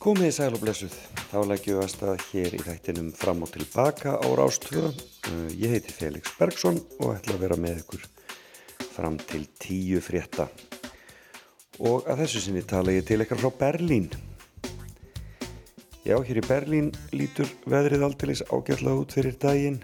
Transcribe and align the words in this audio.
Komið 0.00 0.30
í 0.30 0.32
sæl 0.32 0.54
og 0.56 0.62
blessuð, 0.62 0.94
þá 1.28 1.34
leggjum 1.44 1.74
við 1.76 1.82
að 1.84 1.90
stað 1.92 2.22
hér 2.30 2.54
í 2.56 2.58
þættinum 2.64 3.08
fram 3.12 3.42
og 3.44 3.50
tilbaka 3.52 4.14
á 4.16 4.28
Rástvö. 4.38 4.86
Uh, 5.28 5.50
ég 5.52 5.74
heiti 5.74 5.92
Felix 5.92 6.30
Bergson 6.38 6.78
og 7.02 7.18
ætla 7.18 7.34
að 7.36 7.42
vera 7.42 7.58
með 7.60 7.82
ykkur 7.82 8.06
fram 8.94 9.18
til 9.28 9.42
tíu 9.60 10.00
frétta. 10.00 10.46
Og 11.84 12.08
að 12.08 12.22
þessu 12.22 12.42
sinni 12.46 12.64
tala 12.64 12.96
ég 12.96 13.04
til 13.04 13.20
ykkar 13.20 13.42
frá 13.42 13.52
Berlín. 13.60 14.08
Já, 16.08 16.16
hér 16.16 16.40
í 16.40 16.46
Berlín 16.48 16.90
lítur 17.12 17.52
veðrið 17.68 18.08
alltilis 18.08 18.46
ágætla 18.48 18.96
út 19.02 19.12
fyrir 19.20 19.36
daginn. 19.36 19.82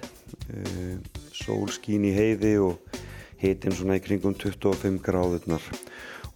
Uh, 0.48 0.96
sól 1.36 1.68
skín 1.68 2.08
í 2.08 2.16
heiði 2.16 2.56
og 2.64 3.00
hitin 3.44 3.76
svona 3.76 4.00
í 4.00 4.06
kringum 4.08 4.32
25 4.32 4.96
gráðurnar. 5.04 5.72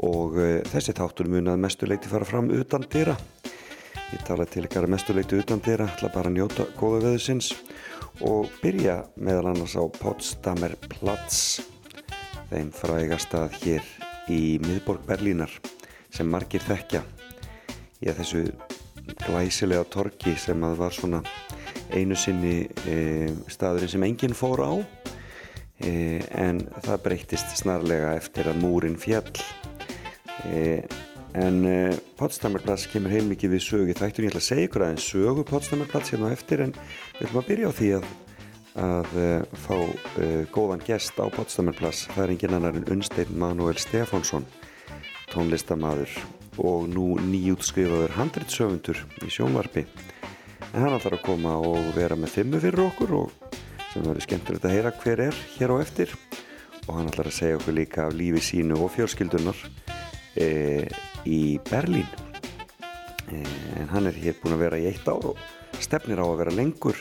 Og 0.05 0.37
uh, 0.37 0.57
þessi 0.69 1.01
þáttur 1.01 1.33
mun 1.33 1.49
að 1.49 1.63
mestuleiti 1.65 2.13
fara 2.13 2.29
fram 2.29 2.53
utan 2.61 2.85
dýra. 2.85 3.17
Ég 4.11 4.23
tala 4.27 4.43
til 4.51 4.65
ykkar 4.67 4.89
mestuleiti 4.91 5.39
utan 5.39 5.61
dýra, 5.63 5.87
ætla 5.87 6.09
bara 6.11 6.31
að 6.33 6.41
njóta 6.41 6.65
góðu 6.75 7.05
veðusins 7.05 7.53
og 8.27 8.49
byrja 8.59 8.97
meðal 9.23 9.53
annars 9.53 9.77
á 9.79 9.87
Potsdamer 9.87 10.75
Platz, 10.91 11.61
þeim 12.51 12.73
frægastað 12.75 13.55
hér 13.63 13.87
í 14.27 14.59
miðborg 14.65 15.07
Berlínar 15.07 15.55
sem 16.11 16.27
margir 16.27 16.65
þekkja. 16.67 17.05
Ég 18.03 18.19
þessu 18.19 18.49
glæsilega 19.23 19.87
torki 19.95 20.35
sem 20.39 20.59
að 20.67 20.79
var 20.81 20.97
svona 20.97 21.23
einu 21.95 22.19
sinni 22.19 22.65
e, 22.91 22.97
staðurinn 23.47 23.95
sem 23.95 24.07
enginn 24.07 24.35
fór 24.35 24.65
á 24.67 24.73
e, 25.87 26.19
en 26.35 26.65
það 26.83 27.05
breytist 27.07 27.55
snarlega 27.63 28.17
eftir 28.19 28.51
að 28.51 28.59
múrin 28.63 28.99
fjall. 28.99 29.39
E, 30.51 30.83
En 31.39 31.61
uh, 31.63 31.95
Potsdamerplatz 32.19 32.89
kemur 32.91 33.13
heilmikið 33.15 33.55
við 33.55 33.63
sögu 33.63 33.95
þættur. 33.95 34.27
Ég 34.27 34.33
ætla 34.33 34.41
að 34.43 34.49
segja 34.49 34.67
ykkur 34.67 34.85
aðeins 34.87 35.07
sögu 35.07 35.45
Potsdamerplatz 35.47 36.11
hérna 36.11 36.31
á 36.31 36.35
eftir 36.35 36.65
en 36.65 36.75
við 36.75 37.29
ætlum 37.29 37.43
að 37.43 37.49
byrja 37.51 37.71
á 37.71 37.73
því 37.79 37.91
að, 37.99 38.09
að 38.87 39.15
uh, 39.23 39.61
fá 39.63 39.77
uh, 39.79 40.43
góðan 40.51 40.83
gest 40.89 41.21
á 41.23 41.27
Potsdamerplatz. 41.31 42.09
Það 42.11 42.25
er 42.25 42.35
engin 42.35 42.57
annar 42.59 42.79
en 42.81 42.89
Unstein 42.97 43.35
Manuel 43.39 43.79
Stefánsson, 43.79 44.49
tónlistamadur 45.31 46.17
og 46.59 46.89
nú 46.91 47.13
nýjútskrifaður 47.23 48.17
handritsöfundur 48.19 49.05
í 49.23 49.31
sjónvarpi. 49.31 49.87
En 50.73 50.83
hann 50.83 50.97
ætlar 50.97 51.19
að 51.19 51.27
koma 51.29 51.55
og 51.63 51.93
vera 51.95 52.19
með 52.19 52.35
fimmu 52.41 52.61
fyrir 52.63 52.89
okkur 52.89 53.15
og 53.23 53.55
sem 53.93 54.03
verður 54.03 54.27
skemmtilegt 54.27 54.67
að 54.67 54.75
heyra 54.77 54.93
hver 55.03 55.23
er 55.31 55.39
hér 55.57 55.75
á 55.75 55.77
eftir 55.83 56.13
og 56.87 56.93
hann 56.97 57.11
ætlar 57.11 57.31
að 57.31 57.39
segja 57.39 57.59
okkur 57.59 57.79
líka 57.79 58.07
af 58.07 58.19
lífi 58.19 58.43
sínu 58.51 58.79
og 58.83 58.93
fjörskildunar 58.95 59.59
í 61.29 61.59
Berlín. 61.71 62.09
En 63.31 63.89
hann 63.93 64.09
er 64.11 64.17
hér 64.17 64.39
búin 64.41 64.57
að 64.57 64.65
vera 64.65 64.79
í 64.81 64.87
eitt 64.91 65.09
ár 65.09 65.33
og 65.33 65.41
stefnir 65.81 66.23
á 66.23 66.27
að 66.27 66.39
vera 66.43 66.55
lengur. 66.55 66.97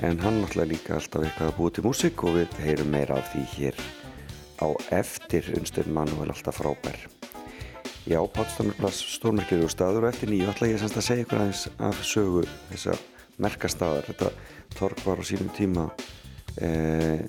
En 0.00 0.20
hann 0.22 0.40
náttúrulega 0.40 0.72
líka 0.72 0.96
alltaf 0.96 1.24
eitthvað 1.26 1.50
að 1.50 1.56
búið 1.58 1.74
til 1.76 1.86
músík 1.86 2.22
og 2.24 2.36
við 2.38 2.60
heyrum 2.64 2.92
meira 2.94 3.18
af 3.18 3.32
því 3.32 3.46
hér 3.56 3.80
á 4.64 4.68
eftir. 5.00 5.50
Unnstun 5.58 5.92
Manuel 5.92 6.30
alltaf 6.30 6.60
frábær. 6.60 7.00
Já, 8.08 8.20
Potsdamerplass 8.32 9.02
stórmerkir 9.18 9.60
og 9.64 9.72
staður 9.72 10.06
og 10.06 10.14
eftir. 10.14 10.30
Nýju 10.32 10.48
ætla 10.50 10.70
ég 10.70 10.80
semst 10.80 10.96
að 10.96 11.06
segja 11.08 11.26
ykkur 11.26 11.42
aðeins 11.42 11.66
af 11.76 12.00
sögu 12.06 12.46
þessar 12.70 13.02
merkastadar 13.40 14.08
þetta 14.08 14.30
tork 14.78 15.04
var 15.04 15.20
á 15.20 15.24
sínum 15.24 15.50
tíma 15.56 15.86
eh, 16.60 17.26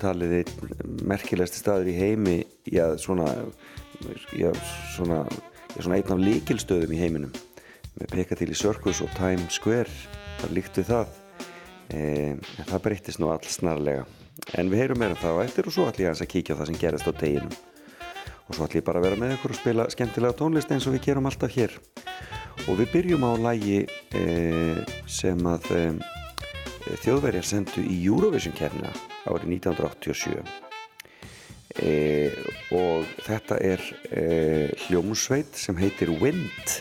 talið 0.00 0.40
einn 0.40 1.00
merkilegsti 1.08 1.62
staður 1.62 1.92
í 1.92 1.96
heimi. 1.96 2.38
Já, 2.68 2.92
svona 3.00 3.30
já, 4.36 4.52
svona 4.94 5.24
er 5.76 5.84
svona 5.84 5.98
einn 5.98 6.14
af 6.14 6.22
líkilstöðum 6.22 6.94
í 6.94 7.00
heiminum. 7.00 7.32
Með 7.98 8.12
Piccadilly 8.14 8.56
Circus 8.56 9.02
og 9.04 9.10
Times 9.16 9.58
Square 9.58 9.90
það 10.40 10.54
líkt 10.56 10.78
við 10.80 10.88
það. 10.90 11.18
E, 11.90 12.00
en 12.36 12.68
það 12.68 12.84
breytist 12.86 13.20
nú 13.22 13.30
alls 13.32 13.58
snarlega. 13.58 14.06
En 14.58 14.70
við 14.72 14.84
heyrum 14.84 15.02
meira 15.02 15.16
um 15.16 15.20
það 15.20 15.42
á 15.42 15.44
eftir 15.44 15.68
og 15.68 15.74
svo 15.74 15.88
ætlum 15.90 16.06
ég 16.06 16.22
að 16.22 16.32
kíkja 16.32 16.56
á 16.56 16.58
það 16.60 16.70
sem 16.70 16.80
gerist 16.80 17.10
á 17.10 17.12
deginum. 17.12 17.58
Og 18.48 18.56
svo 18.56 18.66
ætlum 18.66 18.80
ég 18.80 18.86
bara 18.86 19.02
að 19.02 19.08
vera 19.08 19.20
með 19.20 19.36
ykkur 19.36 19.54
og 19.54 19.60
spila 19.60 19.90
skemmtilega 19.92 20.38
tónlist 20.38 20.72
eins 20.72 20.88
og 20.88 20.96
við 20.96 21.06
gerum 21.10 21.28
alltaf 21.30 21.54
hér. 21.54 21.76
Og 22.68 22.80
við 22.80 22.90
byrjum 22.94 23.26
á 23.26 23.32
lægi 23.50 23.84
e, 24.16 24.24
sem 25.10 25.46
að 25.50 25.70
e, 25.76 25.84
þjóðverjar 27.04 27.46
sendu 27.46 27.84
í 27.84 28.00
Eurovision 28.06 28.56
kærna 28.56 28.90
árið 29.28 29.56
1987 29.60 30.69
E, 31.80 32.28
og 32.76 33.08
þetta 33.24 33.56
er 33.64 33.82
e, 34.12 34.24
hljómsveit 34.86 35.56
sem 35.56 35.78
heitir 35.80 36.12
Wind. 36.20 36.74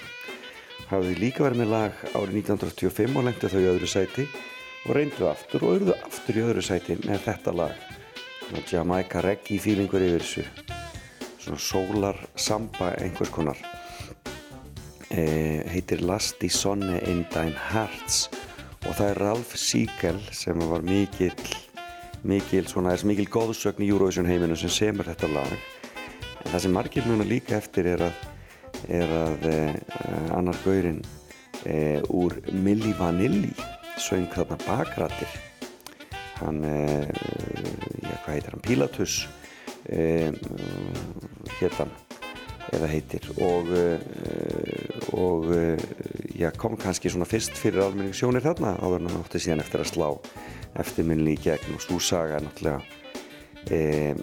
Hafði 0.90 1.14
líka 1.22 1.46
verið 1.46 1.62
með 1.62 1.72
lag 1.72 2.02
árið 2.18 2.40
1985 2.42 3.16
og 3.16 3.28
lengti 3.28 3.52
þau 3.54 3.60
í 3.62 3.70
öðru 3.70 3.90
sæti 3.90 4.26
og 4.88 4.96
reyndu 4.98 5.30
aftur 5.30 5.64
og 5.64 5.76
auðvitað 5.76 6.04
aftur 6.10 6.40
í 6.40 6.44
öðru 6.48 6.66
sæti 6.66 6.98
með 7.06 7.24
þetta 7.28 7.56
lag. 7.56 7.86
Svona 8.44 8.66
Jamaica 8.72 9.24
reggae 9.24 9.62
feelingur 9.62 10.04
yfir 10.04 10.26
þessu. 10.26 10.46
Svona 11.40 11.62
solar 11.64 12.20
samba 12.36 12.92
einhvers 13.00 13.32
konar. 13.32 13.64
E, 15.10 15.24
heitir 15.72 16.04
Lasti 16.04 16.52
Sonne 16.52 17.00
in 17.08 17.24
Dein 17.32 17.56
Hearts 17.70 18.28
og 18.84 18.94
það 18.94 19.08
er 19.08 19.24
Ralf 19.24 19.56
Siegel 19.58 20.20
sem 20.36 20.60
var 20.70 20.84
mikill 20.86 21.69
mikil, 22.28 22.68
svona, 22.68 22.94
er 22.94 23.06
mikil 23.08 23.28
góðsögn 23.32 23.84
í 23.86 23.90
Eurovision 23.92 24.28
heiminu 24.28 24.58
sem 24.60 24.72
semur 24.74 25.08
þetta 25.08 25.30
lag. 25.32 25.54
En 26.44 26.52
það 26.52 26.64
sem 26.64 26.76
margir 26.76 27.08
muna 27.08 27.28
líka 27.28 27.58
eftir 27.58 27.90
er 27.94 28.06
að, 28.08 28.26
er 28.88 29.14
að 29.16 29.48
eh, 29.50 29.76
annar 30.36 30.60
gaurinn 30.64 31.02
eh, 31.66 32.00
úr 32.10 32.38
Milli 32.52 32.94
Vanilli 33.00 33.52
söng 34.00 34.30
þarna 34.32 34.60
bakrættir 34.64 35.34
hann 36.40 36.64
eh, 36.64 37.10
já, 38.06 38.14
hvað 38.24 38.34
heitir 38.36 38.56
hann, 38.56 38.64
Pilatus 38.64 39.20
héttan 41.60 41.90
eða 42.76 42.88
heitir. 42.92 43.24
Og, 43.42 43.72
og 45.18 45.48
já, 46.38 46.52
kom 46.54 46.76
kannski 46.78 47.10
svona 47.10 47.26
fyrst 47.26 47.58
fyrir 47.58 47.82
almenningssjónir 47.88 48.46
þarna 48.46 48.76
áður 48.78 49.00
en 49.00 49.10
hann 49.10 49.24
átti 49.24 49.42
síðan 49.42 49.64
eftir 49.64 49.82
að 49.82 49.90
slá 49.90 50.08
eftirminni 50.80 51.34
í 51.36 51.42
gegn 51.42 51.76
og 51.76 51.84
slúsaga 51.84 52.38
er 52.38 52.46
náttúrulega 52.46 53.00
e, 53.74 54.14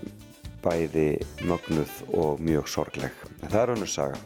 bæði 0.64 1.08
mögnuð 1.46 1.92
og 2.18 2.42
mjög 2.42 2.70
sorgleg. 2.70 3.14
En 3.42 3.52
það 3.52 3.62
er 3.62 3.72
önnur 3.76 3.90
saga. 3.90 4.18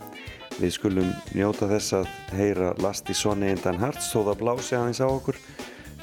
Við 0.61 0.75
skulum 0.77 1.13
njóta 1.37 1.69
þess 1.71 1.95
að 2.01 2.11
heyra 2.37 2.73
Lasti 2.83 3.17
Sonni 3.17 3.53
Indan 3.55 3.81
Harts 3.81 4.11
þó 4.13 4.25
það 4.29 4.41
blási 4.43 4.77
aðeins 4.77 5.01
á 5.01 5.09
okkur 5.09 5.39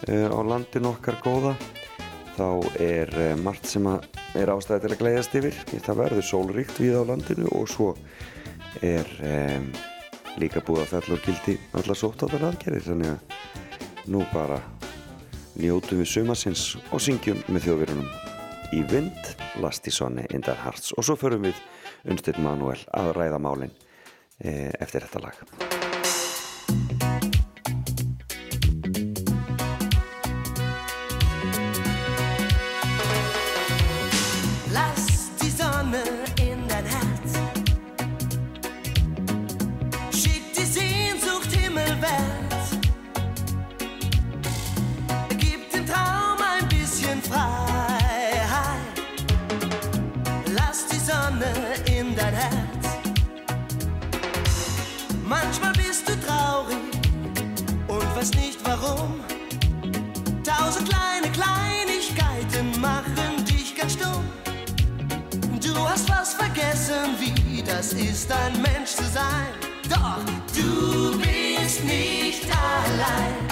e, 0.07 0.23
á 0.29 0.39
landin 0.45 0.89
okkar 0.89 1.19
góða. 1.25 1.55
Þá 2.37 2.49
er 2.81 3.13
e, 3.17 3.27
margt 3.41 3.69
sem 3.69 3.85
er 3.87 4.53
ástæði 4.53 4.85
til 4.85 4.93
að 4.95 5.03
gleiðast 5.03 5.37
yfir. 5.37 5.61
Það 5.73 6.01
verður 6.03 6.29
sólríkt 6.31 6.81
við 6.81 6.97
á 7.01 7.03
landinu 7.09 7.51
og 7.57 7.69
svo 7.71 7.93
er 8.85 9.09
líka 10.37 10.61
búið 10.61 10.83
að 10.83 10.91
fell 10.91 11.15
og 11.15 11.23
gildi 11.25 11.55
allar 11.79 11.97
sóttáðar 11.97 12.49
aðgerðir. 12.51 12.85
Þannig 12.91 13.15
að 13.15 14.11
nú 14.13 14.21
bara 14.33 14.59
njótu 15.57 15.99
við 16.01 16.11
sumasins 16.11 16.65
og 16.91 17.01
syngjum 17.03 17.39
með 17.51 17.67
þjóðverunum 17.67 18.09
í 18.75 18.83
vind, 18.91 19.33
Lastisonni, 19.63 20.27
Indar 20.35 20.59
Harts 20.61 20.93
og 20.97 21.07
svo 21.07 21.17
förum 21.19 21.47
við 21.47 21.59
Unstedt 22.07 22.41
Manuel 22.43 22.79
að 22.93 23.15
ræða 23.17 23.41
málinn 23.41 23.75
eh, 24.43 24.71
eftir 24.79 25.07
þetta 25.07 25.27
lag. 25.27 25.76
Ist 68.17 68.31
ein 68.31 68.59
Mensch 68.63 68.95
zu 68.95 69.03
sein. 69.03 69.53
Doch 69.89 70.25
du 70.55 71.19
bist 71.19 71.83
nicht 71.83 72.45
allein. 72.45 73.46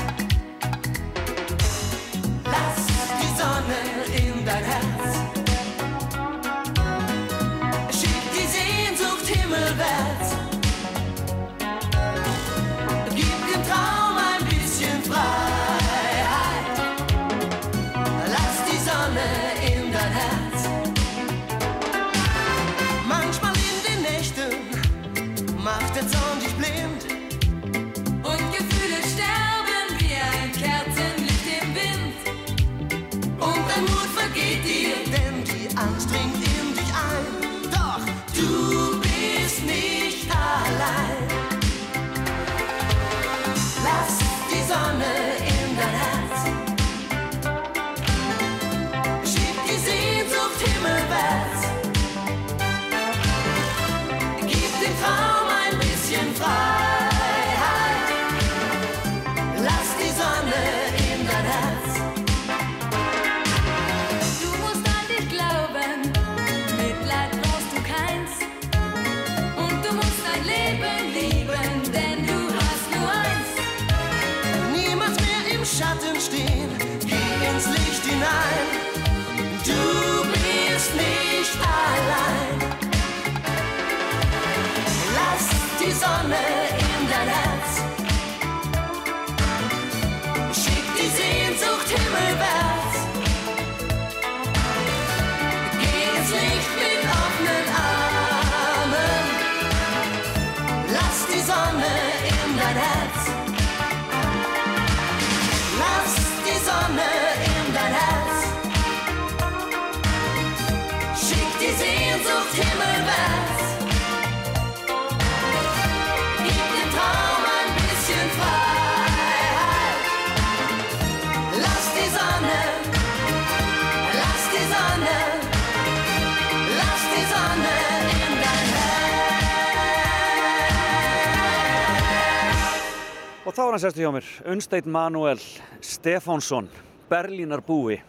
Og 133.46 133.54
þá 133.54 133.60
er 133.62 133.76
hann 133.76 133.82
sérstu 133.84 134.02
hjá 134.02 134.10
mér, 134.10 134.28
Unnsteit 134.50 134.88
Manuel 134.90 135.42
Stefánsson, 135.86 136.66
Berlínar 137.12 137.62
búi. 137.62 138.00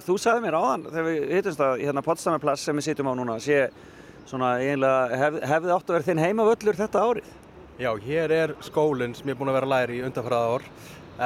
Þú 0.00 0.14
sagði 0.16 0.46
mér 0.46 0.54
áðan 0.56 0.86
þegar 0.86 1.04
við 1.04 1.24
hittumst 1.36 1.60
að 1.60 1.82
hérna 1.82 2.02
Potsdamerplass 2.06 2.62
sem 2.64 2.78
við 2.78 2.86
sitjum 2.86 3.10
á 3.12 3.14
núna 3.18 3.34
sé 3.44 3.66
svona 4.28 4.54
eiginlega 4.62 5.18
hef, 5.20 5.34
hefði 5.50 5.74
átt 5.74 5.90
að 5.90 5.94
vera 5.98 6.06
þinn 6.06 6.22
heimavöllur 6.22 6.78
þetta 6.78 7.02
árið. 7.04 7.34
Já, 7.76 7.90
hér 8.06 8.32
er 8.32 8.54
skólinn 8.64 9.12
sem 9.18 9.28
ég 9.28 9.36
er 9.36 9.40
búinn 9.42 9.50
að 9.52 9.58
vera 9.58 9.68
að 9.68 9.74
læra 9.74 9.94
í 9.94 10.00
undanfæraða 10.06 10.54
ár 10.56 10.64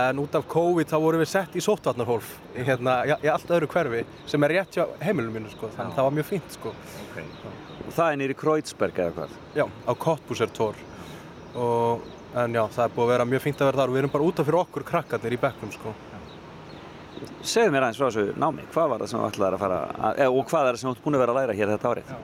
en 0.03 0.23
út 0.25 0.39
af 0.41 0.49
COVID 0.51 0.91
þá 0.91 0.97
vorum 1.05 1.23
við 1.23 1.31
sett 1.31 1.55
í 1.55 1.63
sóttvarnarhólf 1.63 2.33
í, 2.57 2.65
hérna, 2.67 2.97
í, 3.07 3.29
allt 3.31 3.53
öðru 3.55 3.69
hverfi 3.71 4.01
sem 4.33 4.43
er 4.43 4.55
rétt 4.57 4.75
hjá 4.75 4.89
heimilum 5.05 5.37
mínu 5.39 5.53
sko, 5.53 5.71
þannig 5.77 5.93
að 5.93 6.01
það 6.01 6.09
var 6.09 6.17
mjög 6.19 6.29
fínt 6.33 6.59
sko. 6.59 6.75
Og 7.87 7.95
það 7.95 8.09
er 8.09 8.19
nýri 8.25 8.39
Kreutzberg 8.43 9.01
eða 9.05 9.15
hvað. 9.21 9.39
Já, 9.55 9.65
á 9.71 9.93
Kottbúsertór 10.07 10.83
og 11.63 12.11
en 12.33 12.57
já, 12.57 12.63
það 12.73 12.85
er 12.85 12.95
búið 12.95 13.05
að 13.05 13.13
vera 13.13 13.29
mjög 13.29 13.43
fínt 13.45 13.61
að 13.61 13.69
vera 13.69 13.81
þar 13.81 13.91
og 13.91 13.97
við 13.97 14.03
erum 14.03 14.13
bara 14.13 14.27
útaf 14.29 14.49
fyrir 14.49 14.61
okkur 14.63 14.85
krakkarnir 14.89 15.37
í 15.37 15.41
bekknum 15.43 15.73
sko. 15.75 15.95
Segðu 17.43 17.75
mér 17.75 17.87
aðeins 17.87 17.99
frá 18.01 18.09
þessu 18.09 18.39
námi, 18.41 18.65
hvað 18.73 18.93
var 18.93 19.03
það 19.03 19.11
sem 19.11 19.21
þú 19.21 19.27
ætlaði 19.29 19.57
að 19.57 19.63
fara 19.63 19.81
að, 19.93 20.21
eða, 20.25 20.31
og 20.33 20.47
hvað 20.51 20.69
er 20.69 20.77
það 20.77 20.81
sem 20.81 20.89
þú 20.89 20.95
ert 20.95 21.05
búin 21.05 21.17
að 21.19 21.23
vera 21.23 21.35
að 21.35 21.41
læra 21.41 21.57
hér 21.59 21.73
þetta 21.73 21.93
árið? 21.93 22.15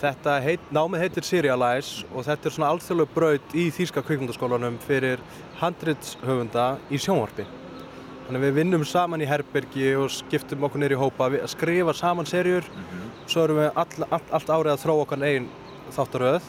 Þetta 0.00 0.34
heit, 0.40 0.68
námið 0.72 1.02
heitir 1.04 1.26
Serialize 1.28 2.06
og 2.14 2.24
þetta 2.24 2.48
er 2.48 2.54
svona 2.54 2.70
alþjóðleg 2.72 3.10
braut 3.16 3.56
í 3.56 3.66
Þýrska 3.76 4.04
kvikmundaskólanum 4.06 4.78
fyrir 4.86 5.24
handritshöfunda 5.60 6.68
í 6.88 7.00
sjónvarpi. 7.02 7.44
Þannig 8.28 8.46
við 8.46 8.56
vinnum 8.60 8.86
saman 8.86 9.20
í 9.20 9.28
herbergi 9.28 9.90
og 10.00 10.08
skiptum 10.14 10.64
okkur 10.68 10.94
í 10.94 11.00
hópa 11.00 11.28
að 11.28 11.50
skrifa 11.52 11.92
saman 11.98 12.28
serjur 12.30 12.64
svo 13.26 13.44
erum 13.44 13.60
við 13.60 13.68
all, 13.74 14.06
all, 14.08 14.24
allt 14.38 14.54
árið 14.54 14.72
að 14.72 14.82
þróa 14.84 15.04
okkar 15.04 15.26
einn 15.26 15.50
þáttaröð 15.96 16.48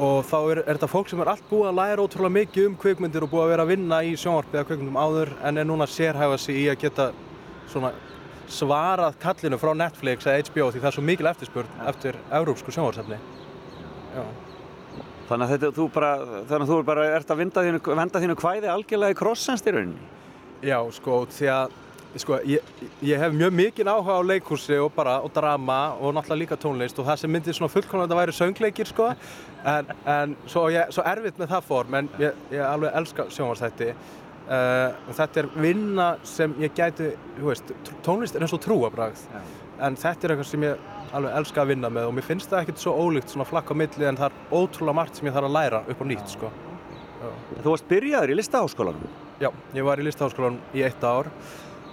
og 0.00 0.22
þá 0.24 0.38
er, 0.38 0.60
er 0.62 0.76
þetta 0.78 0.88
fólk 0.88 1.10
sem 1.10 1.20
er 1.20 1.30
allt 1.32 1.44
búið 1.50 1.68
að 1.68 1.78
læra 1.80 2.04
ótrúlega 2.06 2.36
mikið 2.38 2.68
um 2.70 2.78
kvikmyndir 2.80 3.26
og 3.26 3.32
búið 3.32 3.44
að 3.44 3.52
vera 3.52 3.66
að 3.66 3.72
vinna 3.74 3.98
í 4.06 4.14
sjónvarpi 4.16 4.56
eða 4.56 4.68
kvikmyndum 4.70 4.96
áður 4.96 5.34
en 5.44 5.60
er 5.60 5.68
núna 5.68 5.88
að 5.88 5.94
sérhæfa 5.96 6.38
sig 6.40 6.62
í 6.62 6.64
að 6.72 6.80
geta 6.86 7.10
svona 7.72 7.92
svarað 8.52 9.18
kallinu 9.22 9.58
frá 9.60 9.72
Netflix 9.76 10.26
eða 10.28 10.46
HBO 10.48 10.70
því 10.70 10.80
það 10.80 10.88
er 10.90 10.96
svo 10.96 11.04
mikil 11.04 11.28
eftirspurn 11.30 11.84
eftir 11.92 12.18
európsku 12.40 12.72
sjónvarsefni. 12.74 13.20
Þannig 15.28 15.46
að, 15.46 15.52
þetta, 15.52 15.70
þú 15.76 15.86
bara, 15.92 16.10
þannig 16.48 16.64
að 16.64 16.72
þú 16.72 16.80
bara 16.88 17.06
ert 17.16 17.30
að 17.30 17.40
vinda 17.40 17.62
þínu, 17.64 17.84
venda 18.00 18.20
þínu 18.24 18.40
kvæði 18.40 18.72
algjörlega 18.72 19.14
í 19.14 19.16
krossens 19.16 19.64
í 19.64 19.72
rauninni. 19.72 20.10
Já, 20.62 20.76
sko, 20.92 21.22
því 21.32 21.48
að 21.52 21.78
sko, 22.20 22.38
ég, 22.44 22.72
ég 23.06 23.22
hef 23.22 23.32
mjög 23.32 23.54
mikinn 23.56 23.88
áhuga 23.88 24.18
á 24.20 24.22
leikhúsi 24.28 24.76
og 24.82 24.92
bara, 24.96 25.16
og 25.24 25.32
drama 25.32 25.94
og 25.96 26.12
náttúrulega 26.12 26.42
líka 26.42 26.58
tónlist 26.60 27.00
og 27.00 27.08
það 27.08 27.22
sem 27.22 27.32
myndi 27.32 27.54
svona 27.56 27.72
fullkomlega 27.72 28.04
að 28.04 28.12
þetta 28.12 28.20
væri 28.20 28.36
söngleikir, 28.36 28.90
sko 28.92 29.08
en, 29.68 29.92
en 30.08 30.34
svo, 30.46 30.66
ég, 30.74 30.90
svo 30.94 31.04
erfitt 31.06 31.38
með 31.40 31.52
það 31.54 31.68
form 31.68 31.98
en 32.00 32.10
ég, 32.22 32.42
ég 32.54 32.64
alveg 32.66 32.98
elska 33.02 33.28
sjónvarsþætti 33.30 33.90
uh, 33.92 34.96
og 35.08 35.12
þetta 35.20 35.44
er 35.44 35.50
vinna 35.66 36.08
sem 36.26 36.56
ég 36.62 36.74
gæti, 36.76 37.12
þú 37.38 37.52
veist, 37.52 37.76
tónlist 38.06 38.36
er 38.36 38.46
eins 38.46 38.56
og 38.56 38.64
trúabragð 38.64 39.22
en 39.82 39.96
þetta 39.98 40.28
er 40.28 40.36
eitthvað 40.36 40.50
sem 40.50 40.66
ég 40.68 40.90
alveg 41.12 41.38
elska 41.42 41.62
að 41.62 41.72
vinna 41.74 41.92
með 41.92 42.10
og 42.10 42.16
mér 42.16 42.28
finnst 42.28 42.50
það 42.50 42.66
ekkert 42.66 42.84
svo 42.84 42.96
ólíkt 42.96 43.32
svona 43.32 43.48
flakk 43.48 43.72
á 43.72 43.74
milli 43.76 44.08
en 44.08 44.20
það 44.20 44.30
er 44.30 44.60
ótrúlega 44.60 44.98
margt 45.02 45.18
sem 45.18 45.28
ég 45.28 45.36
þarf 45.36 45.50
að 45.50 45.58
læra 45.60 45.82
upp 45.86 46.04
á 46.04 46.06
nýtt, 46.08 46.36
sko 46.36 46.52
Þú 47.62 47.68
varst 47.68 47.86
byrjaður 47.90 48.32
í 48.32 48.38
listaháskólanum. 48.38 49.10
Já, 49.42 49.48
ég 49.76 49.86
var 49.86 50.00
í 50.00 50.06
listaháskólanum 50.06 50.58
í 50.74 50.82
eitt 50.86 51.04
ár 51.06 51.28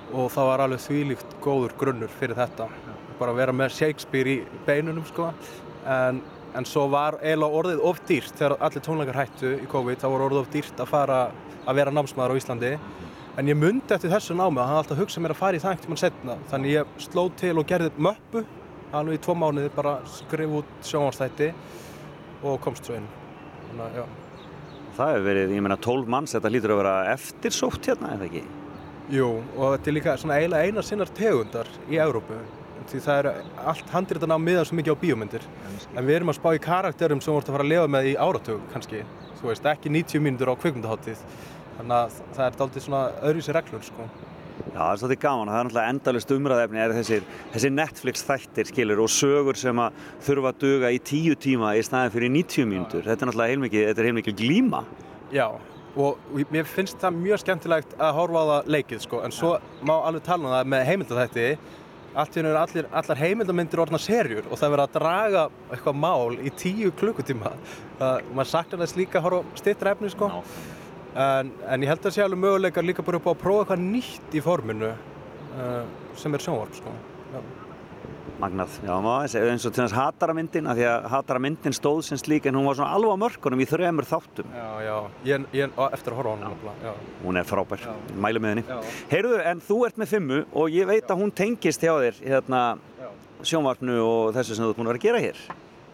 og 0.09 0.31
það 0.33 0.47
var 0.49 0.63
alveg 0.63 0.81
þvílíkt 0.81 1.35
góður 1.43 1.75
grunnur 1.77 2.13
fyrir 2.19 2.37
þetta. 2.39 2.65
Bara 3.19 3.35
að 3.35 3.41
vera 3.43 3.53
með 3.53 3.75
Shakespeare 3.75 4.33
í 4.33 4.61
beinunum 4.65 5.05
sko. 5.09 5.29
En, 5.85 6.23
en 6.57 6.65
svo 6.67 6.85
var 6.91 7.19
eiginlega 7.21 7.59
orðið 7.61 7.83
of 7.89 7.99
dýrt 8.09 8.37
þegar 8.39 8.55
allir 8.65 8.85
tónleikar 8.85 9.19
hættu 9.19 9.51
í 9.59 9.67
COVID. 9.69 9.99
Það 10.01 10.13
var 10.15 10.25
orðið 10.27 10.41
of 10.41 10.51
dýrt 10.53 10.81
að 10.81 10.91
fara 10.91 11.19
að 11.65 11.81
vera 11.81 11.93
námsmaður 11.93 12.33
á 12.33 12.39
Íslandi. 12.41 12.71
En 13.39 13.47
ég 13.47 13.57
myndi 13.59 13.95
eftir 13.95 14.11
þessu 14.11 14.35
námi 14.35 14.59
að 14.59 14.71
hann 14.71 14.79
alltaf 14.81 14.99
hugsað 14.99 15.23
mér 15.23 15.35
að 15.35 15.41
fara 15.41 15.59
í 15.59 15.61
það 15.63 15.73
einhvern 15.73 15.85
tímann 15.87 16.01
setna. 16.01 16.37
Þannig 16.51 16.73
ég 16.73 16.95
sló 17.05 17.25
til 17.39 17.53
og 17.61 17.67
gerði 17.69 17.91
möppu 18.01 18.45
alveg 18.95 19.19
í 19.19 19.21
tvo 19.23 19.35
mánuði 19.37 19.69
bara 19.75 19.99
skrif 20.09 20.55
út 20.59 20.71
sjónvarstætti 20.85 21.51
og 22.43 22.57
komst 22.63 22.89
svo 22.89 22.97
inn. 22.97 23.07
Þannig. 23.69 23.99
Það 24.99 25.13
hefur 25.13 25.27
verið, 25.29 25.51
ég 25.55 25.63
meina, 25.63 25.77
12 25.79 26.09
manns, 26.11 26.33
þetta 26.35 26.51
lítur 26.51 26.73
að 26.75 26.81
vera 26.81 26.95
eftirsótt 27.13 27.85
hérna, 27.87 28.15
eða 28.17 28.25
ekki? 28.27 28.41
Jú, 29.13 29.27
og 29.55 29.75
þetta 29.75 29.89
er 29.89 29.95
líka 29.95 30.15
svona 30.19 30.39
eiginlega 30.41 30.67
eina 30.67 30.83
sinnar 30.83 31.11
tegundar 31.15 31.69
í 31.87 32.01
Evrópu. 32.01 32.39
Því 32.89 32.99
það 33.05 33.19
er 33.19 33.27
allt 33.69 33.91
handritan 33.93 34.33
á 34.33 34.37
miðan 34.41 34.65
svo 34.65 34.77
mikið 34.79 34.95
á 34.97 35.01
bíómyndir. 35.03 35.43
En 35.93 36.07
við 36.07 36.15
erum 36.15 36.31
að 36.33 36.39
spá 36.39 36.49
í 36.55 36.61
karakterum 36.63 37.21
sem 37.21 37.35
ert 37.37 37.51
að 37.51 37.57
fara 37.57 37.65
að 37.67 37.71
lifa 37.73 37.91
með 37.93 38.09
í 38.09 38.15
áratug, 38.17 38.63
kannski. 38.73 39.03
Þú 39.37 39.51
veist, 39.51 39.69
ekki 39.69 39.91
90 39.93 40.23
mínútur 40.25 40.49
á 40.49 40.57
kvikmyndaháttíð. 40.57 41.21
Þannig 41.77 41.95
að 41.99 42.17
það 42.35 42.43
er 42.47 42.57
daldið 42.59 42.85
svona 42.87 43.03
öðruvísi 43.21 43.55
reglur, 43.55 43.85
sko. 43.85 44.07
Já, 44.59 44.79
það 44.79 44.89
er 44.89 44.99
svolítið 45.01 45.21
gaman. 45.23 45.49
Það 45.49 45.59
er 45.59 45.67
náttúrulega 45.67 45.93
endalist 45.93 46.33
umræðefni 46.35 46.81
er 46.83 46.93
þessir, 46.97 47.27
þessir 47.53 47.73
Netflix 47.75 48.25
þættir, 48.27 48.69
skilur, 48.73 49.01
og 49.05 49.13
sögur 49.13 49.59
sem 49.59 49.81
að 49.85 50.03
þurfa 50.25 50.51
að 50.51 50.61
duga 50.65 50.91
í 50.91 50.99
10 50.99 51.39
tíma 51.45 51.73
í 51.77 51.83
staðin 51.85 52.13
fyrir 52.15 52.33
90 52.35 52.69
mínútur. 52.73 53.05
Þetta 53.07 53.25
er 53.25 53.31
náttúrulega 53.31 54.09
heilmikið, 54.09 54.35
glíma. 54.41 54.83
Já, 55.33 55.47
og 55.95 56.41
mér 56.51 56.67
finnst 56.69 56.99
það 57.01 57.21
mjög 57.21 57.43
skemmtilegt 57.45 57.95
að 57.97 58.15
horfa 58.19 58.43
á 58.43 58.45
það 58.51 58.73
leikið, 58.75 59.05
sko. 59.05 59.21
En 59.25 59.35
svo 59.35 59.55
má 59.85 59.95
alveg 59.95 60.25
tala 60.27 60.43
um 60.43 60.55
það 60.57 60.73
með 60.75 60.87
heimildathætti. 60.91 61.47
Allt 62.17 62.35
í 62.35 62.41
eru 62.41 62.55
allir, 62.57 62.87
allar 62.89 63.19
heimildamindir 63.21 63.81
orðna 63.83 63.99
serjur 64.01 64.47
og 64.47 64.57
það 64.57 64.65
er 64.65 64.73
verið 64.73 64.85
að 64.85 64.95
draga 64.97 65.43
eitthvað 65.69 65.99
mál 66.01 66.39
í 66.41 66.53
tíu 66.57 66.91
klukkutíma. 66.97 67.53
Það, 67.99 68.31
maður 68.33 68.51
saknar 68.53 68.83
þess 68.83 68.97
líka 68.97 69.19
að 69.19 69.27
horfa 69.27 69.61
stittra 69.61 69.93
efni, 69.93 70.09
sko. 70.13 70.31
En, 71.19 71.53
en 71.69 71.85
ég 71.85 71.91
held 71.91 72.05
að 72.05 72.15
sé 72.15 72.25
alveg 72.25 72.41
möguleikar 72.41 72.85
líka 72.85 73.05
bara 73.05 73.21
upp 73.21 73.29
á 73.29 73.33
að 73.33 73.41
prófa 73.43 73.63
eitthvað 73.65 73.85
nýtt 73.85 74.37
í 74.37 74.43
forminu 74.45 74.91
uh, 74.93 75.81
sem 76.17 76.33
er 76.33 76.45
sjónvarp, 76.45 76.77
sko. 76.81 76.93
Já. 77.33 77.41
Magnað, 78.39 78.75
já, 78.87 78.93
maður, 79.03 79.45
eins 79.51 79.65
og 79.67 79.73
til 79.75 79.81
þess 79.83 79.95
hataramyndin, 79.97 80.67
af 80.71 80.77
því 80.77 80.85
að 80.87 81.07
hataramyndin 81.11 81.75
stóð 81.75 81.97
sem 82.07 82.19
slík 82.21 82.45
en 82.47 82.55
hún 82.55 82.69
var 82.69 82.77
svona 82.79 82.93
alveg 82.95 83.11
á 83.11 83.23
mörkunum 83.25 83.59
í 83.59 83.67
þremur 83.67 84.07
þáttum. 84.07 84.53
Já, 84.55 84.69
já, 84.85 84.93
ég, 85.27 85.47
ég 85.59 85.81
eftir 85.89 86.15
að 86.15 86.21
horfa 86.21 86.31
á 86.31 86.35
hana 86.37 86.75
já. 86.85 86.93
Hún 87.25 87.39
er 87.41 87.49
frábær, 87.49 87.83
mælu 88.15 88.43
með 88.43 88.55
henni. 88.55 88.63
Já. 88.69 88.93
Heyrðu, 89.11 89.41
en 89.51 89.63
þú 89.67 89.79
ert 89.89 89.99
með 89.99 90.13
fimmu 90.13 90.39
og 90.55 90.71
ég 90.71 90.87
veit 90.87 91.11
að 91.11 91.19
hún 91.25 91.35
tengist 91.35 91.83
hjá 91.83 91.91
þér 91.99 92.21
hérna, 92.29 92.61
sjónvarpnu 93.43 93.99
og 94.05 94.31
þessu 94.39 94.55
sem 94.55 94.63
þú 94.63 94.71
ert 94.71 94.79
búin 94.79 94.87
að 94.87 94.95
vera 94.95 95.03
að 95.03 95.09
gera 95.09 95.25
hér. 95.27 95.43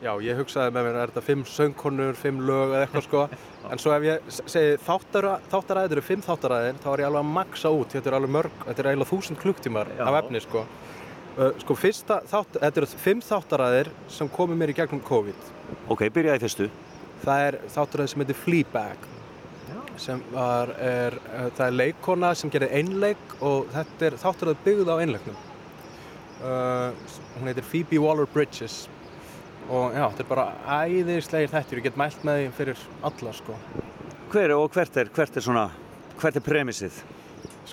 Já, 0.05 0.11
ég 0.21 0.37
hugsaði 0.37 0.73
með 0.75 0.85
mér, 0.85 0.97
er 1.01 1.11
þetta 1.15 1.21
fimm 1.25 1.43
söngkonur, 1.49 2.17
fimm 2.19 2.41
lög 2.45 2.75
eða 2.75 2.85
eitthvað 2.85 3.05
sko. 3.07 3.27
En 3.73 3.79
svo 3.81 3.89
ef 3.95 4.03
ég 4.05 4.25
segi 4.37 4.75
þáttara, 4.85 5.39
þáttaræðir 5.49 5.95
eru 5.95 6.03
fimm 6.05 6.21
þáttaræðir, 6.21 6.75
þá 6.83 6.89
er 6.91 7.01
ég 7.01 7.07
alveg 7.07 7.23
að 7.23 7.31
maksa 7.39 7.71
út. 7.73 7.95
Þetta 7.95 8.11
er 8.11 8.17
alveg 8.19 8.33
mörg, 8.35 8.59
þetta 8.67 8.83
er 8.83 8.89
eiginlega 8.91 9.09
þúsund 9.09 9.39
klukktímar 9.41 9.89
Já. 9.95 10.03
af 10.05 10.17
efni 10.19 10.41
sko. 10.43 10.61
Uh, 11.35 11.49
sko 11.59 11.75
fyrsta 11.75 12.21
þátt, 12.31 12.61
þetta 12.61 12.79
eru 12.79 12.87
fimm 13.03 13.21
þáttaræðir 13.25 13.89
sem 14.15 14.29
komu 14.31 14.55
mér 14.55 14.71
í 14.71 14.75
gegnum 14.77 15.01
COVID. 15.03 15.47
Ok, 15.91 16.05
byrjaði 16.15 16.39
í 16.39 16.43
fyrstu. 16.45 16.67
Það 17.25 17.47
er 17.47 17.57
þáttaræðir 17.73 18.11
sem 18.11 18.21
heitir 18.23 18.37
Fleabag. 18.39 19.09
Sem 19.99 20.21
var, 20.31 20.71
er, 20.79 21.17
uh, 21.33 21.49
það 21.57 21.65
er 21.65 21.75
leikona 21.75 22.29
sem 22.39 22.51
gerir 22.53 22.71
einleik 22.79 23.35
og 23.43 23.67
þetta 23.73 24.07
er 24.07 24.15
þáttaræðir 24.21 24.61
byggð 24.69 24.91
á 24.91 24.95
einleiknum. 24.95 25.41
Uh, 26.39 27.11
hún 27.35 27.51
heitir 27.51 27.67
Phoebe 27.67 27.99
Waller-Bridges 28.05 28.77
og 29.65 29.91
já, 29.91 30.05
þetta 30.05 30.23
er 30.23 30.31
bara 30.31 30.47
æðislegir 30.85 31.51
þættir, 31.51 31.81
ég 31.81 31.89
get 31.89 31.99
mælt 31.99 32.23
með 32.27 32.39
því 32.39 32.47
fyrir 32.61 32.87
alla 33.11 33.35
sko. 33.35 33.59
Hver 34.31 34.55
og 34.55 34.71
hvert 34.71 35.03
er, 35.03 35.11
hvert 35.11 35.35
er 35.35 35.47
svona, 35.49 35.67
hvert 36.21 36.39
er 36.39 36.47
premissið? 36.47 37.03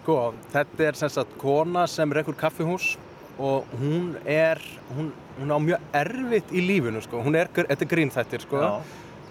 Sko, 0.03 0.19
þetta 0.51 0.87
er 0.89 0.99
sem 0.99 1.15
sagt 1.15 1.39
kona 1.39 1.87
sem 1.91 2.19
rekur 2.19 2.35
kaffihús 2.39 2.95
og 3.43 3.71
hún 3.81 4.13
er, 4.29 4.61
hún, 4.95 5.11
hún 5.41 5.51
á 5.51 5.59
mjög 5.59 5.87
erfitt 5.99 6.53
í 6.55 6.63
lífinu 6.63 7.03
sko, 7.03 7.23
hún 7.25 7.39
er, 7.39 7.51
þetta 7.57 7.83
er 7.83 7.91
grínþættir 7.91 8.45
sko. 8.47 8.63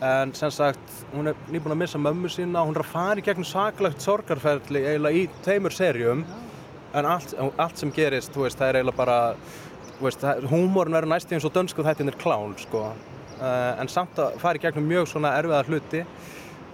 En 0.01 0.31
sem 0.33 0.49
sagt, 0.49 0.95
hún 1.13 1.29
er 1.29 1.37
nýbúin 1.53 1.75
að 1.75 1.81
missa 1.83 1.99
mömmu 2.01 2.29
sína, 2.33 2.63
hún 2.65 2.73
er 2.73 2.81
að 2.81 2.89
fara 2.89 3.21
í 3.21 3.25
gegnum 3.25 3.45
saklegt 3.45 4.01
sorgarferðli 4.01 4.81
eiginlega 4.81 5.19
í 5.19 5.27
tveimur 5.45 5.75
serjum 5.75 6.23
en 6.97 7.07
allt, 7.07 7.35
allt 7.37 7.77
sem 7.77 7.91
gerist, 7.93 8.33
þú 8.33 8.47
veist, 8.47 8.57
það 8.59 8.71
er 8.71 8.79
eiginlega 8.79 8.97
bara, 8.97 9.19
húmórinn 10.49 10.97
verður 10.97 11.13
næst 11.13 11.31
eins 11.31 11.45
og 11.47 11.53
dönsku 11.55 11.85
þættin 11.85 12.11
er 12.11 12.17
klán, 12.19 12.57
sko. 12.59 12.87
Uh, 13.37 13.77
en 13.81 13.89
samt 13.89 14.17
að 14.21 14.35
fara 14.41 14.59
í 14.59 14.63
gegnum 14.63 14.89
mjög 14.89 15.07
svona 15.13 15.35
erfiða 15.37 15.63
hluti. 15.69 16.03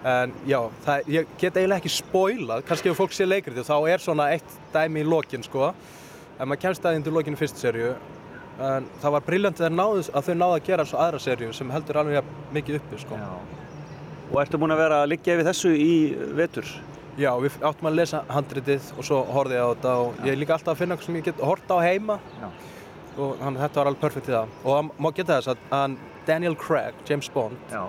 En 0.08 0.34
já, 0.48 0.60
það, 0.86 1.12
ég 1.12 1.30
get 1.42 1.58
eiginlega 1.58 1.82
ekki 1.82 1.94
spoilað, 1.94 2.64
kannski 2.68 2.92
ef 2.92 3.00
fólk 3.00 3.16
sé 3.16 3.28
leikrið 3.28 3.66
þá 3.68 3.78
er 3.92 4.04
svona 4.04 4.32
eitt 4.34 4.58
dæmi 4.74 5.04
í 5.04 5.08
lokin, 5.08 5.44
sko. 5.46 5.74
En 6.38 6.50
maður 6.50 6.64
kemst 6.68 6.86
aðeins 6.86 7.08
til 7.08 7.14
lokin 7.16 7.38
í 7.38 7.40
fyrstu 7.40 7.64
serju. 7.64 7.94
En 8.68 8.90
það 9.02 9.16
var 9.16 9.26
briljant 9.26 9.62
að, 9.62 10.12
þau 10.12 10.34
náðu 10.34 10.58
að 10.58 10.66
gera 10.66 10.86
svo 10.86 11.00
aðra 11.02 11.22
serju 11.22 11.54
sem 11.54 11.72
heldur 11.74 12.02
alveg 12.02 12.30
mikið 12.56 12.80
uppi, 12.80 13.02
sko. 13.02 13.20
Og 14.28 14.40
ertu 14.42 14.60
búin 14.60 14.74
að 14.74 14.82
vera 14.84 15.02
að 15.04 15.12
liggja 15.14 15.38
yfir 15.38 15.48
þessu 15.48 15.74
í 15.78 15.92
vetur? 16.38 16.72
Já, 17.18 17.32
við 17.42 17.56
áttum 17.66 17.88
að 17.90 17.96
lesa 17.98 18.20
handritið 18.30 18.90
og 18.94 19.06
svo 19.08 19.24
horfði 19.34 19.56
ég 19.58 19.64
á 19.66 19.70
þetta 19.72 19.94
og 20.04 20.20
ég 20.22 20.36
er 20.36 20.38
líka 20.38 20.54
alltaf 20.54 20.76
að 20.76 20.82
finna 20.84 20.94
eitthvað 20.94 21.08
sem 21.10 21.16
ég 21.18 21.24
get 21.26 21.40
hort 21.42 21.72
á 21.74 21.78
heima 21.82 22.18
Já. 22.38 22.50
og 23.18 23.42
að 23.42 23.58
þetta 23.64 23.80
var 23.80 23.90
alveg 23.90 24.04
perfekt 24.04 24.30
í 24.30 24.36
það 24.36 24.52
og 24.70 24.92
má 25.02 25.08
geta 25.18 25.40
þess 25.40 25.52
að 25.54 25.64
hann 25.72 25.96
Daniel 26.28 26.58
Craig, 26.62 27.00
James 27.10 27.30
Bond 27.34 27.74
Já. 27.74 27.88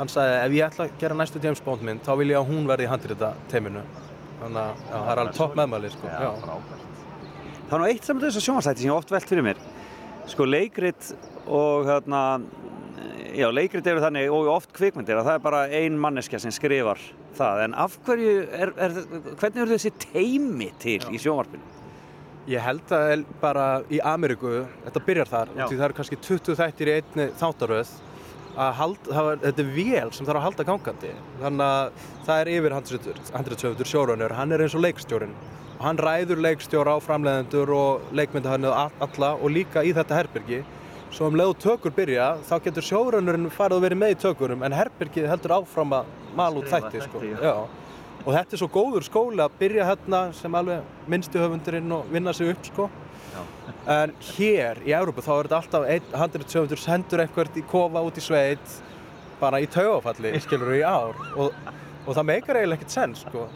hann 0.00 0.10
sagði 0.10 0.40
ef 0.40 0.56
ég 0.58 0.66
ætla 0.66 0.88
að 0.88 0.96
gera 1.04 1.18
næstu 1.20 1.42
James 1.44 1.62
Bond 1.62 1.86
mynd 1.86 2.02
þá 2.02 2.10
vil 2.18 2.32
ég 2.32 2.40
að 2.40 2.50
hún 2.50 2.66
verði 2.72 2.88
í 2.88 2.90
handrita 2.90 3.30
teiminu 3.52 3.84
þannig 4.40 4.64
að 4.64 4.74
já, 4.74 4.90
það 4.96 5.12
er 5.12 5.22
alveg 5.22 5.38
topp 5.38 5.54
meðmæli 5.62 5.92
sko. 5.94 6.83
Já, 7.64 7.70
Það 7.70 7.74
er 7.74 7.82
nú 7.82 7.88
eitt 7.88 8.04
saman 8.04 8.24
þessu 8.24 8.44
sjónvarsætti 8.44 8.84
sem 8.84 8.90
ég 8.90 8.96
oft 8.96 9.10
velt 9.10 9.28
fyrir 9.28 9.44
mér. 9.46 9.60
Sko 10.30 10.46
leikrit 10.48 11.10
og 11.44 11.88
hérna, 11.88 12.22
já 13.36 13.50
leikrit 13.52 13.86
eru 13.86 14.00
þannig 14.04 14.32
og 14.32 14.48
oft 14.54 14.72
kvikmyndir 14.76 15.18
að 15.18 15.28
það 15.28 15.38
er 15.38 15.44
bara 15.44 15.62
ein 15.68 15.98
manneskja 16.00 16.40
sem 16.40 16.54
skrifar 16.54 17.00
það. 17.36 17.64
En 17.66 17.74
af 17.74 17.98
hverju, 18.06 18.34
er, 18.52 18.72
er, 18.78 18.98
hvernig 19.40 19.62
eru 19.64 19.74
þessi 19.74 19.92
teimi 20.06 20.70
til 20.82 21.00
í 21.10 21.20
sjónvarpinu? 21.20 21.72
Ég 22.46 22.60
held 22.60 22.90
að 22.92 23.22
bara 23.40 23.82
í 23.88 24.00
Ameríku, 24.04 24.66
þetta 24.84 25.00
byrjar 25.06 25.30
þar, 25.30 25.52
Já. 25.56 25.64
það 25.64 25.84
eru 25.86 25.96
kannski 25.96 26.18
20 26.20 26.58
þættir 26.58 26.90
í 26.90 26.96
einni 26.98 27.26
þáttaröð, 27.40 27.92
að 28.60 28.74
hald, 28.78 29.08
var, 29.08 29.38
þetta 29.40 29.62
er 29.64 29.70
vél 29.72 30.10
sem 30.12 30.28
þarf 30.28 30.40
að 30.40 30.44
halda 30.44 30.66
gangandi. 30.68 31.12
Þannig 31.40 31.64
að 31.64 32.02
það 32.26 32.42
er 32.42 32.50
yfir 32.52 32.76
handriðsöfundur 32.76 33.88
sjórunur, 33.88 34.36
hann 34.36 34.52
er 34.52 34.64
eins 34.66 34.76
og 34.76 34.84
leikstjórin. 34.84 35.32
Hann 35.84 35.98
ræður 36.00 36.40
leikstjóra 36.40 36.94
á 36.96 36.98
framleiðendur 37.04 37.70
og 37.76 38.12
leikmyndahannuð 38.16 38.76
alla 39.04 39.30
og 39.36 39.50
líka 39.52 39.82
í 39.84 39.92
þetta 39.92 40.16
herbyrgi. 40.16 40.62
Svo 41.12 41.28
um 41.28 41.36
leið 41.36 41.50
og 41.52 41.58
tökur 41.60 41.92
byrja, 41.94 42.28
þá 42.48 42.54
getur 42.64 42.86
sjórunurinn 42.86 43.50
farið 43.52 43.76
að 43.76 43.84
vera 43.84 43.98
með 44.00 44.14
í 44.14 44.16
tökurum, 44.22 44.64
en 44.64 44.74
herbyrgið 44.74 45.28
heldur 45.30 45.54
áfram 45.58 45.92
að 45.98 46.08
mala 46.38 46.62
út 46.62 46.70
þætti. 46.72 47.04
Sko. 47.04 47.20
Og 48.24 48.30
þetta 48.32 48.56
er 48.56 48.62
svo 48.62 48.70
góður 48.72 49.04
skóli 49.04 49.44
að 49.44 49.60
byrja 49.60 49.86
hérna 49.90 50.22
sem 50.34 50.56
alveg 50.56 50.88
minnstu 51.12 51.42
höfundurinn 51.42 51.92
og 51.92 52.08
vinna 52.10 52.32
sig 52.32 52.54
upp 52.54 52.64
sko. 52.70 52.88
En 53.90 54.16
hér 54.32 54.80
í 54.88 54.96
Európu 54.96 55.20
þá 55.20 55.32
er 55.34 55.48
þetta 55.50 55.60
alltaf 55.60 55.88
einn 55.92 56.18
handritsöfundur 56.22 56.80
sendur 56.80 57.22
eitthvað 57.26 57.60
í 57.60 57.68
kofa 57.68 58.02
út 58.08 58.16
í 58.16 58.24
sveit 58.24 58.76
bara 59.40 59.60
í 59.60 59.68
taugafalli, 59.68 60.32
skilur 60.40 60.72
í 60.78 60.80
ár 60.86 61.18
og, 61.36 61.52
og 62.04 62.16
það 62.16 62.26
meikar 62.28 62.58
eiginlega 62.60 62.80
ekkert 62.80 62.94
senn 62.94 63.14
sko. 63.18 63.46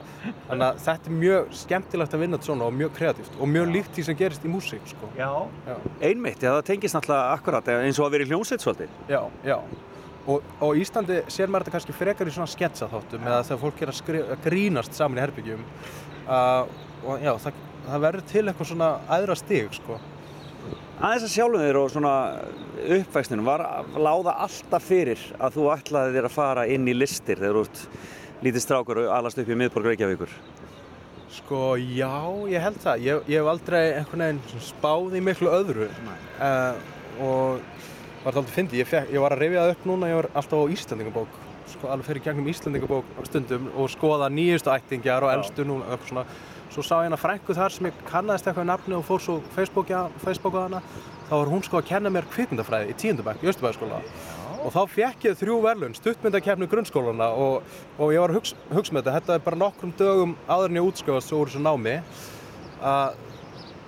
Þannig 0.48 0.64
að 0.68 0.80
þetta 0.86 1.10
er 1.10 1.18
mjög 1.22 1.52
skemmtilegt 1.62 2.16
að 2.16 2.22
vinna 2.24 2.38
þetta 2.38 2.50
svona 2.50 2.68
og 2.68 2.76
mjög 2.78 2.94
kreatíft 2.96 3.36
og 3.38 3.52
mjög 3.52 3.70
líkt 3.74 3.92
því 3.96 4.06
sem 4.08 4.18
gerist 4.18 4.46
í 4.46 4.52
músík 4.52 4.88
sko. 4.88 5.10
Já. 5.18 5.30
Já. 5.68 5.76
Einmitt, 6.08 6.42
já 6.42 6.52
það 6.54 6.64
tengist 6.70 6.98
náttúrulega 6.98 7.36
akkurat 7.36 7.70
eins 7.74 8.00
og 8.00 8.08
að 8.08 8.16
vera 8.16 8.26
í 8.26 8.32
hljómsveit 8.32 8.64
svolítið. 8.64 8.98
Já, 9.12 9.20
já. 9.46 9.56
Og, 10.28 10.44
og 10.60 10.76
Íslandi 10.76 11.22
sér 11.32 11.48
maður 11.48 11.68
þetta 11.68 11.76
kannski 11.78 11.96
frekar 11.96 12.28
í 12.28 12.34
svona 12.34 12.52
sketsa 12.52 12.88
þáttum 12.90 13.24
eða 13.24 13.40
þegar 13.48 13.62
fólk 13.62 13.80
er 13.80 13.92
að, 13.92 13.96
skri, 13.96 14.20
að 14.20 14.42
grínast 14.44 14.96
saman 14.96 15.16
í 15.16 15.22
herbyggjum 15.24 15.62
uh, 16.28 16.68
og 17.08 17.24
já, 17.24 17.32
það, 17.46 17.62
það 17.86 18.04
verður 18.04 18.26
til 18.32 18.42
eitthvað 18.44 18.70
svona 18.72 18.90
æðra 19.08 19.36
stig 19.40 19.78
sko. 19.78 19.96
Aðeins 20.98 21.24
að 21.28 21.32
sjálfum 21.32 21.62
þér 21.62 21.78
og 21.78 21.90
svona 21.94 22.12
uppvækstinu 22.98 23.46
var 23.46 23.64
láða 23.96 24.34
alltaf 24.44 24.84
fyrir 24.84 25.20
að 25.38 25.56
þú 25.56 25.66
ætlaði 25.72 26.16
þér 26.16 26.28
að 26.28 26.34
fara 26.34 26.64
inn 26.74 26.90
í 26.90 26.96
listir 26.96 27.38
þegar 27.40 27.56
þú 27.56 27.64
ert 27.68 27.82
lítið 28.44 28.62
strákur 28.62 29.02
og 29.02 29.12
alast 29.16 29.38
upp 29.40 29.48
í 29.50 29.56
miðborg 29.58 29.90
Reykjavíkur. 29.90 30.34
Sko, 31.38 31.76
já, 31.76 32.12
ég 32.48 32.62
held 32.64 32.78
það. 32.82 33.02
Ég, 33.04 33.26
ég 33.28 33.42
hef 33.42 33.50
aldrei 33.52 33.82
einhvern 33.98 34.24
veginn 34.24 34.62
spáð 34.64 35.16
í 35.18 35.22
miklu 35.24 35.50
öðru 35.52 35.88
uh, 35.88 36.78
og 37.20 37.60
var 38.22 38.30
þetta 38.30 38.42
aldrei 38.42 38.54
fyndið. 38.54 38.80
Ég, 38.82 38.94
ég 39.14 39.24
var 39.24 39.36
að 39.36 39.42
rifja 39.44 39.64
það 39.64 39.74
upp 39.74 39.88
núna, 39.90 40.10
ég 40.10 40.20
var 40.20 40.30
alltaf 40.32 40.62
á 40.64 40.72
Íslandingabók, 40.74 41.36
sko, 41.74 41.90
alveg 41.92 42.08
fyrir 42.08 42.24
gegnum 42.28 42.48
Íslandingabók 42.52 43.12
á 43.18 43.20
stundum 43.28 43.68
og 43.74 43.92
skoða 43.92 44.30
nýjustu 44.32 44.72
ættingjar 44.72 45.26
og 45.26 45.34
elstu 45.34 45.68
nú, 45.68 45.82
eitthvað 45.84 46.08
svona. 46.12 46.26
Svo 46.68 46.84
sá 46.84 46.98
ég 47.00 47.08
hana 47.08 47.20
frængu 47.20 47.54
þar 47.56 47.72
sem 47.72 47.88
ég 47.88 48.02
kannaðist 48.08 48.48
eitthvað 48.48 48.66
í 48.66 48.70
nafni 48.72 48.96
og 48.98 49.06
fór 49.08 49.22
svo 49.24 49.38
Facebooka, 49.54 50.02
Facebooka 50.24 50.66
hana. 50.66 50.82
Þá 51.28 51.32
var 51.36 51.52
hún 51.52 51.64
sko 51.64 51.80
að 51.80 51.88
kenna 51.88 52.12
mér 52.12 52.28
kvikmyndafræði 52.32 52.92
í 52.92 52.98
tíundabæk 53.02 53.44
í 53.44 53.48
Östubæðaskóla. 53.52 54.02
Og 54.58 54.72
þá 54.74 54.80
fekk 54.90 55.28
ég 55.28 55.38
þrjú 55.38 55.60
verðlun, 55.62 55.94
stuttmyndakefni 55.94 56.66
grunnskólana 56.70 57.28
og, 57.38 57.62
og 57.98 58.12
ég 58.14 58.22
var 58.22 58.32
að 58.32 58.40
hugsa, 58.40 58.58
hugsa 58.74 58.96
með 58.96 59.06
þetta, 59.06 59.14
þetta 59.18 59.36
er 59.36 59.44
bara 59.46 59.60
nokkrum 59.62 59.94
dögum 59.98 60.34
áður 60.48 60.72
en 60.72 60.78
ég 60.80 60.88
útskrifast 60.88 61.34
úr 61.36 61.50
þessu 61.50 61.62
námi. 61.62 61.94
Að 62.82 63.20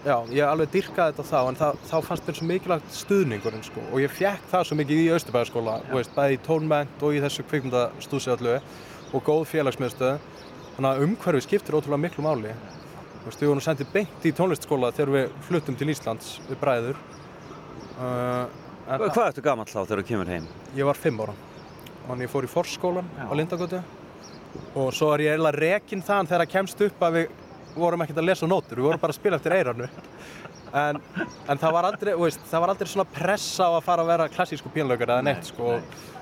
já, 0.04 0.14
ég 0.32 0.44
alveg 0.46 0.72
dyrkaði 0.76 1.16
þetta 1.16 1.26
þá 1.30 1.40
en 1.40 1.58
það, 1.60 1.82
þá 1.90 1.96
fannst 2.06 2.28
mér 2.28 2.38
svo 2.38 2.48
mikilvægt 2.48 2.96
stuðningurinn 3.00 3.66
sko. 3.66 3.84
Og 3.90 4.04
ég 4.04 4.14
fekk 4.14 4.46
það 4.52 4.66
svo 4.68 4.78
mikið 4.80 5.02
í 5.02 5.10
Östubæðaskóla, 5.16 5.76
bæði 6.16 6.38
í 6.38 6.40
tónment 6.46 7.04
og 7.04 7.16
í 7.16 7.22
þessu 7.26 7.46
kvikmyndastúsi 7.50 8.32
allu 8.36 8.56
og 9.10 9.26
góð 9.26 9.44
félagsmiðstöð. 9.50 10.22
Þannig 10.76 10.90
að 10.92 11.04
umhverfi 11.08 11.44
skiptir 11.48 11.76
ótrúlega 11.76 12.04
miklu 12.06 12.24
máli. 12.24 12.54
Þú 13.20 13.26
veist, 13.26 13.42
við 13.42 13.50
vorum 13.50 13.64
sendið 13.66 13.92
beint 13.92 14.24
í 14.24 14.32
tónlistskóla 14.32 14.94
þegar 14.96 15.16
við 15.18 15.38
fluttum 15.44 15.76
til 15.76 15.90
Íslands 15.92 16.38
við 16.46 16.60
bræður. 16.62 17.00
Uh, 18.00 18.46
en, 18.90 19.06
Hvað 19.10 19.28
ertu 19.30 19.44
gamall 19.46 19.70
þá 19.70 19.78
þegar 19.84 20.02
þú 20.02 20.08
kemur 20.10 20.32
heim? 20.34 20.48
Ég 20.76 20.88
var 20.88 20.98
fimm 20.98 21.22
ára. 21.24 21.34
Þannig 22.08 22.26
ég 22.26 22.32
fór 22.32 22.46
í 22.46 22.50
forsskólan 22.50 23.10
Já. 23.16 23.24
á 23.30 23.32
Lindagötu 23.38 23.80
og 24.74 24.90
svo 24.94 25.12
er 25.14 25.22
ég 25.28 25.36
eiginlega 25.36 25.62
rekinn 25.62 26.02
þann 26.02 26.26
þegar 26.26 26.42
það 26.44 26.52
kemst 26.56 26.80
upp 26.86 27.02
að 27.06 27.16
við 27.20 27.28
vorum 27.76 28.02
ekkert 28.02 28.18
að 28.18 28.26
lesa 28.26 28.48
nótur, 28.50 28.80
við 28.80 28.88
vorum 28.88 29.02
bara 29.02 29.14
að 29.14 29.20
spila 29.20 29.38
eftir 29.38 29.54
eiranu. 29.54 29.86
En, 30.74 30.98
en 31.50 31.58
það, 31.58 31.72
var 31.74 31.86
aldrei, 31.88 32.12
veist, 32.18 32.42
það 32.50 32.62
var 32.64 32.72
aldrei 32.74 32.90
svona 32.90 33.06
pressa 33.14 33.66
á 33.66 33.72
að 33.74 33.84
fara 33.86 34.04
að 34.04 34.10
vera 34.12 34.28
klassísku 34.30 34.70
pínlaugar 34.74 35.14
eða 35.16 35.24
neitt 35.26 35.48
sko. 35.50 35.76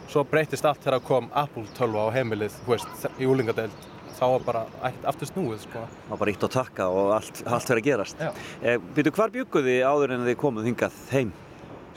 Svo 0.09 0.25
breytist 0.29 0.65
allt 0.65 0.81
þegar 0.85 1.03
kom 1.05 1.29
Apple 1.37 1.67
12 1.77 2.01
á 2.01 2.07
heimilið, 2.17 2.57
veist, 2.69 3.09
í 3.21 3.29
úlingadeild. 3.29 3.89
Þá 4.19 4.25
var 4.33 4.47
bara 4.47 4.63
ekkert 4.89 5.05
aftur 5.13 5.29
snúið 5.31 5.61
sko. 5.67 5.83
Það 5.89 6.15
var 6.15 6.23
bara 6.23 6.33
ítt 6.33 6.47
á 6.49 6.51
takka 6.57 6.87
og 6.91 7.13
allt, 7.19 7.43
allt 7.45 7.69
verið 7.71 7.83
að 7.85 7.91
gerast. 7.91 8.25
Já. 8.25 8.33
Eh, 8.63 8.81
Býtu, 8.97 9.13
hvar 9.15 9.35
bygguð 9.37 9.69
þið 9.69 9.85
áður 9.89 10.17
en 10.17 10.25
þið 10.27 10.39
komuð 10.41 10.71
hingað 10.73 10.97
heim? 11.13 11.35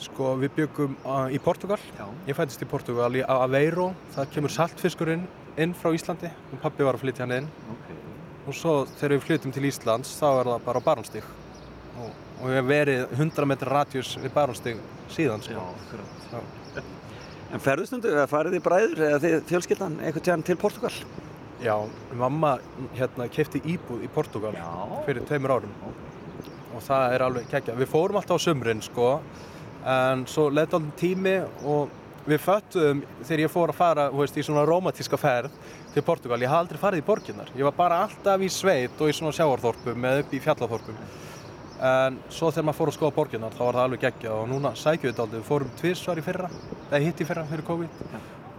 Sko 0.02 0.34
við 0.42 0.56
byggum 0.56 0.96
uh, 1.06 1.28
í 1.30 1.38
Portugal. 1.44 1.78
Já. 1.98 2.06
Ég 2.30 2.38
fættist 2.38 2.64
í 2.64 2.70
Portugal 2.70 3.12
í 3.18 3.22
Aveiro. 3.22 3.92
Það 4.16 4.32
kemur 4.36 4.54
saltfiskurinn 4.54 5.28
inn 5.62 5.76
frá 5.78 5.94
Íslandi. 5.94 6.32
Og 6.52 6.64
pappi 6.64 6.88
var 6.88 6.98
að 6.98 7.06
flytja 7.06 7.28
hann 7.28 7.36
inn. 7.42 7.52
Okay. 7.76 8.00
Og 8.48 8.58
svo 8.58 8.74
þegar 8.96 9.16
við 9.18 9.28
flytjum 9.28 9.54
til 9.54 9.68
Íslands 9.70 10.16
þá 10.18 10.28
er 10.32 10.50
það 10.50 10.66
bara 10.66 10.82
á 10.82 10.88
Barónstík. 10.88 11.28
Og, 12.02 12.10
og 12.42 12.48
ég 12.50 12.58
hef 12.58 12.72
verið 12.72 13.04
100 13.20 13.50
metri 13.52 13.70
radjus 13.70 14.16
við 14.18 14.34
Barónstík 14.34 14.82
síðan 15.14 15.46
sko. 15.46 15.68
Já. 16.32 16.42
En 17.52 17.60
ferðu 17.60 17.86
stundu, 17.90 18.08
eða 18.16 18.30
farið 18.32 18.56
þið 18.56 18.64
bræður 18.64 19.02
eða 19.10 19.20
þið 19.20 19.34
fjölskyldan 19.50 19.98
einhvern 20.00 20.24
tíðan 20.24 20.44
til 20.48 20.56
Portugal? 20.60 20.92
Já, 21.62 21.76
mamma 22.18 22.56
hérna 22.96 23.28
kefti 23.30 23.60
íbúð 23.74 24.06
í 24.08 24.10
Portugal 24.16 24.56
Já. 24.56 24.70
fyrir 25.06 25.28
tveimur 25.28 25.58
árum. 25.58 25.74
Og 26.72 26.82
það 26.86 27.16
er 27.16 27.26
alveg 27.26 27.50
kekkja. 27.52 27.76
Við 27.78 27.92
fórum 27.92 28.18
alltaf 28.18 28.40
á 28.40 28.46
sumrin 28.48 28.82
sko. 28.82 29.10
En 29.82 30.28
svo 30.30 30.50
leiði 30.54 30.78
alveg 30.78 30.96
tími 31.00 31.36
og 31.66 31.90
við 32.28 32.42
föttuðum 32.44 33.02
þegar 33.24 33.44
ég 33.44 33.52
fór 33.52 33.72
að 33.74 33.80
fara 33.80 34.08
veist, 34.14 34.38
í 34.38 34.46
svona 34.46 34.66
romantíska 34.68 35.18
ferð 35.18 35.54
til 35.96 36.04
Portugal, 36.06 36.38
ég 36.42 36.52
hafði 36.52 36.68
aldrei 36.68 36.82
farið 36.82 37.02
í 37.02 37.06
borginnar 37.08 37.50
ég 37.58 37.66
var 37.66 37.76
bara 37.78 38.02
alltaf 38.06 38.44
í 38.46 38.50
sveit 38.52 39.02
og 39.02 39.10
í 39.10 39.16
svona 39.18 39.34
sjáarþorpum 39.36 40.06
eða 40.08 40.22
upp 40.24 40.36
í 40.36 40.42
fjallaþorpum 40.44 41.00
en 41.92 42.20
svo 42.30 42.52
þegar 42.52 42.68
maður 42.68 42.78
fór 42.78 42.92
að 42.92 42.98
skoða 43.00 43.16
borginnar 43.16 43.56
þá 43.58 43.64
var 43.64 43.80
það 43.80 43.88
alveg 43.88 44.04
geggjað 44.06 44.38
og 44.38 44.52
núna 44.52 44.74
sækjum 44.78 45.08
við 45.08 45.16
þetta 45.16 45.26
aldrei 45.26 45.40
við 45.40 45.50
fórum 45.50 45.74
tvisvar 45.82 46.22
í 46.22 46.26
fyrra, 46.28 46.52
eða 46.92 47.02
hitt 47.08 47.24
í 47.24 47.30
fyrra 47.32 47.48
fyrir 47.50 47.68
COVID 47.72 48.06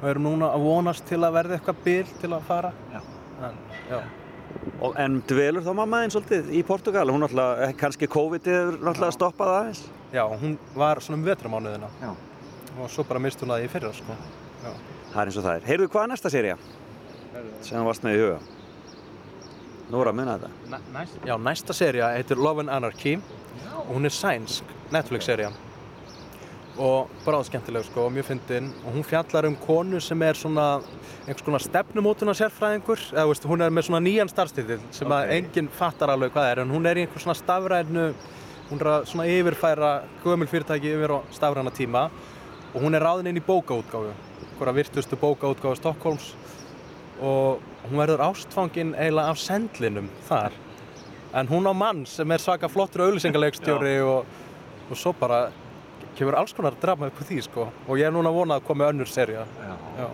og 0.02 0.08
erum 0.10 0.26
núna 0.26 0.50
að 0.50 0.66
vonast 0.66 1.06
til 1.06 1.20
að 1.22 1.38
verða 1.38 1.58
eitthvað 1.58 1.82
bil 1.86 2.12
til 2.18 2.32
að 2.32 2.50
fara 2.50 2.74
Já. 2.90 3.00
en, 3.46 3.64
já. 3.92 4.00
Og, 4.82 4.92
en 4.98 5.20
dvelur 5.30 5.62
þá 5.64 5.72
mamma 5.78 6.02
þín 6.02 6.16
svolítið 6.16 6.50
í 6.58 6.66
Portugal? 6.66 7.06
Hún 7.08 7.22
náttúrulega, 7.22 7.68
eh, 7.68 7.74
kannski 7.78 8.10
COVID 8.10 8.48
er 8.50 8.74
náttúrulega 8.82 9.14
stoppað 9.14 9.52
aðeins? 9.54 9.84
Já, 10.12 10.22
hún 10.28 10.58
var 10.76 11.00
svona 11.00 11.18
um 11.20 11.24
vetramánuðina 11.26 11.88
Já. 12.02 12.14
og 12.78 12.90
svo 12.90 13.04
bara 13.08 13.20
mist 13.20 13.40
hún 13.42 13.52
það 13.52 13.64
í 13.66 13.68
fyrra 13.72 13.92
sko. 13.92 14.16
já. 14.64 14.72
Það 15.12 15.20
er 15.22 15.26
eins 15.26 15.36
og 15.36 15.44
það 15.44 15.56
er. 15.56 15.66
Heyrðu, 15.68 15.88
hvað 15.92 16.02
er 16.02 16.12
næsta 16.14 16.30
seria 16.30 16.56
sem 17.62 17.78
þú 17.78 17.84
varst 17.84 18.04
með 18.04 18.16
í 18.16 18.22
huga? 18.22 18.38
Nú 19.92 20.00
að 20.00 20.14
munna 20.16 20.38
þetta. 20.40 21.04
Já, 21.26 21.34
næsta 21.36 21.74
seria 21.76 22.14
heitir 22.16 22.40
Love 22.40 22.60
and 22.64 22.70
Anarchy 22.70 23.18
og 23.82 23.92
hún 23.96 24.08
er 24.08 24.14
sænsk 24.14 24.64
Netflix-seria 24.92 25.50
og 26.80 27.10
bráð 27.26 27.50
skemmtileg 27.50 27.84
sko 27.84 28.06
og 28.06 28.12
mjög 28.14 28.30
fyndin 28.30 28.70
og 28.86 28.94
hún 28.94 29.04
fjallar 29.04 29.44
um 29.44 29.56
konu 29.60 30.00
sem 30.00 30.22
er 30.22 30.38
svona 30.38 30.80
einhvers 31.26 31.44
konar 31.44 31.60
stefnumótuna 31.60 32.32
sérfræðingur 32.32 33.02
eða 33.12 33.26
veist, 33.28 33.44
hún 33.44 33.60
er 33.60 33.70
með 33.70 33.90
svona 33.90 34.00
nýjan 34.00 34.30
starfstítil 34.32 34.78
sem 34.90 35.12
að 35.12 35.34
enginn 35.36 35.68
fattar 35.68 36.08
alveg 36.14 36.32
hvað 36.32 36.48
er 36.52 36.62
en 36.62 36.72
hún 36.72 36.88
er 36.88 36.96
í 36.96 37.04
einhvers 37.04 37.26
svona 37.26 37.36
stafrænu 37.36 38.06
hún 38.72 38.80
er 38.80 38.88
að 38.88 39.08
svona 39.10 39.28
yfirfæra 39.28 39.90
gömul 40.22 40.48
fyrirtæki 40.48 40.94
yfir 40.96 41.12
á 41.12 41.18
stafræna 41.36 41.72
tíma 41.76 42.06
og 42.72 42.78
hún 42.80 42.96
er 42.96 43.04
ráðin 43.04 43.28
inn 43.28 43.40
í 43.40 43.44
bókaútgáfu 43.44 44.14
einhverja 44.62 44.76
virtustu 44.78 45.18
bókaútgáfu 45.20 45.76
Stokkólms 45.76 46.30
og 47.20 47.60
hún 47.84 48.00
verður 48.00 48.24
ástfangin 48.30 48.94
eiginlega 48.96 49.34
af 49.34 49.40
sendlinum 49.42 50.08
þar. 50.28 50.56
En 51.34 51.48
hún 51.48 51.68
á 51.68 51.72
mann 51.76 52.06
sem 52.06 52.30
er 52.30 52.40
svaka 52.40 52.68
flottur 52.68 53.04
auðlýsingalegstjóri 53.06 53.98
og, 54.06 54.24
og 54.88 54.96
svo 54.96 55.12
bara 55.18 55.44
kemur 56.16 56.36
alls 56.40 56.56
konar 56.56 56.76
drama 56.80 57.08
upp 57.08 57.20
á 57.20 57.24
því 57.28 57.42
sko. 57.44 57.68
Og 57.88 58.00
ég 58.00 58.08
er 58.08 58.14
núna 58.14 58.32
að 58.32 58.38
vona 58.40 58.58
að 58.58 58.66
koma 58.68 58.88
önnur 58.92 59.08
serja 59.10 59.46
Já. 59.98 60.08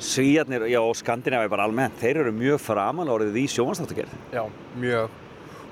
Svíjarnir, 0.00 0.62
já, 0.72 0.80
og 0.80 0.94
Skandinavi 0.96 1.48
bara 1.52 1.66
almennt, 1.68 1.98
þeir 2.00 2.22
eru 2.22 2.30
mjög 2.32 2.62
framan 2.64 3.10
orðið 3.12 3.42
í 3.42 3.48
sjónvastáttugerð. 3.52 4.14
Já, 4.32 4.46
mjög 4.80 5.10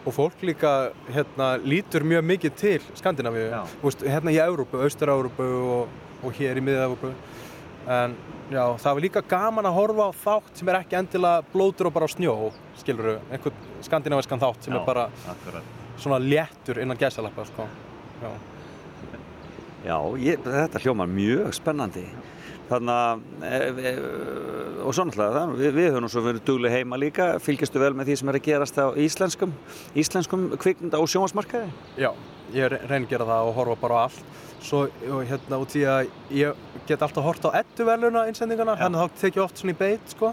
og 0.09 0.15
fólk 0.17 0.43
líka 0.49 0.73
hérna 1.13 1.51
lítur 1.61 2.07
mjög 2.09 2.25
mikið 2.33 2.57
til 2.57 2.87
Skandinavíu 2.97 3.51
Já. 3.51 3.63
Hérna 4.09 4.33
í 4.33 4.41
Európu, 4.41 4.81
Austur-Európu 4.81 5.49
og, 5.75 5.95
og 6.25 6.39
hér 6.39 6.61
í 6.61 6.65
Mið-Európu 6.65 7.13
en 7.89 8.17
já, 8.53 8.63
það 8.81 8.95
var 8.95 9.05
líka 9.05 9.23
gaman 9.29 9.69
að 9.69 9.77
horfa 9.79 10.09
á 10.09 10.13
þátt 10.25 10.61
sem 10.61 10.69
er 10.69 10.81
ekki 10.81 10.99
endilega 10.99 11.45
blótur 11.53 11.91
og 11.91 11.97
bara 11.97 12.09
á 12.09 12.11
snjó 12.13 12.37
skilur 12.81 13.19
einhvern 13.29 13.67
skandinaviskan 13.85 14.41
þátt 14.43 14.69
sem 14.69 14.77
er 14.77 14.87
bara 14.87 15.09
akkurat. 15.29 15.75
svona 16.01 16.21
léttur 16.23 16.81
innan 16.83 17.01
gæsalappa 17.01 17.45
sko. 17.49 17.69
já. 18.23 18.33
Já, 19.87 19.95
ég, 20.19 20.43
þetta 20.43 20.81
hljómar 20.83 21.07
mjög 21.07 21.53
spennandi. 21.55 22.03
Þannig 22.69 22.97
að, 22.99 23.21
e, 23.47 23.59
e, 23.89 23.93
og 24.85 24.95
svo 24.97 25.05
náttúrulega 25.09 25.35
það, 25.39 25.53
við, 25.61 25.71
við 25.79 25.89
höfum 25.95 26.11
svo 26.13 26.23
verið 26.25 26.45
dugli 26.49 26.71
heima 26.73 26.99
líka, 27.01 27.29
fylgjastu 27.43 27.81
vel 27.83 27.93
með 27.99 28.11
því 28.11 28.17
sem 28.21 28.31
er 28.33 28.39
að 28.39 28.45
gerast 28.49 28.81
á 28.81 28.87
íslenskum, 29.05 29.55
íslenskum 29.99 30.45
kvikmynda 30.61 31.01
og 31.03 31.09
sjónvarsmarkaði? 31.13 31.71
Já, 32.01 32.11
ég 32.55 32.71
re- 32.73 32.81
reyni 32.91 33.09
að 33.09 33.15
gera 33.15 33.27
það 33.29 33.49
og 33.51 33.57
horfa 33.59 33.79
bara 33.83 33.99
á 33.99 34.01
allt. 34.09 34.21
Svo 34.59 34.85
og 34.89 35.23
hérna 35.29 35.59
út 35.63 35.75
í 35.79 35.85
að 35.87 36.09
ég 36.35 36.63
get 36.89 37.03
alltaf 37.07 37.25
hort 37.27 37.45
á 37.47 37.51
edduveluna 37.63 38.25
innsendingana, 38.31 38.75
þannig 38.81 39.05
að 39.05 39.11
þá 39.13 39.21
tek 39.23 39.37
ég 39.39 39.45
oft 39.45 39.61
svona 39.63 39.75
í 39.77 39.79
beit 39.79 40.15
sko. 40.15 40.33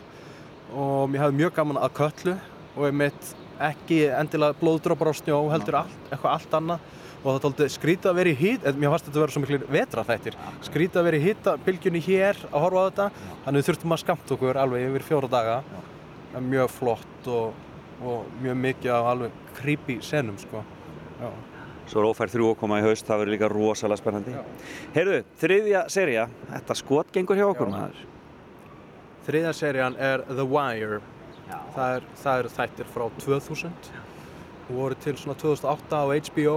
Og 0.76 1.10
mér 1.14 1.26
hafði 1.28 1.40
mjög 1.44 1.54
gaman 1.60 1.78
að 1.86 1.94
köllu 2.00 2.34
og 2.76 2.88
ég 2.90 2.96
mitt 3.04 3.34
ekki 3.64 4.00
endilega 4.12 4.58
blóðdrópar 4.60 5.12
á 5.12 5.14
snjó, 5.16 5.38
heldur 5.54 5.78
allt, 5.84 6.00
eitthvað 6.10 6.34
allt 6.34 6.56
annað. 6.58 6.90
Og 7.26 7.34
það 7.34 7.46
alltaf 7.50 7.72
skrítið 7.74 8.12
að 8.12 8.18
vera 8.20 8.30
í 8.30 8.38
hýt, 8.38 8.66
mér 8.78 8.92
fannst 8.94 9.08
þetta 9.08 9.18
að 9.18 9.24
vera 9.24 9.34
svo 9.34 9.42
miklu 9.42 9.58
vetra 9.74 10.04
þættir, 10.06 10.36
skrítið 10.68 11.00
að 11.02 11.08
vera 11.08 11.18
í 11.18 11.24
hýta 11.24 11.56
bylgjunni 11.66 12.02
hér 12.06 12.42
að 12.52 12.62
horfa 12.62 12.84
á 12.86 12.86
þetta, 12.86 13.08
þannig 13.46 13.64
við 13.64 13.70
þurftum 13.70 13.96
að 13.96 14.02
skamta 14.04 14.36
okkur 14.36 14.60
alveg 14.62 14.86
yfir 14.92 15.06
fjóra 15.08 15.30
daga. 15.32 15.56
En 16.38 16.46
Mjög 16.52 16.70
flott 16.76 17.30
og, 17.34 17.58
og 18.06 18.30
mjög 18.44 18.62
mikið 18.68 18.94
af 18.94 19.10
alveg 19.16 19.42
creepy 19.58 19.98
senum 20.06 20.38
sko. 20.38 20.62
Já. 21.18 21.34
Svo 21.90 22.02
er 22.02 22.10
ófær 22.12 22.30
þrjú 22.30 22.52
að 22.52 22.60
koma 22.62 22.80
í 22.82 22.86
haust, 22.86 23.06
það 23.10 23.24
verður 23.24 23.36
líka 23.36 23.50
rosalega 23.50 24.02
spennandi. 24.04 24.38
Heyrðu, 24.94 25.20
þriðja 25.42 25.84
serja, 25.94 26.30
þetta 26.54 26.78
skot 26.78 27.12
gengur 27.14 27.42
hjá 27.42 27.50
okkur 27.50 27.74
maður. 27.74 28.00
Þriðja 29.26 29.52
serían 29.58 29.98
er 29.98 30.26
The 30.30 30.46
Wire. 30.46 31.02
Það 31.74 32.00
er, 32.00 32.10
það 32.22 32.40
er 32.40 32.50
þættir 32.56 32.90
frá 32.94 33.06
2000 33.22 33.94
og 34.66 34.74
voru 34.74 34.98
til 34.98 35.14
svona 35.22 35.38
2008 35.38 35.98
á 36.02 36.06
HBO 36.10 36.56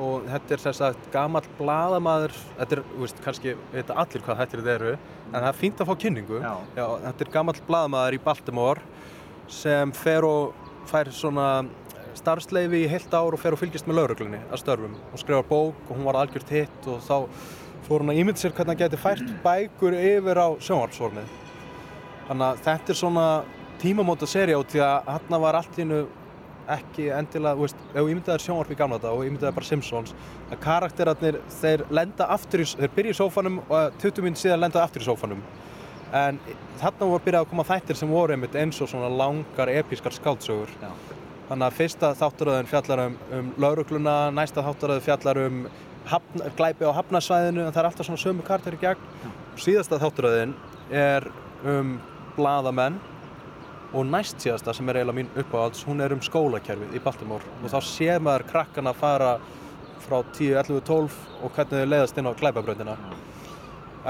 og 0.00 0.24
þetta 0.28 0.54
er 0.54 0.62
þess 0.62 0.84
að 0.86 0.98
gamall 1.12 1.44
bladamaður, 1.58 2.34
þetta 2.58 2.76
er, 2.76 2.82
þú 2.92 3.04
veist, 3.04 3.22
kannski 3.24 3.54
veit 3.72 3.92
allir 3.92 4.24
hvað 4.24 4.40
þættir 4.40 4.62
þetta 4.62 4.74
eru, 4.78 4.92
en 5.26 5.36
það 5.36 5.48
er 5.50 5.58
fínt 5.60 5.82
að 5.82 5.90
fá 5.90 5.94
kynningu. 6.04 6.40
Já. 6.42 6.54
þetta 7.06 7.26
er 7.26 7.32
gamall 7.36 7.62
bladamaður 7.68 8.16
í 8.16 8.22
Baltimore 8.24 8.86
sem 9.52 9.92
fer 9.96 10.24
og 10.24 10.68
fær 10.88 11.10
svona 11.14 11.48
starfsleifi 12.16 12.84
í 12.84 12.90
heilt 12.90 13.12
ár 13.14 13.34
og 13.34 13.40
fer 13.40 13.56
og 13.56 13.60
fylgist 13.60 13.88
með 13.88 14.00
lauruglunni 14.00 14.40
að 14.52 14.62
störfum 14.62 14.96
og 15.12 15.20
skrifar 15.20 15.46
bók 15.48 15.88
og 15.88 15.96
hún 15.96 16.06
var 16.06 16.20
algjört 16.20 16.52
hitt 16.52 16.88
og 16.90 17.00
þá 17.04 17.16
fór 17.86 18.04
hún 18.04 18.12
að 18.12 18.20
ímynda 18.22 18.40
sér 18.42 18.54
hvernig 18.56 18.74
hann 18.74 18.82
geti 18.84 19.00
fært 19.00 19.32
bækur 19.46 19.96
yfir 19.96 20.40
á 20.40 20.48
sjónvarpsformið. 20.60 21.38
Þannig 22.28 22.46
að 22.48 22.64
þetta 22.66 22.92
er 22.92 23.00
svona 23.00 23.26
tímamóta 23.82 24.28
serja 24.30 24.60
út 24.60 24.70
því 24.70 24.84
að 24.86 25.08
hann 25.10 25.40
var 25.42 25.58
allt 25.58 25.78
í 25.78 25.82
hennu 25.82 26.02
ekki 26.70 27.08
endilega, 27.14 27.56
þú 27.56 27.66
veist, 27.66 27.82
ef 27.90 27.96
þú 27.98 28.12
ímyndaðir 28.12 28.44
sjónvarp 28.44 28.72
í 28.72 28.78
gamla 28.78 28.98
þetta 29.00 29.12
og 29.16 29.26
ímyndaðir 29.26 29.56
bara 29.56 29.68
Simpsons 29.68 30.14
að 30.48 30.60
karakterarnir, 30.62 31.38
þeir 31.60 31.84
lenda 31.90 32.28
aftur 32.34 32.62
í, 32.62 32.66
þeir 32.78 32.94
byrja 32.96 33.14
í 33.14 33.18
sófanum 33.18 33.60
og 33.66 33.98
20 34.02 34.26
minn 34.26 34.38
síðan 34.38 34.62
lenda 34.62 34.82
aftur 34.82 35.02
í 35.02 35.08
sófanum. 35.08 35.42
En 36.12 36.38
þarna 36.80 37.08
voru 37.08 37.24
byrjað 37.24 37.46
að 37.46 37.50
koma 37.50 37.66
þættir 37.66 37.98
sem 37.98 38.12
voru 38.12 38.36
einmitt 38.36 38.56
eins 38.60 38.80
og 38.84 38.90
svona 38.92 39.08
langar 39.08 39.72
episkar 39.72 40.14
skáldsögur. 40.14 40.72
Já. 40.82 40.92
þannig 41.48 41.66
að 41.66 41.74
fyrsta 41.76 42.08
þátturöðin 42.16 42.68
fjallar 42.70 43.00
um, 43.02 43.16
um 43.36 43.48
laurugluna, 43.60 44.14
næsta 44.32 44.62
þátturöðin 44.64 45.04
fjallar 45.04 45.40
um 45.42 45.56
hafna, 46.08 46.48
glæpi 46.56 46.86
á 46.88 46.96
hafnasvæðinu 46.96 47.66
en 47.66 47.72
það 47.72 47.80
er 47.82 47.88
alltaf 47.90 48.08
svona 48.08 48.22
sömu 48.22 48.46
karakter 48.46 48.76
í 48.76 48.80
gegn. 48.80 49.32
Síðasta 49.60 49.98
þátturöðin 50.00 50.54
er 50.88 51.26
um 51.68 51.98
bladamenn 52.36 53.00
og 53.92 54.06
næst 54.08 54.40
síðasta 54.42 54.74
sem 54.76 54.88
er 54.88 55.00
eiginlega 55.00 55.18
mín 55.18 55.30
uppáhalds 55.42 55.84
hún 55.88 56.00
er 56.04 56.14
um 56.14 56.22
skólakerfið 56.24 56.96
í 56.96 57.02
Baltimore. 57.04 57.44
Og 57.62 57.72
þá 57.72 57.78
sé 57.86 58.16
maður 58.18 58.46
krakkana 58.50 58.94
fara 58.96 59.34
frá 60.02 60.22
10, 60.22 60.56
11, 60.62 60.80
12 60.88 61.18
og 61.42 61.52
hvernig 61.56 61.82
þau 61.82 61.90
leiðast 61.92 62.18
inn 62.18 62.30
á 62.30 62.38
glæpabröndina 62.40 62.96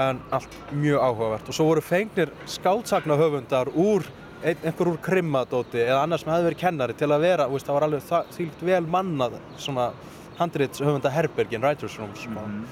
en 0.03 0.21
allt 0.33 0.55
mjög 0.73 1.03
áhugavert. 1.05 1.49
Og 1.49 1.57
svo 1.57 1.67
voru 1.69 1.83
fengnir 1.85 2.31
skáldsagna 2.49 3.17
höfundar 3.19 3.69
úr 3.75 4.07
ein, 4.43 4.57
einhver 4.63 4.93
úr 4.93 4.97
krimmadóti 5.03 5.83
eða 5.83 6.01
annar 6.05 6.21
sem 6.21 6.31
hefði 6.33 6.49
verið 6.49 6.63
kennari 6.63 6.97
til 6.97 7.11
að 7.13 7.27
vera, 7.27 7.49
veist, 7.51 7.67
það 7.67 7.77
var 7.77 7.85
alveg 7.89 8.09
þvílíkt 8.33 8.65
vel 8.71 8.81
mannað 8.95 9.37
svona 9.61 9.91
handrits 10.39 10.81
höfunda 10.81 11.13
herbergin, 11.13 11.61
writers 11.61 11.99
rooms 12.01 12.25
mm 12.25 12.65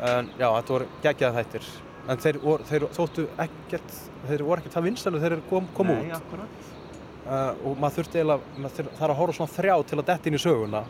en 0.00 0.30
já, 0.36 0.48
þetta 0.50 0.74
voru 0.74 0.88
geggjað 1.04 1.36
þættir 1.38 1.68
en 2.08 2.20
þeir, 2.22 2.38
voru, 2.42 2.64
þeir 2.68 2.86
þóttu 2.96 3.26
ekkert 3.46 3.96
þeir 4.28 4.44
voru 4.46 4.60
ekkert 4.62 4.76
það 4.78 4.86
vinstælu 4.90 5.20
þeir 5.24 5.36
kom, 5.50 5.66
kom 5.76 5.90
út 5.94 6.14
akkurat. 6.20 6.70
uh, 7.26 7.52
og 7.66 7.76
maður 7.82 7.96
þurfti 8.00 8.20
eiginlega 8.20 8.62
maður 8.66 8.88
þarf 9.00 9.10
að 9.10 9.20
horfa 9.20 9.36
svona 9.40 9.54
þrjá 9.56 9.76
til 9.90 9.98
að 10.00 10.08
detta 10.12 10.30
inn 10.30 10.38
í 10.38 10.42
söguna 10.46 10.84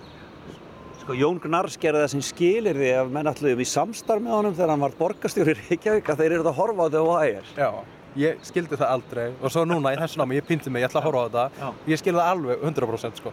Sko, 1.07 1.15
Jón 1.15 1.37
Gnarrs 1.39 1.77
gerði 1.79 2.01
það 2.03 2.13
sem 2.17 2.23
skilir 2.27 2.79
því 2.81 2.89
að 3.01 3.11
menn 3.15 3.29
allir 3.31 3.61
í 3.63 3.67
samstarf 3.71 4.23
með 4.25 4.33
honum 4.41 4.55
þegar 4.57 4.73
hann 4.75 4.81
var 4.83 4.95
borgarstjóri 4.99 5.53
í 5.55 5.59
Reykjavík 5.61 6.09
að 6.11 6.23
þeir 6.25 6.33
eru 6.41 6.49
að 6.51 6.57
horfa 6.59 6.83
á 6.83 6.89
The 6.97 7.03
Wire. 7.07 7.45
já, 7.55 7.69
ég 8.19 8.41
skildi 8.49 8.79
það 8.81 8.91
aldrei 8.97 9.27
og 9.39 9.53
svo 9.55 9.63
núna 9.71 9.93
í 9.95 10.01
þessu 10.01 10.19
námi, 10.19 10.39
ég 10.41 10.49
pynti 10.49 10.73
mig, 10.73 10.83
ég 10.83 10.89
ætla 10.91 11.03
að 11.05 11.07
horfa 11.07 11.23
á 11.23 11.27
þetta 11.29 11.45
Já. 11.63 11.69
ég 11.93 12.01
skildi 12.03 12.19
það 12.19 12.31
alveg 12.33 12.65
100% 12.73 13.21
sko 13.23 13.33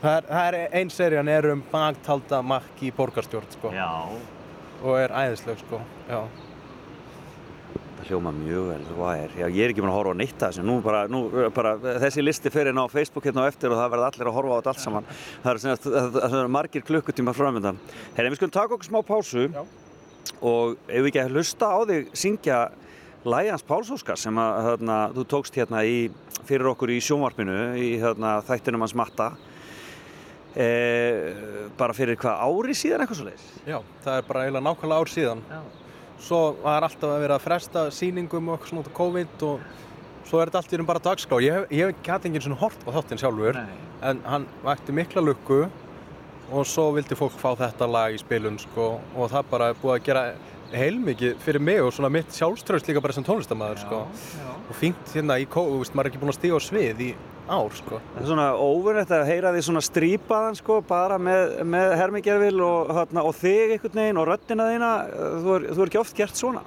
það 0.00 0.14
er, 0.16 0.28
það 0.30 0.48
er 0.48 0.76
ein 0.80 0.92
serían 0.96 1.28
er 1.34 1.50
um 1.52 1.62
bagtalda 1.72 2.40
makki 2.54 2.88
í 2.88 2.94
borgarstjórn 2.96 3.50
sko 3.58 3.72
Já. 3.76 3.90
og 4.80 4.96
er 5.02 5.12
æðisleg 5.12 5.60
sko 5.66 5.82
já, 6.08 6.20
Það 8.00 8.08
hljóma 8.14 8.30
mjög 8.32 8.66
vel, 8.70 8.84
The 8.88 8.94
Wire. 8.96 9.32
Já, 9.36 9.46
ég 9.52 9.60
er 9.66 9.72
ekki 9.74 9.82
búin 9.84 9.90
að 9.92 9.96
horfa 9.98 10.12
á 10.16 10.20
neitt 10.20 10.40
að 10.40 10.52
þessu. 10.54 10.62
Nú 10.64 10.76
bara, 10.84 11.00
nú 11.12 11.18
bara, 11.52 11.72
þessi 12.00 12.22
listi 12.24 12.50
fer 12.54 12.70
inn 12.70 12.80
á 12.80 12.86
Facebook 12.88 13.26
hérna 13.28 13.44
á 13.44 13.50
eftir 13.50 13.68
og 13.74 13.76
það 13.76 13.90
verða 13.92 14.06
allir 14.08 14.30
að 14.30 14.36
horfa 14.38 14.54
á 14.56 14.58
þetta 14.60 14.72
allt 14.72 14.84
saman. 14.84 15.08
Það 15.44 15.58
sem 15.60 15.74
sagt- 15.74 15.88
það, 15.90 16.08
það 16.16 16.36
eru 16.40 16.52
margir 16.56 16.82
klukkutíma 16.88 17.34
framöndan. 17.36 17.80
Herri, 18.16 18.30
við 18.32 18.38
skulum 18.40 18.54
taka 18.56 18.74
okkur 18.78 18.88
smá 18.88 19.00
pásu 19.04 19.44
Já. 19.52 19.64
og 20.40 20.78
ef 20.88 21.02
við 21.04 21.10
ekki 21.10 21.20
að 21.26 21.34
hlusta 21.36 21.66
á 21.68 21.78
þig 21.90 22.08
syngja 22.16 22.60
Læjans 23.28 23.62
Pálsóskar 23.68 24.16
sem 24.16 24.34
að 24.40 24.62
þarna, 24.70 24.98
þú 25.12 25.24
tókst 25.28 25.54
hérna 25.60 25.84
í, 25.84 26.08
fyrir 26.48 26.70
okkur 26.72 26.88
í 26.88 27.00
sjónvarpinu 27.04 27.76
í 27.76 28.00
þarna, 28.00 28.38
þættinum 28.48 28.80
hans 28.80 28.94
Matta. 28.96 29.32
E, 30.56 31.34
bara 31.78 31.92
fyrir 31.94 32.16
hvað 32.18 32.40
ári 32.42 32.74
síðan 32.74 33.04
eitthvað 33.04 33.18
svo 33.20 33.26
leiðis? 33.28 33.44
já, 33.68 33.76
það 34.02 34.16
er 34.18 34.24
bara 34.26 34.40
eiginlega 34.46 34.64
nákvæmlega 34.66 34.98
ár 35.04 35.10
síðan 35.12 35.42
Já. 35.46 35.60
Svo 36.20 36.40
var 36.62 36.86
alltaf 36.86 37.10
að 37.10 37.22
vera 37.24 37.38
að 37.38 37.46
fresta 37.46 37.84
sýningum 37.94 38.48
og 38.50 38.56
eitthvað 38.56 38.72
svona 38.72 38.84
út 38.84 38.90
af 38.90 38.96
COVID 38.98 39.44
og 39.48 39.68
svo 40.28 40.40
er 40.40 40.50
þetta 40.50 40.60
allt 40.62 40.74
í 40.74 40.80
raun 40.80 40.90
bara 40.90 41.02
dagskrá. 41.04 41.38
Ég 41.42 41.56
hef, 41.70 41.94
ekki 41.94 42.12
hatt 42.12 42.26
enginn 42.28 42.44
svona 42.44 42.60
hort 42.60 42.84
á 42.86 42.90
þáttinn 42.96 43.22
sjálfur 43.22 43.60
en 44.10 44.22
hann 44.28 44.46
vakti 44.64 44.94
mikla 44.96 45.24
lukku 45.24 45.64
og 46.50 46.66
svo 46.66 46.90
vildi 46.96 47.18
fólk 47.18 47.36
fá 47.38 47.52
þetta 47.58 47.88
lag 47.90 48.14
í 48.14 48.20
spilun 48.20 48.58
sko 48.58 48.92
og 49.14 49.30
það 49.32 49.50
bara 49.52 49.70
er 49.70 49.80
búið 49.80 49.96
að 49.96 50.06
gera 50.08 50.24
heilmikið 50.70 51.38
fyrir 51.42 51.62
mig 51.62 51.80
og 51.82 51.92
svona 51.94 52.10
mitt 52.12 52.30
sjálfströðs 52.34 52.86
líka 52.86 53.02
bara 53.02 53.14
sem 53.14 53.26
tónlistamæður 53.26 53.82
sko. 53.84 54.00
og 54.70 54.76
fínt 54.78 55.14
hérna 55.14 55.38
í 55.42 55.46
veist, 55.46 55.94
maður 55.94 56.06
er 56.06 56.10
ekki 56.10 56.22
búinn 56.22 56.34
að 56.34 56.38
stíga 56.38 56.58
á 56.58 56.60
svið 56.62 57.02
í 57.06 57.10
ár 57.50 57.76
sko. 57.76 58.00
Það 58.14 58.20
er 58.22 58.28
svona 58.30 58.48
óverðrætt 58.56 59.14
að 59.16 59.30
heyra 59.30 59.52
því 59.54 59.62
svona 59.66 59.82
strípaðan 59.84 60.58
sko, 60.58 60.80
bara 60.86 61.16
með, 61.20 61.56
með 61.74 61.94
hermigerfil 62.00 62.60
og, 62.66 62.92
þarna, 62.98 63.24
og 63.26 63.38
þig 63.38 63.74
einhvern 63.76 64.02
veginn 64.02 64.20
og 64.20 64.28
röddina 64.30 64.68
þína, 64.70 64.90
þú 65.44 65.56
er, 65.56 65.66
þú 65.70 65.84
er 65.84 65.92
ekki 65.92 66.02
oft 66.02 66.20
gert 66.20 66.40
svona. 66.40 66.62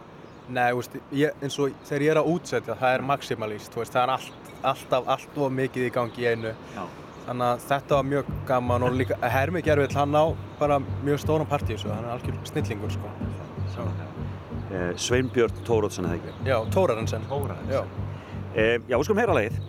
Nei, 0.53 0.65
þú 0.69 0.81
veist, 0.81 0.97
ég, 1.15 1.37
eins 1.43 1.59
og 1.63 1.77
þegar 1.87 2.05
ég 2.05 2.13
er 2.15 2.21
að 2.21 2.33
útsetja, 2.33 2.77
það 2.81 2.97
er 2.97 3.05
maximalist, 3.13 3.71
þú 3.73 3.83
veist, 3.83 3.95
það 3.95 4.03
er 4.03 4.13
allt, 4.17 4.51
alltaf 4.73 5.13
allt 5.15 5.39
of 5.39 5.55
mikið 5.61 5.87
í 5.87 5.93
gangi 5.95 6.25
í 6.25 6.29
einu. 6.33 6.53
Já. 6.75 6.83
Þannig 7.23 7.47
að 7.47 7.67
þetta 7.69 7.95
var 7.95 8.09
mjög 8.11 8.31
gaman 8.49 8.83
og 8.83 8.97
líka 8.99 9.17
Hermi 9.31 9.61
Gervill, 9.63 9.93
hann 9.95 10.17
á 10.19 10.25
bara 10.59 10.81
mjög 10.83 11.21
stóran 11.23 11.47
partí 11.47 11.71
þessu, 11.77 11.93
hann 11.93 12.03
er 12.03 12.17
algjör 12.17 12.41
snillingur 12.51 12.91
sko. 12.91 13.13
Eh, 14.73 14.95
Sveinbjörn 14.97 15.53
Tórótsen 15.67 16.07
eða 16.09 16.17
ekki. 16.17 16.31
Já, 16.49 16.57
Tórarensen. 16.73 17.21
Tórarensen. 17.29 17.69
Já. 17.69 17.83
Eh, 18.55 18.79
já, 18.89 18.97
við 18.97 19.03
skulum 19.05 19.21
heyra 19.21 19.35
lagið. 19.37 19.59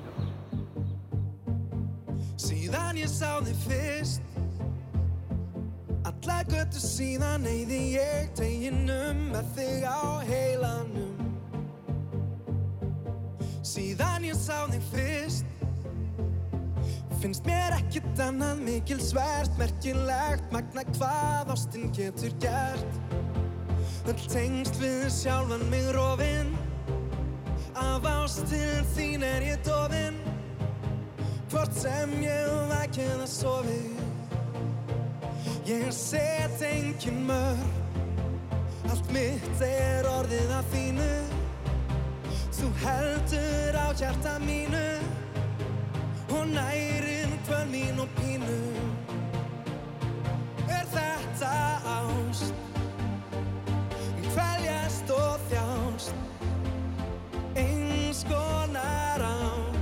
Síðan 2.45 2.99
ég 3.01 3.09
sá 3.09 3.39
þig 3.41 3.61
fyrst. 3.65 4.21
Alla 6.05 6.37
göttu 6.51 6.83
síðan 6.83 7.47
eyði 7.49 7.79
ég 7.95 8.35
teginum 8.37 9.23
með 9.33 9.49
þig 9.57 9.87
á 9.89 10.05
heilanum. 10.29 11.23
Síðan 13.65 14.29
ég 14.29 14.37
sá 14.37 14.67
þig 14.69 14.85
fyrst. 14.93 15.51
Finnst 17.23 17.49
mér 17.49 17.79
ekkert 17.79 18.21
annað 18.21 18.61
mikil 18.67 18.99
svært 19.01 19.55
Merkilegt 19.57 20.51
magna 20.53 20.85
hvað 20.99 21.55
ástin 21.55 21.89
getur 21.97 22.35
gert. 22.45 23.01
Öll 24.05 24.21
tengst 24.29 24.77
við 24.83 25.07
sjálfan 25.09 25.65
mig 25.73 25.87
rofinn 25.97 26.53
Af 27.73 28.05
ástin 28.05 28.85
þín 28.93 29.25
er 29.25 29.47
ég 29.49 29.63
dofinn 29.65 30.34
Hvort 31.51 31.75
sem 31.77 32.13
ég 32.23 32.53
væk 32.73 32.99
eða 33.05 33.27
sofi 33.27 33.83
Ég 35.67 35.91
set 35.93 36.63
engin 36.63 37.25
mörg 37.29 38.89
Allt 38.91 39.13
mitt 39.13 39.65
er 39.65 40.09
orðið 40.09 40.57
að 40.61 40.73
þínu 40.75 41.13
Þú 42.55 42.73
heldur 42.85 43.81
á 43.81 43.87
hjarta 43.97 44.39
mínu 44.45 44.87
Og 46.35 46.47
nærir 46.51 47.25
hvern 47.47 47.71
mín 47.71 47.99
og 48.01 48.09
pínu. 48.17 48.59
Er 50.69 50.87
þetta 50.95 51.53
ást? 51.85 52.55
Kvæljast 54.33 55.11
og 55.11 55.39
þjást. 55.51 56.15
Eins 57.57 58.25
konar 58.29 59.21
ást 59.21 59.74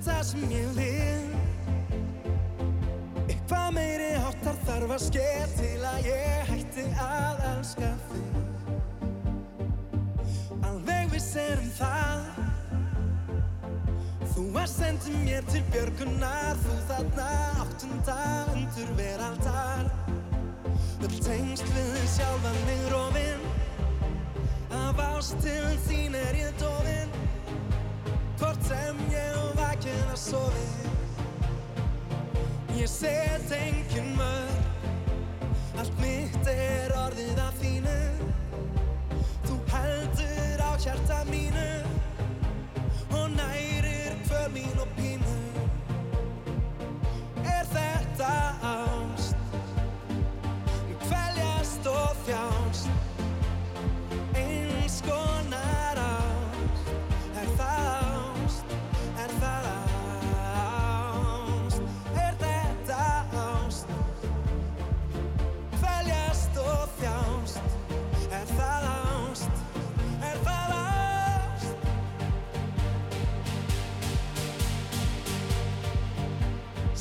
Þú 0.00 0.08
ert 0.08 0.16
það 0.16 0.22
sem 0.24 0.44
ég 0.48 0.68
vil. 0.76 1.24
Eitthvað 3.26 3.66
meiri 3.76 4.06
háttar 4.16 4.56
þarf 4.64 4.94
að 4.94 5.02
ske 5.04 5.24
til 5.58 5.82
að 5.84 6.06
ég 6.08 6.46
hætti 6.48 6.84
að 7.04 7.42
elska 7.50 7.90
þig. 8.06 8.30
Alveg 10.70 11.12
viss 11.12 11.36
er 11.42 11.60
um 11.60 11.68
það. 11.76 12.24
Þú 14.32 14.46
að 14.62 14.72
sendi 14.72 15.20
mér 15.26 15.44
til 15.52 15.64
björgunar. 15.68 16.56
Þú 16.64 16.80
þarna 16.94 17.28
áttunda 17.66 18.18
undur 18.56 18.96
veraldar. 19.02 19.84
Öll 21.04 21.16
tengst 21.28 21.68
við 21.76 22.00
sjálfan 22.16 22.58
mig 22.70 22.82
rofinn 22.92 23.42
Af 24.80 25.00
ást 25.10 25.36
til 25.44 25.76
þín 25.88 26.16
er 26.16 26.46
ég 26.46 26.56
dofinn 26.60 27.19
Hvort 28.40 28.62
sem 28.64 28.96
ég 29.12 29.34
vakið 29.58 30.04
að 30.08 30.16
sofi. 30.16 30.68
Ég 32.78 32.88
set 32.88 33.50
engin 33.52 34.14
mörg 34.16 35.76
Allt 35.76 35.98
mitt 36.00 36.48
er 36.48 36.94
orðið 36.96 37.40
af 37.44 37.58
þínu 37.60 37.96
Þú 39.44 39.58
heldur 39.74 40.62
á 40.64 40.72
hjarta 40.80 41.18
mínu 41.28 41.66
Og 43.18 43.26
nærir 43.34 44.16
hver 44.30 44.48
mín 44.54 44.80
og 44.80 44.88
pínu. 44.96 45.36
Er 47.44 47.68
þetta 47.74 48.32
ást? 48.70 49.36
Kvæljast 51.04 51.92
og 51.92 52.24
þjást 52.24 52.88
Eins 54.32 55.02
konar 55.04 56.00
ást 56.06 56.19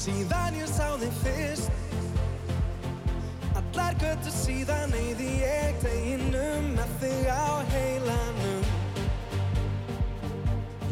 Síðan 0.09 0.55
ég 0.57 0.69
sá 0.73 0.87
þig 0.97 1.17
fyrst. 1.21 1.67
Allar 3.59 3.97
göttu 4.01 4.31
síðan 4.33 4.95
eyði 4.97 5.27
ég 5.43 5.75
teginum 5.83 6.71
með 6.73 6.95
þig 7.03 7.27
á 7.29 7.61
heilanum. 7.69 8.63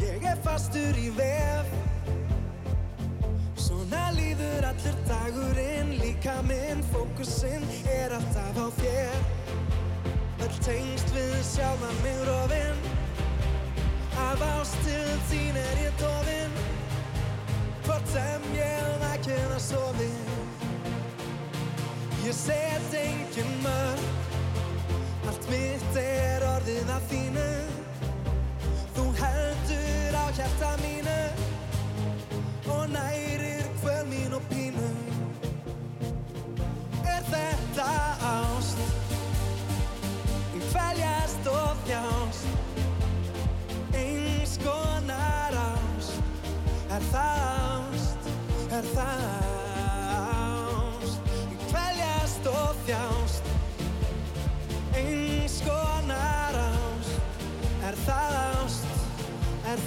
Ég 0.04 0.22
er 0.22 0.38
fastur 0.44 1.00
í 1.02 1.08
vef. 1.18 1.74
Svona 3.58 4.04
líður 4.14 4.68
allur 4.70 5.02
dagurinn 5.10 5.92
Líka 5.98 6.38
minn 6.46 6.86
fókusinn 6.92 7.66
er 7.98 8.14
alltaf 8.20 8.62
á 8.62 8.66
þér. 8.78 9.20
Öll 10.46 10.58
tengst 10.62 11.10
við 11.16 11.38
sjálfan 11.56 12.02
mig 12.06 12.22
rofinn 12.30 12.86
Af 14.30 14.42
ástil 14.54 15.16
þín 15.32 15.58
er 15.58 15.86
ég 15.88 15.98
dofinn 15.98 16.77
sem 18.18 18.42
ég 18.54 18.86
væk 19.02 19.26
eða 19.34 19.58
sofi 19.62 20.10
Ég 22.26 22.34
set 22.34 22.94
engin 23.02 23.52
mörg 23.62 24.02
Allt 25.28 25.50
mitt 25.52 25.98
er 26.02 26.46
orðið 26.54 26.94
af 26.96 27.06
þínu 27.12 27.48
Þú 28.96 29.04
heldur 29.22 30.18
á 30.18 30.26
hjarta 30.34 30.72
mínu 30.82 30.97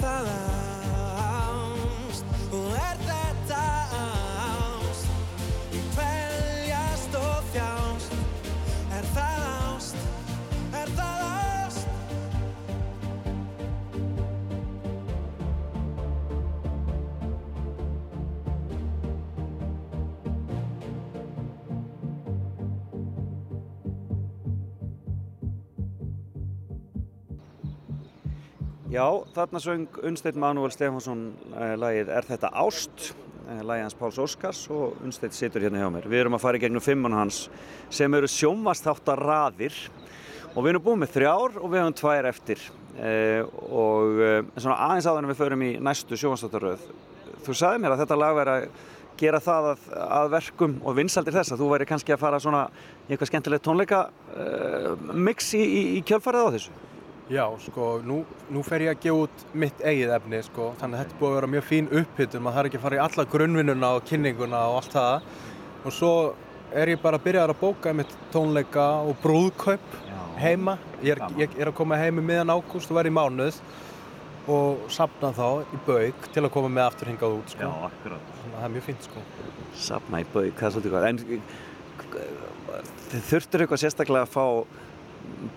Er 0.02 0.41
Já, 28.92 29.06
þarna 29.32 29.60
söng 29.62 29.94
Unnsteinn 30.04 30.36
Manuel 30.36 30.72
Stefánsson 30.74 31.20
uh, 31.54 31.70
lagið 31.80 32.10
Er 32.12 32.26
þetta 32.28 32.50
ást? 32.60 33.06
Uh, 33.46 33.62
lagið 33.64 33.86
hans 33.86 33.96
Páls 33.96 34.18
Óskars 34.20 34.60
og 34.68 34.98
Unnsteinn 35.00 35.32
situr 35.32 35.64
hérna 35.64 35.80
hjá 35.80 35.88
mér. 35.94 36.08
Við 36.12 36.20
erum 36.20 36.36
að 36.36 36.42
fara 36.42 36.60
í 36.60 36.60
gegnum 36.60 36.84
fimmun 36.84 37.16
hans 37.16 37.46
sem 37.88 38.12
eru 38.18 38.28
sjónvastáttar 38.28 39.22
raðir 39.24 39.78
og 40.52 40.58
við 40.58 40.74
erum 40.74 40.84
búin 40.84 41.00
með 41.00 41.14
þrjár 41.14 41.56
og 41.62 41.72
við 41.72 41.80
hefum 41.80 41.96
tvær 42.02 42.30
eftir 42.34 42.66
uh, 42.68 43.40
og 43.80 44.20
uh, 44.20 44.36
svona 44.58 44.78
aðeins 44.90 45.08
áður 45.08 45.22
en 45.22 45.32
við 45.32 45.40
förum 45.40 45.64
í 45.64 45.72
næstu 45.88 46.20
sjónvastáttaröð. 46.20 46.86
Þú 47.48 47.58
sagði 47.64 47.82
mér 47.86 47.96
að 47.96 48.04
þetta 48.04 48.22
lag 48.26 48.38
væri 48.42 48.58
að 48.58 48.70
gera 49.24 49.44
það 49.48 49.72
að, 49.72 49.90
að 50.20 50.32
verkum 50.36 50.80
og 50.84 51.00
vinsaldir 51.00 51.40
þess 51.40 51.56
að 51.56 51.64
þú 51.64 51.72
væri 51.72 51.88
kannski 51.88 52.12
að 52.12 52.24
fara 52.28 52.44
svona 52.44 52.66
í 53.08 53.14
eitthvað 53.14 53.32
skemmtilegt 53.32 53.70
tónleika 53.70 54.06
uh, 54.36 55.12
mix 55.16 55.54
í, 55.56 55.64
í, 55.64 55.84
í 55.96 56.08
kjölfarið 56.12 56.44
á 56.44 56.54
þessu. 56.58 56.82
Já, 57.32 57.46
sko, 57.64 57.86
nú, 58.04 58.18
nú 58.52 58.60
fer 58.66 58.82
ég 58.84 58.92
að 58.92 59.04
gefa 59.06 59.24
út 59.24 59.42
mitt 59.56 59.78
eigið 59.80 60.10
efni, 60.18 60.40
sko, 60.44 60.66
þannig 60.80 60.98
að 60.98 61.02
þetta 61.02 61.14
er 61.14 61.20
búið 61.20 61.30
að 61.30 61.36
vera 61.38 61.48
mjög 61.54 61.62
fín 61.64 61.86
upphittun, 61.88 62.42
maður 62.44 62.58
þarf 62.58 62.68
ekki 62.68 62.80
að 62.80 62.84
fara 62.84 62.98
í 62.98 63.00
alla 63.06 63.24
grunnvinnuna 63.32 63.92
og 63.96 64.04
kynninguna 64.10 64.60
og 64.68 64.76
allt 64.80 64.96
það 64.98 65.30
og 65.82 65.96
svo 65.96 66.10
er 66.82 66.92
ég 66.92 67.00
bara 67.00 67.16
að 67.16 67.24
byrja 67.28 67.46
að 67.46 67.54
bóka 67.62 67.94
mitt 67.96 68.12
tónleika 68.34 68.84
og 69.06 69.16
brúðkaup 69.24 69.96
heima, 70.42 70.76
ég 71.00 71.16
er, 71.16 71.24
ég 71.40 71.56
er 71.56 71.72
að 71.72 71.78
koma 71.80 72.00
heim 72.02 72.20
í 72.20 72.26
miðan 72.26 72.52
ágúst 72.52 72.92
og 72.92 73.00
verði 73.00 73.14
í 73.14 73.16
mánuð 73.16 73.62
og 74.52 74.84
sapna 74.92 75.32
þá 75.32 75.48
í 75.72 75.82
bauk 75.88 76.30
til 76.34 76.44
að 76.44 76.52
koma 76.52 76.68
með 76.76 76.88
aftur 76.90 77.14
hingað 77.14 77.38
út, 77.38 77.56
sko, 77.56 77.72
akkurat. 77.88 78.30
þannig 78.42 78.52
að 78.52 78.60
það 78.60 78.68
er 78.68 78.76
mjög 78.76 78.88
fínt, 78.90 79.08
sko. 79.08 79.26
Safna 79.88 80.20
í 80.20 80.28
bauk, 80.34 80.54
það 80.58 80.68
er 80.68 80.76
svolítið 80.76 80.96
gott. 80.98 81.08
En 81.08 81.42
þið 83.12 83.28
þurftur 83.30 83.64
eitthvað 83.64 83.84
sérstaklega 83.86 84.26
að 84.26 84.34
fá 84.34 84.46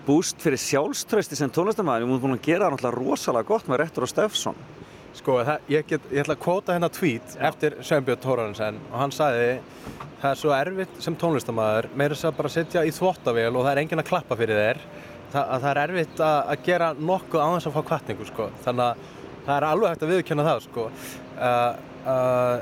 búst 0.06 0.40
fyrir 0.42 0.60
sjálfströsti 0.60 1.38
sem 1.38 1.52
tónlistamæður. 1.52 2.04
Við 2.04 2.10
múum 2.12 2.22
búin 2.24 2.38
að 2.38 2.46
gera 2.46 2.70
náttúrulega 2.72 2.98
rosalega 2.98 3.48
gott 3.48 3.70
með 3.70 3.80
Rettur 3.82 4.06
og 4.06 4.12
Steffsson. 4.12 4.58
Sko, 5.16 5.38
það, 5.46 5.68
ég, 5.72 5.86
get, 5.88 6.08
ég 6.12 6.22
ætla 6.22 6.36
að 6.36 6.42
kvóta 6.44 6.74
hérna 6.76 6.90
tweet 6.92 7.36
eftir 7.48 7.78
Sveinbjörn 7.80 8.20
Tórarensen 8.20 8.80
og 8.90 8.98
hann 9.00 9.14
sagði 9.16 9.46
það 10.20 10.28
er 10.28 10.40
svo 10.40 10.52
erfitt 10.52 10.98
sem 11.04 11.16
tónlistamæður 11.16 11.88
meira 11.96 12.16
þess 12.16 12.28
að 12.28 12.36
bara 12.40 12.52
setja 12.52 12.82
í 12.84 12.92
þvottavél 12.92 13.48
og 13.54 13.62
það 13.62 13.70
er 13.70 13.80
enginn 13.82 14.02
að 14.02 14.08
klappa 14.10 14.36
fyrir 14.36 14.60
þér 14.60 14.80
það, 15.32 15.42
að 15.42 15.62
það 15.62 15.68
er 15.70 15.80
erfitt 15.84 16.22
að, 16.26 16.36
að 16.52 16.66
gera 16.68 16.90
nokkuð 16.98 17.44
á 17.44 17.48
þess 17.54 17.70
að 17.70 17.76
fá 17.76 17.86
kvartningu 17.90 18.28
sko. 18.28 18.48
þannig 18.66 18.90
að 18.90 19.06
það 19.46 19.54
er 19.56 19.68
alveg 19.70 19.94
hægt 19.94 20.04
að 20.04 20.12
viðkjöna 20.12 20.46
það 20.50 20.60
sko. 20.66 20.86
uh, 21.46 21.70
uh, 22.12 22.56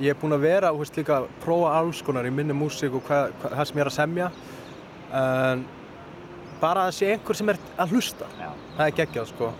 ég 0.00 0.14
er 0.14 0.20
búinn 0.20 0.36
að 0.38 0.46
vera 0.46 0.72
og 0.72 0.80
veist, 0.80 0.96
líka 0.96 1.18
að 1.18 1.28
prófa 1.44 1.74
alls 1.80 2.00
konar 2.06 2.28
í 2.28 2.32
minni 2.32 2.56
músík 2.56 2.96
og 2.96 3.04
hvað, 3.08 3.34
hvað, 3.42 3.58
það 3.58 3.68
sem 3.68 3.80
ég 3.80 3.84
er 3.84 3.92
að 3.92 3.98
semja 3.98 4.30
en 5.20 5.66
bara 6.60 6.86
að 6.88 6.96
sé 7.00 7.12
einhver 7.14 7.36
sem 7.38 7.48
er 7.52 7.58
að 7.80 7.94
hlusta. 7.96 8.26
Já. 8.40 8.50
það 8.76 8.86
er 8.86 8.96
geggjað 9.00 9.30
sko. 9.34 9.52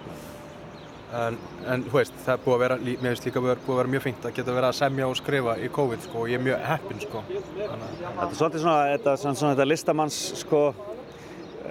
En, 1.10 1.36
en 1.66 1.82
þú 1.88 1.96
veist, 1.96 2.14
það 2.22 2.32
er 2.36 2.42
búið 2.44 2.54
að 2.54 2.60
vera 2.62 2.74
mér 2.86 3.00
finnst 3.16 3.24
líka 3.26 3.40
búið 3.42 3.54
að 3.56 3.78
vera 3.80 3.90
mjög 3.96 4.02
fínt 4.04 4.26
að 4.28 4.34
geta 4.36 4.52
verið 4.54 4.68
að 4.68 4.76
semja 4.78 5.08
og 5.10 5.16
skrifa 5.18 5.56
í 5.58 5.70
COVID 5.74 6.04
sko 6.06 6.20
og 6.22 6.28
ég 6.30 6.38
er 6.38 6.44
mjög 6.44 6.60
heppinn 6.68 7.00
sko. 7.02 7.22
Þannig, 7.26 7.88
að- 7.88 8.04
Þetta 8.04 8.28
er 8.28 8.36
svolítið 8.38 8.62
svona, 8.62 8.84
þetta, 8.92 9.14
svona, 9.24 9.40
svona, 9.40 9.54
þetta 9.56 9.66
listamanns 9.72 10.18
sko 10.44 10.60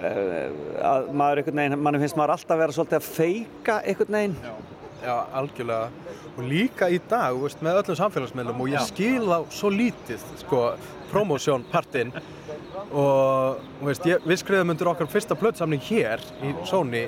eh, 0.00 0.50
að 0.90 1.08
maður 1.16 1.40
einhvern 1.40 1.62
veginn, 1.62 1.78
mann 1.86 1.98
finnst 2.02 2.18
maður 2.20 2.34
alltaf 2.36 2.60
vera 2.60 2.76
svolítið 2.76 2.98
að 3.00 3.08
feika 3.16 3.78
einhvern 3.86 4.18
veginn. 4.18 4.36
já, 5.00 5.16
algjörlega. 5.40 5.88
Og 6.36 6.44
líka 6.44 6.90
í 6.92 7.00
dag, 7.08 7.36
veist, 7.40 7.62
með 7.64 7.80
öllum 7.80 7.96
samfélagsmiðlum 7.96 8.60
og 8.60 8.68
ég 8.74 8.84
skil 8.92 9.24
þá 9.24 9.38
svo 9.56 9.70
lítið 9.72 10.20
sko, 10.44 10.60
promotion 11.10 11.64
partinn 11.72 12.12
og 12.90 13.60
þú 13.80 13.88
veist, 13.90 14.08
ég, 14.08 14.26
við 14.26 14.40
skrifum 14.42 14.74
undir 14.74 14.90
okkar 14.92 15.10
fyrsta 15.10 15.36
plötsamning 15.38 15.82
hér 15.90 16.22
í 16.46 16.54
Sony 16.68 17.06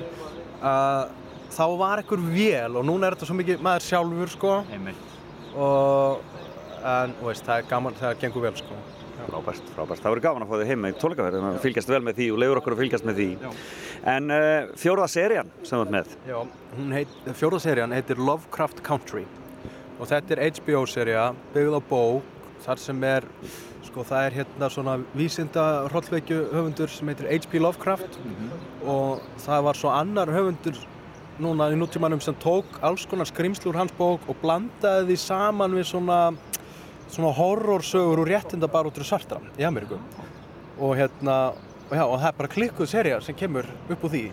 að 0.63 1.13
þá 1.53 1.65
var 1.79 2.01
ekkur 2.01 2.21
vél 2.33 2.79
og 2.79 2.85
núna 2.87 3.07
er 3.07 3.17
þetta 3.17 3.29
svo 3.29 3.37
mikið 3.39 3.63
maður 3.65 3.87
sjálfur 3.87 4.33
sko. 4.33 4.53
Og 5.53 6.33
en 6.83 7.15
þú 7.19 7.29
veist, 7.29 7.45
það 7.45 7.61
er 7.61 7.69
gaman, 7.69 7.97
það 7.99 8.19
gengur 8.23 8.45
vel 8.47 8.55
sko. 8.59 8.79
Frábært, 9.23 9.69
frábært. 9.75 10.01
Það 10.03 10.09
verður 10.09 10.23
gaman 10.25 10.43
að 10.43 10.49
fá 10.49 10.55
þig 10.59 10.71
heim 10.71 10.87
í 10.87 10.93
tólkaverð, 10.99 11.45
að 11.47 11.59
fylgjast 11.63 11.91
vel 11.93 12.01
með 12.03 12.17
því 12.17 12.25
og 12.33 12.39
leiður 12.41 12.59
okkur 12.59 12.75
að 12.75 12.81
fylgjast 12.81 13.05
með 13.07 13.19
því. 13.21 13.27
En 14.13 14.33
uh, 14.35 14.73
fjórða 14.81 15.07
serían 15.13 15.51
sem 15.61 15.77
þú 15.77 15.83
ert 15.85 15.93
með, 15.95 16.15
Já, 16.27 16.39
hún 16.75 16.95
heit, 16.97 17.13
fjóra 17.39 17.59
serían 17.63 17.95
heitir 17.95 18.19
Lovecraft 18.19 18.83
Country. 18.83 19.23
Og 20.01 20.09
þetta 20.09 20.35
er 20.35 20.43
HBO-sería 20.57 21.29
byggð 21.53 21.77
á 21.79 21.81
bók 21.87 22.33
þar 22.65 22.81
sem 22.81 23.05
er, 23.07 23.29
sko 23.93 24.03
það 24.09 24.25
er 24.25 24.35
hérna 24.39 24.67
svona 24.73 24.93
vísinda 25.13 25.63
hrollveikju 25.91 26.39
höfundur 26.49 26.89
sem 26.89 27.09
heitir 27.11 27.27
H.P. 27.29 27.59
Lovecraft. 27.61 28.17
Og 28.89 29.21
það 29.43 29.67
var 29.67 29.77
svo 29.77 29.91
annar 29.93 30.31
höfundur 30.33 30.79
núna 31.43 31.67
í 31.73 31.77
nútímanum 31.77 32.21
sem 32.21 32.33
tók 32.41 32.79
alls 32.85 33.05
konar 33.09 33.29
skrimslu 33.29 33.69
úr 33.69 33.77
hans 33.77 33.93
bók 33.97 34.25
og 34.29 34.39
blandaði 34.41 35.11
því 35.11 35.19
saman 35.21 35.77
við 35.77 35.87
svona 35.91 36.17
svona 37.13 37.33
horrorsögur 37.37 38.23
úr 38.23 38.31
réttindabaróttur 38.33 39.05
svartra 39.05 39.37
í 39.61 39.65
Ameríku. 39.67 39.99
Og 40.81 40.95
hérna, 40.97 41.53
og 41.89 41.93
já, 41.93 42.03
og 42.07 42.17
það 42.17 42.29
er 42.31 42.37
bara 42.39 42.53
klikkuð 42.55 42.89
serja 42.89 43.21
sem 43.21 43.37
kemur 43.37 43.69
upp 43.93 44.07
úr 44.07 44.13
því. 44.15 44.23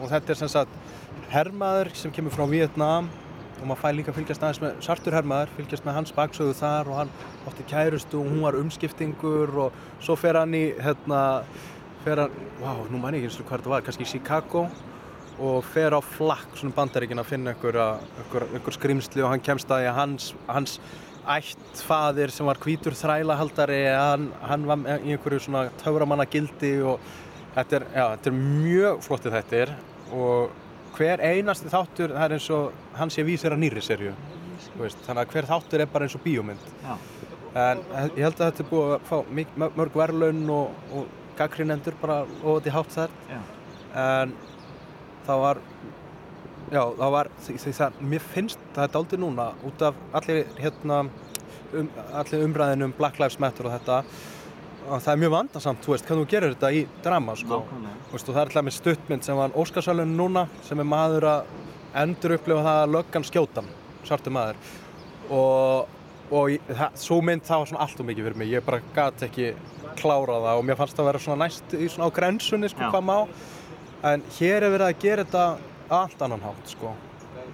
Og 0.00 0.08
þetta 0.08 0.32
er 0.32 0.40
sem 0.40 0.52
sagt 0.52 1.28
hermaður 1.28 1.92
sem 1.92 2.12
kemur 2.16 2.32
frá 2.32 2.48
Vietnam 2.48 3.12
og 3.60 3.66
maður 3.68 3.82
fær 3.82 3.96
líka 3.96 4.12
að 4.12 4.18
fylgjast 4.20 4.44
aðeins 4.44 4.60
með 4.62 4.78
svartur 4.86 5.16
hermaður, 5.16 5.52
fylgjast 5.58 5.86
með 5.86 5.98
hans 5.98 6.14
baksögu 6.16 6.54
þar 6.56 6.90
og 6.90 7.00
hann 7.00 7.10
átti 7.50 7.66
kærustu 7.68 8.20
og 8.20 8.30
hún 8.30 8.44
var 8.44 8.56
umskiptingur 8.60 9.52
og 9.66 9.82
svo 10.00 10.16
fer 10.18 10.38
hann 10.40 10.56
í 10.56 10.64
hérna, 10.80 11.20
fer 12.04 12.24
hann, 12.24 12.38
wow, 12.62 12.86
nú 12.88 13.02
man 13.02 13.16
ég 13.16 13.24
ekki 13.24 13.30
eins 13.30 13.42
og 13.42 13.50
hvað 13.50 13.60
þetta 13.60 13.74
var, 13.74 13.84
kannski 13.86 14.08
í 14.08 14.12
Chicago 14.14 14.64
og 15.40 15.64
fer 15.72 15.96
á 15.96 16.00
flakk 16.04 16.56
svona 16.56 16.76
bandaríkin 16.76 17.20
að 17.20 17.30
finna 17.30 17.54
einhver, 17.54 18.74
skrimsli 18.76 19.24
og 19.24 19.32
hann 19.32 19.44
kemst 19.44 19.70
að 19.72 19.84
því 19.84 19.90
að 19.90 20.00
hans, 20.00 20.32
hans 20.48 20.78
ættfaðir 21.30 22.32
sem 22.32 22.48
var 22.48 22.60
hvítur 22.60 22.96
þrælahaldari 22.96 23.82
hann, 23.92 24.30
hann 24.44 24.66
var 24.68 24.84
í 25.00 25.14
einhverju 25.14 25.44
svona 25.44 25.66
töframanna 25.82 26.26
gildi 26.28 26.78
og 26.84 27.04
þetta 27.54 27.80
er, 27.80 27.86
já, 27.94 28.04
þetta 28.14 28.32
er 28.32 28.40
mjög 28.40 29.04
flottið 29.06 29.36
þettir 29.38 29.74
og 30.16 30.59
hver 31.00 31.22
einasti 31.24 31.70
þáttur 31.72 32.12
það 32.12 32.26
er 32.26 32.34
eins 32.36 32.50
og 32.52 32.96
hann 32.98 33.12
sé 33.12 33.24
vísir 33.24 33.54
að 33.54 33.62
nýri 33.62 33.82
serju 33.84 34.12
þannig 34.76 35.22
að 35.22 35.32
hver 35.32 35.48
þáttur 35.48 35.84
er 35.84 35.90
bara 35.92 36.06
eins 36.06 36.16
og 36.18 36.24
bíómynd 36.24 36.66
Já. 36.84 36.92
en 37.62 37.80
ég 38.18 38.20
held 38.26 38.36
að 38.36 38.50
þetta 38.50 38.64
er 38.64 38.68
búið 38.70 38.92
að 38.96 39.08
fá 39.08 39.70
mörg 39.80 39.96
verðlaun 40.02 40.42
og, 40.52 40.82
og 40.92 41.08
gaggrinendur 41.38 41.96
bara 42.02 42.20
ofandi 42.42 42.74
hátt 42.74 42.92
þar 42.98 43.16
Já. 43.30 43.40
en 44.04 44.36
það 45.26 45.42
var 45.46 45.62
já, 46.70 46.82
það 46.98 47.14
var 47.16 47.30
því, 47.46 47.56
það, 47.78 48.02
mér 48.12 48.26
finnst 48.34 48.68
er 48.76 48.92
dálítið 48.94 49.24
núna 49.24 49.48
út 49.66 49.86
af 49.88 50.04
allir 50.20 50.44
hérna 50.60 51.00
um, 51.06 51.88
allir 52.12 52.44
umræðin 52.44 52.86
um 52.86 52.94
Black 52.98 53.20
Lives 53.22 53.40
Matter 53.42 53.70
og 53.70 53.78
þetta 53.78 54.02
að 54.88 55.02
það 55.04 55.12
er 55.12 55.20
mjög 55.22 55.32
vandarsamt, 55.34 55.82
þú 55.84 55.92
veist, 55.94 56.06
hvernig 56.08 56.26
þú 56.26 56.30
gerir 56.34 56.54
þetta 56.54 56.70
í 56.72 56.84
drama, 57.04 57.34
sko. 57.38 57.62
Veist, 58.10 58.28
og 58.28 58.34
það 58.34 58.40
er 58.40 58.50
alltaf 58.50 58.66
með 58.66 58.76
stuttmynd 58.78 59.26
sem 59.26 59.40
var 59.40 59.56
Óskarsvælun 59.60 60.14
núna 60.16 60.46
sem 60.66 60.80
er 60.80 60.88
maður 60.88 61.28
að 61.30 61.50
endur 62.00 62.36
upplifa 62.36 62.64
það 62.66 62.82
að 62.84 62.94
löggan 62.96 63.26
skjótan, 63.26 63.70
svartu 64.06 64.32
maður 64.34 64.60
og, 65.30 65.90
og 66.30 66.56
það, 66.68 66.98
svo 67.02 67.20
mynd 67.24 67.44
það 67.46 67.62
var 67.62 67.70
svona 67.70 67.84
allt 67.86 68.02
og 68.02 68.08
mikið 68.08 68.28
fyrir 68.28 68.40
mig 68.40 68.52
ég 68.52 68.66
bara 68.66 68.82
gat 68.96 69.24
ekki 69.26 69.52
klára 69.98 70.38
það 70.46 70.60
og 70.60 70.66
mér 70.66 70.78
fannst 70.78 70.96
það 70.96 71.04
að 71.04 71.10
vera 71.10 71.22
svona 71.24 71.44
næst 71.44 71.74
í 71.74 71.90
svona 71.90 72.10
á 72.10 72.16
grensunni 72.16 72.70
sko 72.70 72.86
Já. 72.86 72.90
hvað 72.94 73.06
má 73.06 73.16
en 74.10 74.24
hér 74.38 74.66
er 74.66 74.74
verið 74.74 74.86
að 74.88 75.00
gera 75.04 75.26
þetta 75.26 75.46
allt 76.00 76.26
annan 76.26 76.44
hátt 76.46 76.74
sko 76.74 76.92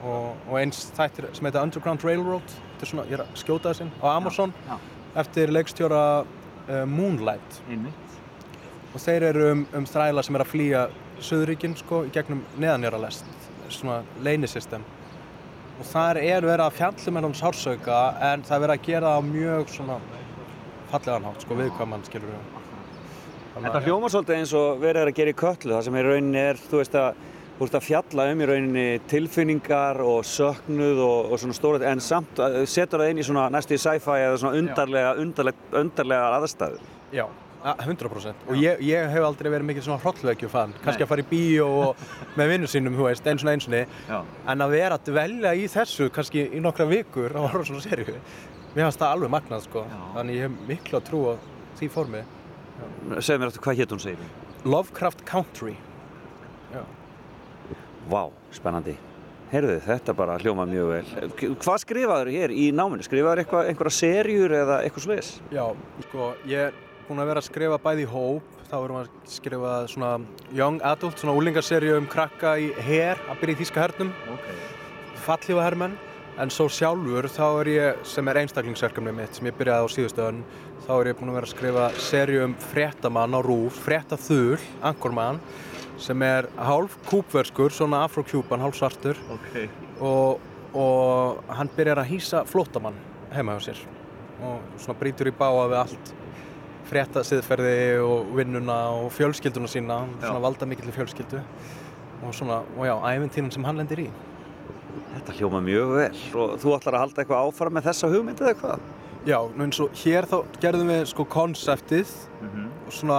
og, 0.07 0.27
og 0.49 0.57
eins 0.61 0.85
þættir 0.97 1.31
sem 1.37 1.49
heita 1.49 1.65
Underground 1.65 2.05
Railroad 2.07 2.53
þetta 2.53 2.87
er 2.87 2.93
svona, 2.93 3.07
ég 3.09 3.19
er 3.19 3.25
að 3.25 3.41
skjóta 3.41 3.73
þessin 3.73 3.93
á 4.05 4.07
Amazon 4.13 4.53
já. 4.69 4.77
eftir 5.25 5.53
leikstjóra 5.57 6.03
Moonlight. 6.69 7.61
Einmitt. 7.71 8.19
og 8.95 9.03
þeir 9.03 9.29
eru 9.29 9.49
um, 9.53 9.67
um 9.77 9.87
þræla 9.87 10.23
sem 10.25 10.39
er 10.39 10.43
að 10.43 10.53
flýja 10.53 10.87
Suðuríkinn 11.17 11.77
sko 11.79 12.03
í 12.05 12.13
gegnum 12.13 12.43
neðanjara 12.61 13.11
svona 13.73 14.03
leynisystem. 14.25 14.85
Og 15.81 15.89
þar 15.89 16.21
er 16.21 16.45
verið 16.45 16.65
að 16.67 16.77
fjallum 16.79 17.21
ennum 17.21 17.35
sársauka 17.37 18.01
en 18.33 18.45
það 18.45 18.57
er 18.57 18.63
verið 18.65 18.77
að 18.77 18.87
gera 18.87 19.13
það 19.13 19.19
á 19.21 19.29
mjög 19.31 19.73
svona 19.75 19.99
fallegan 20.91 21.27
hátt 21.29 21.45
sko 21.45 21.59
viðkvæmann 21.61 22.07
skilur 22.09 22.33
við 22.33 22.55
Þetta 23.57 23.81
hljómar 23.87 24.13
svolítið 24.13 24.37
eins 24.37 24.51
og 24.57 24.81
verið 24.83 25.01
er 25.01 25.11
að 25.11 25.17
gera 25.17 25.33
í 25.33 25.37
köllu, 25.41 25.73
það 25.73 25.85
sem 25.87 25.95
í 25.97 26.01
rauninni 26.05 26.41
er, 26.43 26.59
þú 26.61 26.81
veist 26.83 26.97
að, 27.01 27.21
þú 27.57 27.65
veist 27.65 27.77
að 27.79 27.87
fjalla 27.87 28.27
um 28.33 28.41
í 28.45 28.47
rauninni 28.51 28.87
tilfinningar 29.09 30.01
og 30.05 30.25
söknuð 30.29 30.99
og, 31.07 31.33
og 31.33 31.41
svona 31.41 31.57
stóra, 31.57 31.81
en 31.91 32.03
samt 32.05 32.39
að 32.43 32.59
setur 32.69 33.01
það 33.03 33.11
inn 33.15 33.23
í 33.23 33.27
svona 33.27 33.47
næstu 33.55 33.77
í 33.79 33.81
sci-fi 33.81 34.19
eða 34.27 34.39
svona 34.43 34.61
undarlega, 34.61 35.15
undarlega, 35.23 35.73
undarlega 35.81 36.31
aðstæður. 36.41 36.83
Já, 37.17 37.25
a- 37.65 37.77
100% 37.87 38.45
og 38.51 38.61
ég, 38.61 38.83
ég 38.85 39.09
hef 39.11 39.25
aldrei 39.27 39.49
verið 39.51 39.67
mikil 39.71 39.83
svona 39.87 39.99
hrollvekju 40.05 40.51
fann 40.53 40.75
kannski 40.85 41.03
að 41.07 41.11
fara 41.15 41.25
í 41.25 41.29
bíó 41.31 41.67
og 41.89 42.05
með 42.39 42.53
vinnu 42.53 42.69
sínum, 42.71 42.95
þú 42.99 43.09
veist, 43.09 43.27
eins 43.33 43.43
og 43.47 43.51
einsinni 43.55 43.81
en 44.53 44.63
að 44.67 44.75
vera 44.77 44.99
að 45.01 45.09
dvelja 45.09 45.55
í 45.57 45.65
þessu 45.73 46.11
kannski 46.15 46.45
í 46.53 46.61
nokkra 46.63 46.87
vikur 46.93 47.33
að 47.35 47.49
horfa 47.49 47.65
svona 47.71 47.83
serju 47.87 48.19
mér 48.77 48.85
fannst 48.85 49.01
það 49.01 49.15
alveg 49.17 49.33
magnað 49.33 49.65
sko. 49.65 49.83
Já. 49.89 50.01
þannig 50.19 50.37
ég 50.37 50.45
hef 50.47 50.61
miklu 50.69 50.99
að 51.01 51.05
trúa 51.09 51.37
því 51.81 51.87
formi. 51.95 52.21
Segð 53.25 53.41
mér 53.41 53.49
eftir 53.51 53.63
hvað 53.65 53.79
hétt 53.81 53.93
hún 53.95 54.03
segir. 54.05 54.27
Lovecraft 54.69 55.23
Country 55.29 55.77
Vá, 58.11 58.23
spennandi. 58.55 58.95
Heyrðu, 59.51 59.77
þetta 59.85 60.15
bara 60.19 60.37
hljóma 60.43 60.65
mjög 60.67 60.89
vel. 60.91 61.29
Hvað 61.63 61.79
skrifaður 61.85 62.31
hér 62.35 62.53
í 62.55 62.67
náminu? 62.75 63.05
Skrifaður 63.07 63.45
einhverja 63.45 63.95
serjur 63.95 64.55
eða 64.59 64.81
eitthvað 64.83 65.05
sliðis? 65.07 65.31
Já, 65.55 65.65
sko, 66.09 66.33
ég 66.51 66.69
er 66.69 66.81
búinn 67.07 67.23
að 67.23 67.31
vera 67.31 67.43
að 67.43 67.47
skrifa 67.47 67.79
bæði 67.83 68.03
í 68.03 68.09
hóp, 68.11 68.57
þá 68.67 68.75
erum 68.81 68.97
við 68.99 69.05
að 69.05 69.31
skrifa 69.31 69.75
svona 69.93 70.11
young 70.59 70.81
adult, 70.91 71.23
svona 71.23 71.37
úlingarserju 71.39 71.95
um 72.01 72.09
krakka 72.11 72.57
í 72.59 72.73
her, 72.89 73.23
að 73.31 73.39
byrja 73.43 73.55
í 73.55 73.61
þýska 73.63 73.85
hernum, 73.85 74.11
Okay. 74.35 74.59
fallífa 75.27 75.63
hermenn, 75.63 75.95
en 76.43 76.51
svo 76.51 76.67
sjálfur 76.69 77.31
þá 77.31 77.45
er 77.61 77.71
ég, 77.71 78.03
sem 78.07 78.29
er 78.29 78.43
einstaklingsverkefni 78.43 79.15
mitt, 79.15 79.39
sem 79.39 79.47
ég 79.47 79.55
byrjaði 79.59 79.87
á 79.87 79.95
síðustöðun, 79.95 80.43
þá 80.89 80.91
er 80.99 81.13
ég 81.13 81.21
búinn 81.21 81.31
að 81.31 81.39
vera 81.39 81.47
að 81.47 81.55
skrifa 81.55 81.87
serju 82.11 82.43
um 82.49 82.59
fréttamann 82.75 83.39
á 83.39 83.41
rúf, 83.47 83.79
fréttaþul, 83.87 84.59
ankormann, 84.91 85.39
sem 85.99 86.23
er 86.23 86.49
hálf 86.59 86.97
kúpverskur, 87.09 87.73
svona 87.73 88.03
afro-kjúpan, 88.07 88.61
hálf 88.61 88.77
svartur, 88.79 89.17
Ok. 89.33 89.69
og, 90.01 90.41
og 90.77 91.43
hann 91.57 91.71
byrjar 91.77 92.03
að 92.03 92.11
hýsa 92.13 92.45
flótamann 92.49 92.99
heima 93.33 93.57
hjá 93.57 93.71
sér. 93.71 93.81
Og 94.45 94.61
svona 94.83 94.99
brýtur 95.01 95.31
í 95.31 95.35
báa 95.37 95.65
við 95.71 95.79
allt 95.81 96.13
frétta 96.87 97.23
siðferði 97.27 97.99
og 98.05 98.29
vinnuna 98.37 98.77
og 99.01 99.09
fjölskylduna 99.17 99.67
sína 99.73 100.03
Já. 100.21 100.29
svona 100.29 100.43
valda 100.45 100.67
mikill 100.69 100.93
fjölskyldu. 100.95 101.41
Og 102.27 102.35
svona, 102.35 102.61
og 102.79 102.85
já, 102.87 102.95
æventýrin 103.11 103.51
sem 103.53 103.65
hann 103.65 103.77
lendir 103.81 104.05
í. 104.07 104.11
Þetta 105.17 105.35
hljóma 105.41 105.61
mjög 105.65 105.91
vel. 105.97 106.21
Og 106.37 106.55
þú 106.63 106.77
ætlar 106.77 106.95
að 106.97 107.03
halda 107.07 107.23
eitthvað 107.25 107.49
áfram 107.49 107.75
með 107.77 107.89
þessa 107.91 108.09
hugmynd 108.13 108.41
eða 108.45 108.55
hvað? 108.61 108.85
Já, 109.27 109.39
eins 109.59 109.81
og 109.83 109.91
hér 110.05 110.29
þá 110.31 110.37
gerðum 110.63 110.93
við 110.93 111.03
sko 111.11 111.25
konseptið 111.27 112.13
og 112.87 112.93
svona 112.95 113.19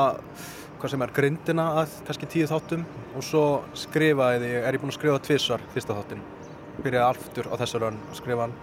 hvað 0.82 0.94
sem 0.94 1.04
er 1.06 1.13
grindina 1.16 1.66
að 1.82 1.94
kannski 2.08 2.30
tíu 2.32 2.48
þáttum 2.50 2.84
og 3.18 3.26
svo 3.26 3.44
skrifaði 3.78 4.50
er 4.62 4.76
ég 4.76 4.82
búinn 4.82 4.94
að 4.94 4.98
skrifa 5.00 5.22
tvissar 5.28 5.63
fyrsta 5.74 5.96
þáttin 5.98 6.24
byrjaði 6.84 7.06
aftur 7.06 7.50
á 7.50 7.56
þessu 7.62 7.82
raun 7.82 8.00
að 8.12 8.20
skrifa 8.20 8.46
hann 8.46 8.58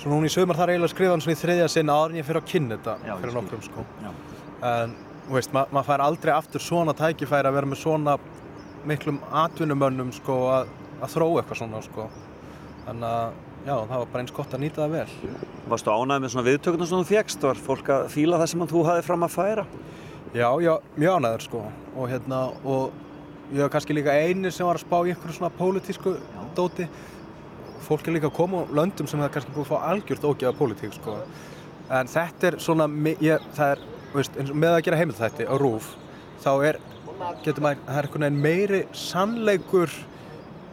svo 0.00 0.12
núna 0.12 0.28
í 0.28 0.32
sögumar 0.34 0.58
þar 0.58 0.74
eiginlega 0.74 0.94
skrifa 0.94 1.14
hann 1.14 1.24
svona 1.24 1.36
í 1.36 1.40
þriðja 1.42 1.70
sinna 1.72 1.98
en 2.08 2.18
ég 2.18 2.28
fyrir 2.28 2.40
að 2.42 2.50
kynna 2.52 2.78
þetta 2.78 2.96
Já, 3.04 3.14
fyrir 3.20 3.36
nokkrum 3.38 3.64
sko 3.64 3.86
Já. 4.02 4.10
en 4.70 4.94
þú 5.26 5.38
veist, 5.38 5.54
ma 5.56 5.64
maður 5.72 5.88
fær 5.90 6.04
aldrei 6.04 6.32
aftur 6.34 6.64
svona 6.64 6.96
tækifæri 6.96 7.50
að 7.50 7.58
vera 7.58 7.70
með 7.70 7.82
svona 7.82 8.18
miklum 8.84 9.20
atvinnumönnum 9.44 10.12
sko 10.12 10.38
að, 10.52 10.72
að 11.00 11.14
þróa 11.14 11.42
eitthvað 11.42 11.60
svona 11.62 11.82
sko 11.84 12.08
þannig 12.84 13.08
að 13.08 13.42
já, 13.64 13.74
það 13.74 13.96
var 13.96 14.08
bara 14.12 14.24
eins 14.24 14.34
gott 14.36 14.56
að 14.56 14.64
nýta 14.64 14.84
það 14.84 14.96
vel 14.98 15.36
Varstu 15.72 15.92
ánægð 15.94 16.24
með 16.24 16.32
svona 16.34 16.48
viðtökuna 16.50 16.88
sem 16.88 17.00
þú 17.00 17.06
fjekst? 17.08 17.44
Var 17.48 17.60
fólk 17.64 17.90
að 17.94 18.08
fíla 18.12 18.40
það 18.42 18.50
sem 18.52 18.64
þú 18.68 18.82
hafði 18.84 19.06
fram 19.06 19.24
að 19.24 19.32
færa? 19.32 19.64
Já, 20.34 20.48
já, 20.60 20.74
mjög 20.98 21.16
ánæður 21.20 21.42
sko. 21.46 21.64
Og 21.94 22.08
hérna, 22.10 22.38
og 22.66 22.92
ég 23.54 23.62
var 23.62 23.70
kannski 23.70 23.94
líka 23.94 24.14
eini 24.14 24.50
sem 24.50 24.66
var 24.66 24.80
að 24.80 24.86
spá 24.86 24.96
í 25.04 25.12
einhverju 25.12 25.38
svona 25.38 25.52
pólitísku 25.54 26.16
dóti. 26.58 26.88
Fólk 27.84 28.08
er 28.08 28.16
líka 28.16 28.30
að 28.30 28.38
koma 28.40 28.64
á 28.66 28.72
löndum 28.74 29.06
sem 29.06 29.20
það 29.20 29.34
kannski 29.36 29.54
búið 29.54 29.68
að 29.68 29.70
fá 29.70 29.90
algjört 29.92 30.26
ógeða 30.26 30.56
pólitík 30.58 30.96
sko. 30.96 31.18
En 31.92 32.10
þetta 32.10 32.48
er 32.48 32.58
svona, 32.64 32.88
ég, 33.22 33.46
það 33.54 33.76
er 33.76 33.84
veist, 34.14 34.36
eins 34.38 34.50
og 34.50 34.58
með 34.58 34.78
að 34.78 34.82
gera 34.86 34.98
heimilþætti 35.00 35.46
á 35.50 35.54
RÚF 35.60 35.92
þá 36.42 36.50
er, 36.70 36.80
getur 37.44 37.64
maður, 37.64 37.80
það 37.86 38.00
er 38.00 38.08
einhvern 38.08 38.26
veginn 38.26 38.42
meiri 38.44 38.82
sannleikur 38.96 39.96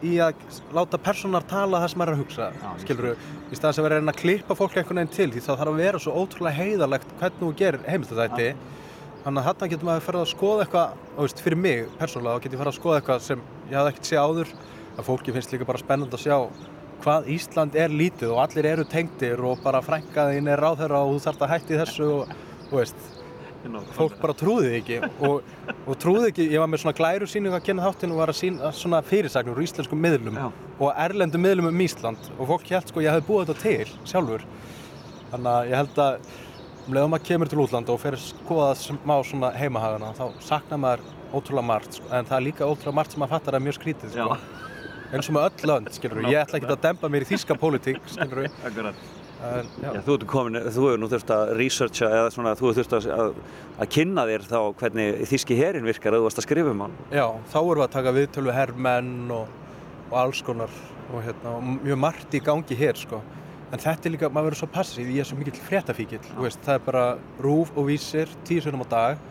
í 0.02 0.16
að 0.22 0.60
láta 0.74 0.98
personar 0.98 1.46
tala 1.46 1.80
það 1.82 1.92
sem 1.92 2.02
maður 2.02 2.12
er 2.12 2.18
að 2.18 2.22
hugsa, 2.24 2.48
skilur 2.82 3.08
við, 3.12 3.26
í 3.46 3.58
staðan 3.58 3.76
sem 3.76 3.86
að 3.86 3.94
reyna 3.94 4.14
að 4.14 4.22
klippa 4.22 4.56
fólk 4.58 4.78
einhvern 4.78 5.02
veginn 5.02 5.14
til 5.16 5.28
því 5.30 5.44
það 5.46 5.60
þarf 5.60 5.74
að 5.74 5.82
vera 5.84 6.02
svo 6.02 6.14
ótrúlega 6.18 6.58
heiðalegt 6.58 7.12
hvernig 7.20 7.42
þú 7.42 7.50
gerir 7.60 7.86
heimilþætti 7.86 8.48
Þannig 9.22 9.38
að 9.38 9.48
þarna 9.48 9.70
getur 9.70 9.86
maður 9.86 10.04
farið 10.08 10.24
að 10.24 10.30
skoða 10.32 10.62
eitthvað, 10.64 10.94
veist, 11.18 11.40
fyrir 11.44 11.60
mig 11.62 11.82
persónulega, 12.00 12.34
þá 12.34 12.44
getur 12.44 12.56
ég 12.56 12.62
farið 12.62 12.72
að 12.72 12.78
skoða 12.80 13.00
eitthvað 13.00 13.24
sem 13.28 13.42
ég 13.70 13.76
hafði 13.78 13.92
ekkert 13.92 14.08
séð 14.08 14.22
áður. 14.26 14.54
Að 14.92 15.06
fólki 15.08 15.34
finnst 15.36 15.52
líka 15.54 15.68
bara 15.68 15.80
spennandi 15.80 16.18
að 16.18 16.24
sjá 16.24 16.38
hvað 17.02 17.28
Ísland 17.34 17.78
er 17.78 17.94
lítið 17.94 18.34
og 18.34 18.42
allir 18.42 18.68
eru 18.72 18.84
tengdir 18.86 19.40
og 19.46 19.62
bara 19.62 19.82
frænkaðin 19.82 20.50
er 20.52 20.62
ráðherra 20.62 21.02
og 21.06 21.16
þú 21.16 21.24
þarft 21.26 21.44
að 21.46 21.52
hætti 21.54 21.78
þessu 21.80 22.08
og, 22.18 22.34
þú 22.68 22.78
veist, 22.78 23.08
fólk 23.96 24.18
bara 24.22 24.34
trúði 24.34 24.68
því 24.68 24.78
ekki 24.80 24.98
og, 25.26 25.50
og 25.86 25.98
trúði 26.02 26.30
ekki, 26.32 26.46
ég 26.50 26.62
var 26.62 26.70
með 26.70 26.82
svona 26.82 26.98
glæru 26.98 27.28
síningu 27.30 27.58
að 27.58 27.66
kynna 27.68 27.86
þáttinn 27.86 28.14
og 28.14 28.22
var 28.22 28.32
að 28.32 28.38
sína 28.40 28.70
svona 28.74 29.02
fyrirsagnur 29.06 29.58
úr 29.58 29.66
íslenskum 29.66 30.02
miðlum 30.02 30.38
Já. 30.38 30.48
og 30.78 31.02
erlendum 31.04 31.44
miðlum 31.46 31.70
um 31.70 31.84
Ísland 31.84 32.30
og 32.36 32.48
fólk 32.50 32.70
held 32.74 32.90
sko 32.90 33.04
ég 33.04 33.14
hefði 33.14 33.28
búið 33.28 33.52
þetta 33.52 33.62
til 33.62 34.08
sjálfur. 34.10 34.46
Þannig 35.32 35.52
að 35.52 35.70
ég 35.70 35.78
held 35.80 36.02
að 36.02 36.32
um 36.92 36.98
leiðum 36.98 37.14
maður 37.14 37.24
kemur 37.30 37.48
til 37.48 37.60
útlanda 37.62 37.92
og 37.94 38.00
fer 38.02 38.16
að 38.18 38.24
skoða 38.26 38.72
smá 38.76 39.14
svona 39.24 39.48
heimahagana 39.56 40.10
þá 40.18 40.26
saknar 40.44 40.80
maður 40.82 41.06
ótrúlega 41.32 41.64
margt 41.64 41.96
sko. 41.96 42.10
en 42.12 42.28
það 42.28 42.36
er 42.36 42.44
líka 42.44 42.68
ótrúlega 42.68 42.96
margt 42.98 43.14
sem 43.14 43.22
maður 43.22 43.32
fattar 43.38 43.56
að 43.56 43.64
mjög 43.64 43.76
skrítið 43.78 44.12
sko. 44.12 44.36
eins 45.12 45.30
og 45.30 45.36
með 45.38 45.46
öll 45.48 45.70
lönd, 45.70 45.90
skilur 45.96 46.28
ég 46.28 46.38
ætla 46.42 46.60
ekki 46.60 46.70
að 46.74 46.84
dempa 46.84 47.10
mér 47.12 47.24
í 47.24 47.28
þýska 47.32 47.56
pólitík, 47.62 48.00
skilur 48.12 48.48
Akkurat. 48.68 49.02
en, 49.40 49.72
já. 49.80 49.90
Þú 50.04 50.18
ert 50.18 50.28
komin, 50.34 50.60
þú 50.68 50.86
hefur 50.86 51.00
nú 51.00 51.10
þurft 51.14 51.34
að 51.38 51.56
researcha 51.62 52.12
eða 52.12 52.30
svona, 52.36 52.54
þú 52.60 52.68
hefur 52.68 52.80
þurft 52.82 52.96
að, 52.98 53.10
að, 53.16 53.34
að 53.78 53.92
kynna 53.96 54.28
þér 54.28 54.48
þá 54.52 54.58
hvernig 54.82 55.22
þíski 55.32 55.58
herin 55.58 55.88
virkar 55.88 56.12
að 56.12 56.20
þú 56.20 56.28
varst 56.28 56.42
að 56.42 56.48
skrifa 56.50 56.74
um 56.76 56.84
hann. 56.86 56.98
já, 57.08 57.26
þá 57.54 57.60
erum 57.62 57.80
við 57.80 57.86
að 57.88 57.94
taka 57.96 58.16
viðtölu 58.20 58.58
herrmenn 58.58 59.14
og, 59.32 59.60
og 60.10 60.18
alls 60.26 60.44
konar 60.44 60.80
og, 61.08 61.22
hérna, 61.24 61.56
og 61.56 61.70
mjög 61.80 62.04
margt 62.04 62.36
í 62.36 62.44
gangi 62.44 62.76
hér 62.76 63.00
sko. 63.00 63.24
En 63.72 63.80
þetta 63.80 64.08
er 64.08 64.14
líka, 64.14 64.28
maður 64.28 64.50
verður 64.50 64.60
svo 64.62 64.70
passív 64.72 65.12
ég 65.12 65.24
er 65.24 65.28
svo 65.28 65.38
mikill 65.38 65.60
fréttafíkil, 65.68 66.20
veist, 66.36 66.60
það 66.66 66.78
er 66.78 66.82
bara 66.86 67.04
rúf 67.40 67.72
og 67.76 67.88
vísir, 67.88 68.32
tíu 68.48 68.64
sunnum 68.64 68.84
á 68.84 68.88
dag 68.92 69.22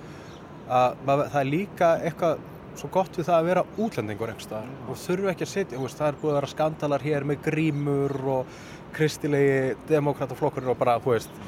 að 0.72 1.04
maður, 1.06 1.30
það 1.34 1.42
er 1.42 1.52
líka 1.52 1.92
eitthvað 2.02 2.48
svo 2.80 2.90
gott 2.92 3.18
við 3.20 3.28
það 3.28 3.38
að 3.38 3.48
vera 3.50 3.64
útlendingur 3.84 4.32
einhvers 4.32 4.48
staðar. 4.48 4.76
Og 4.88 5.00
þurfu 5.02 5.32
ekki 5.32 5.46
að 5.46 5.52
setja, 5.52 5.78
þú 5.78 5.86
veist, 5.86 5.98
það 6.00 6.12
er 6.12 6.20
búið 6.22 6.32
að 6.32 6.38
vera 6.38 6.52
skandalar 6.52 7.06
hér 7.06 7.26
með 7.28 7.42
grímur 7.48 8.14
og 8.36 8.62
kristilegi 8.96 9.58
demokrataflokkur 9.90 10.70
og 10.72 10.80
bara, 10.80 10.98
þú 11.04 11.16
veist. 11.16 11.42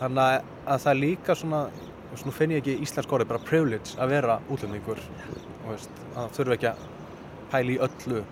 Þannig 0.00 0.22
að, 0.24 0.54
að 0.64 0.80
það 0.84 0.92
er 0.94 1.00
líka 1.02 1.36
svona 1.38 1.60
veist, 2.14 2.24
nú 2.26 2.34
finn 2.34 2.54
ég 2.54 2.62
ekki 2.62 2.78
íslensk 2.86 3.12
orðið, 3.16 3.30
bara 3.34 3.44
privilege 3.50 3.98
að 4.00 4.14
vera 4.14 4.38
útlendingur 4.48 5.02
þú 5.04 5.68
veist, 5.68 6.00
að 6.14 6.32
þurfu 6.38 6.56
ekki 6.56 6.70
að 6.72 6.88
pæla 7.52 7.74
í 7.74 7.78
öllu. 7.88 8.24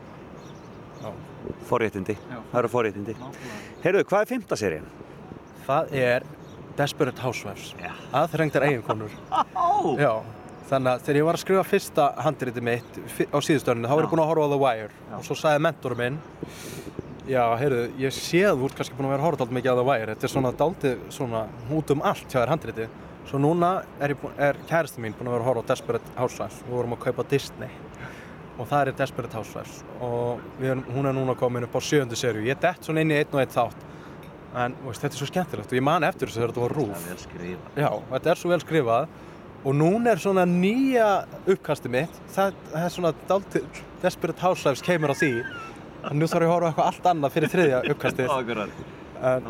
Forréttindi. 1.69 2.17
Það 2.53 2.59
eru 2.63 2.71
forréttindi. 2.73 3.17
Heyrðu, 3.85 4.05
hvað 4.11 4.25
er 4.25 4.31
fymta 4.35 4.59
serían? 4.61 4.91
það 5.67 5.93
er 5.95 6.25
Desperate 6.79 7.21
Housewives 7.23 7.75
Já. 7.79 7.91
aðþrengdar 8.17 8.65
eiginkonur. 8.67 9.13
Já, 10.03 10.13
þannig 10.71 10.93
að 10.95 11.05
þegar 11.07 11.19
ég 11.21 11.27
var 11.29 11.39
að 11.39 11.43
skrifa 11.45 11.65
fyrsta 11.69 12.07
handriti 12.25 12.65
mitt 12.65 12.99
á 13.29 13.39
síðustörninu, 13.45 13.89
þá 13.91 13.95
var 13.95 14.07
ég 14.07 14.13
búinn 14.13 14.25
að 14.25 14.31
horfa 14.33 14.49
á 14.49 14.53
The 14.53 14.61
Wire 14.63 15.19
og 15.19 15.27
svo 15.27 15.37
sagði 15.39 15.65
mentorum 15.69 16.01
minn 16.03 16.19
Já, 17.29 17.45
heyrðu, 17.61 17.85
ég 18.03 18.15
sé 18.17 18.41
að 18.49 18.59
þú 18.59 18.67
ert 18.67 18.79
kannski 18.81 18.97
búinn 18.99 19.07
að 19.07 19.13
vera 19.15 19.23
að 19.23 19.27
horfa 19.29 19.41
dálítið 19.45 19.57
mikið 19.61 19.71
á 19.71 19.77
The 19.79 19.85
Wire. 19.87 20.07
Þetta 20.17 20.27
er 20.27 20.33
svona 20.33 20.51
dálítið 20.59 21.05
svona 21.15 21.43
út 21.77 21.93
um 21.95 22.01
allt 22.11 22.25
hjá 22.27 22.39
þér 22.41 22.51
handriti 22.51 22.87
svo 23.29 23.39
núna 23.39 23.69
er, 24.03 24.17
er 24.43 24.59
kæristu 24.67 25.05
mín 25.05 25.15
búinn 25.15 25.31
að 25.31 25.37
vera 25.37 25.45
að 25.45 25.51
horfa 25.53 25.63
á 25.63 25.71
Desperate 25.71 26.17
Housewives. 26.19 26.59
Við 26.67 26.75
vorum 26.75 26.97
að 26.97 27.05
kaupa 27.05 27.27
Disney 27.31 27.71
og 28.63 28.69
það 28.71 28.93
er 28.93 28.99
Desperate 29.01 29.39
Housewives. 29.39 29.81
Og 30.05 30.43
við 30.61 30.85
hún 30.95 31.09
er 31.11 31.17
núna 31.17 31.35
komin 31.39 31.67
upp 31.67 31.75
á 31.75 31.81
sjöndu 31.83 32.19
serju 32.19 32.45
ég 32.47 32.61
dett 32.63 32.87
svona 32.87 33.03
inn 33.03 33.11
í 33.11 33.19
einn 33.19 33.35
og 33.35 33.43
einn 33.43 33.53
þátt. 33.53 33.89
En 34.63 34.75
veist, 34.85 35.01
þetta 35.03 35.17
er 35.17 35.19
svo 35.19 35.29
skemmtilegt. 35.31 35.71
Og 35.73 35.79
ég 35.79 35.85
man 35.87 36.05
eftir 36.07 36.29
þessu 36.29 36.43
þegar 36.43 36.53
þetta 36.53 36.65
var 36.67 36.75
rúf. 36.77 37.07
Já, 37.81 37.91
þetta 38.13 38.33
er 38.35 38.41
svo 38.43 38.53
vel 38.53 38.61
skrifað. 38.63 39.15
Og 39.63 39.77
núna 39.79 40.13
er 40.13 40.21
svona 40.23 40.45
nýja 40.49 41.07
uppkasti 41.47 41.91
mitt. 41.93 42.19
Það, 42.35 42.59
það 42.73 42.87
er 42.89 42.95
svona 42.97 43.13
dálítið 43.31 43.81
Desperate 44.03 44.43
Housewives 44.43 44.83
kemur 44.85 45.15
á 45.15 45.17
því. 45.17 45.31
En 46.11 46.19
nú 46.19 46.27
þarf 46.27 46.45
ég 46.45 46.51
að 46.51 46.55
horfa 46.57 46.73
eitthvað 46.73 46.91
allt 46.91 47.09
annað 47.13 47.35
fyrir 47.37 47.53
þriðja 47.55 47.83
uppkastið. 47.95 48.35
En 49.23 49.45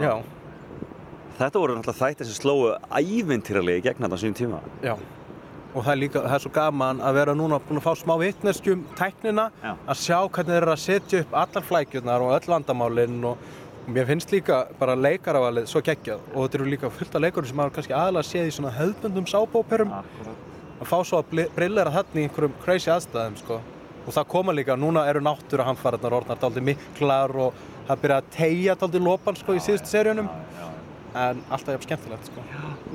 Þetta 1.39 1.61
voru 1.63 1.75
náttúrulega 1.79 1.97
þættir 1.97 2.29
sem 2.29 2.37
slóu 2.37 2.75
ævintýralegi 2.93 3.87
gegn 3.87 4.05
þetta 4.05 4.19
á 4.21 4.21
sínum 4.21 4.37
tíma. 4.37 4.59
já 4.85 4.93
og 5.73 5.81
það 5.81 5.93
er 5.93 6.01
líka, 6.03 6.23
það 6.27 6.37
er 6.37 6.45
svo 6.45 6.53
gaman 6.53 7.01
að 7.01 7.19
vera 7.21 7.35
núna 7.39 7.59
búin 7.65 7.81
að 7.81 7.87
fá 7.87 7.93
smá 7.97 8.15
vitneskjum 8.21 8.85
tæknina 8.99 9.49
Já. 9.63 9.73
að 9.73 10.01
sjá 10.03 10.19
hvernig 10.21 10.53
þeir 10.53 10.63
eru 10.63 10.75
að 10.75 10.83
setja 10.85 11.23
upp 11.25 11.37
allar 11.43 11.69
flækjurnar 11.69 12.25
og 12.27 12.35
öll 12.37 12.53
vandamálinn 12.53 13.21
og 13.31 13.51
og 13.83 13.91
mér 13.91 14.07
finnst 14.07 14.31
líka 14.31 14.67
bara 14.79 14.95
leikaravalið 14.95 15.67
svo 15.71 15.83
geggjað. 15.83 16.21
Og 16.33 16.45
þetta 16.45 16.59
eru 16.59 16.71
líka 16.71 16.91
fullt 16.93 17.17
af 17.19 17.25
leikarum 17.25 17.49
sem 17.49 17.59
maður 17.59 17.77
kannski 17.79 17.97
aðalega 17.99 18.29
séð 18.29 18.51
í 18.51 18.55
svona 18.55 18.75
hefðbundum 18.77 19.27
sábóperum 19.31 19.95
að 19.97 20.91
fá 20.91 20.99
svo 21.07 21.23
að 21.23 21.49
brillera 21.57 21.95
þarna 21.95 22.21
í 22.21 22.27
einhverjum 22.29 22.55
crazy 22.63 22.93
aðstæðum 22.95 23.39
sko. 23.41 23.61
og 24.03 24.15
það 24.15 24.29
koma 24.29 24.53
líka, 24.53 24.75
núna 24.75 25.05
eru 25.07 25.21
náttúru 25.23 25.63
hamfæratnar 25.63 26.17
orðnar 26.17 26.39
dálítið 26.43 26.65
miklar 26.73 27.37
og 27.39 27.61
það 27.87 28.01
byrja 28.03 28.17
að 28.17 28.31
tegja 28.35 28.75
dálítið 28.81 29.05
lopan 29.07 29.39
sko, 29.39 29.55
í 29.55 29.63
síðustu 29.63 29.93
seríunum. 29.93 30.31
En 31.15 31.45
alltaf 31.51 31.77
jafn 31.77 31.87
skemmtilegt 31.87 32.33
sko. 32.33 32.43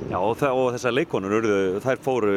Já, 0.08 0.18
og, 0.20 0.36
það, 0.38 0.60
og 0.62 0.70
þessar 0.76 0.94
leikonur, 0.94 1.34
urðu, 1.40 1.58
þær 1.84 2.00
fóru, 2.04 2.36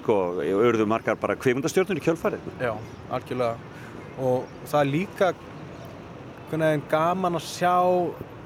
sko, 0.00 0.16
urðu 0.40 0.88
margar 0.88 1.20
bara 1.20 1.36
kvimundastjórnur 1.38 2.00
í 2.00 2.04
kjölfarið. 2.06 2.50
Já, 2.62 2.72
algjörlega 3.12 3.72
og 4.20 4.44
það 4.68 4.80
er 4.80 4.90
líka 4.90 5.30
einhvern 5.32 6.66
veginn 6.66 6.84
gaman 6.90 7.38
að 7.38 7.46
sjá 7.46 7.76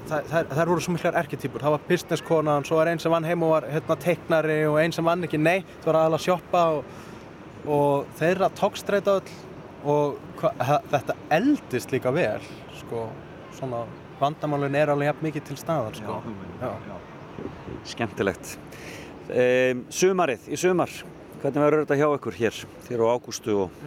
það, 0.07 0.29
það, 0.31 0.53
það 0.53 0.71
voru 0.71 0.85
svo 0.85 0.95
miklar 0.95 1.19
erketýpur 1.21 1.65
það 1.65 1.75
var 1.75 1.85
businesskonan, 1.89 2.67
svo 2.67 2.79
var 2.79 2.91
einn 2.91 3.03
sem 3.03 3.13
vann 3.13 3.27
heim 3.27 3.43
og 3.43 3.53
var 3.55 3.67
hérna, 3.71 3.97
teiknari 4.03 4.61
og 4.69 4.79
einn 4.81 4.95
sem 4.95 5.07
vann 5.07 5.27
ekki 5.27 5.41
neitt 5.41 5.87
var 5.87 5.99
aðalega 5.99 6.21
að 6.21 6.25
sjoppa 6.27 6.63
og, 6.77 6.95
og 7.77 8.15
þeirra 8.19 8.51
tókstreita 8.55 9.17
öll 9.19 9.35
og 9.87 10.17
hva, 10.39 10.53
þetta 10.93 11.17
eldist 11.37 11.93
líka 11.93 12.13
vel 12.15 12.39
sko, 12.79 13.07
svona 13.59 13.83
vandamálin 14.21 14.75
er 14.75 14.93
alveg 14.93 15.11
jafn 15.11 15.27
mikið 15.27 15.51
til 15.51 15.59
staðar 15.59 15.99
sko. 15.99 16.21
Já. 16.63 16.71
Skemmtilegt. 17.87 18.55
Um, 19.27 19.81
sumarið, 19.91 20.45
í 20.53 20.59
sumar, 20.59 20.91
hvernig 21.41 21.63
verður 21.63 21.83
þetta 21.85 21.97
hjá 21.99 22.07
ykkur 22.17 22.37
hér? 22.37 22.61
Þér 22.87 23.03
og 23.03 23.11
Ágústu 23.17 23.57
og, 23.65 23.81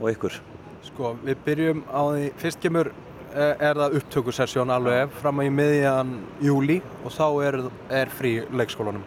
og 0.00 0.08
ykkur? 0.10 0.40
Sko, 0.88 1.14
við 1.26 1.38
byrjum 1.46 1.84
á 1.86 2.00
því, 2.10 2.26
fyrst 2.40 2.60
kemur 2.62 2.90
eh, 2.90 3.54
er 3.62 3.78
það 3.78 3.96
upptökusessjón 4.00 4.72
alveg 4.74 5.12
fram 5.20 5.42
í 5.44 5.48
miðjan 5.54 6.14
júli 6.42 6.78
og 7.04 7.12
þá 7.14 7.26
er, 7.46 7.58
er 8.02 8.12
frí 8.16 8.38
leikskólanum. 8.50 9.04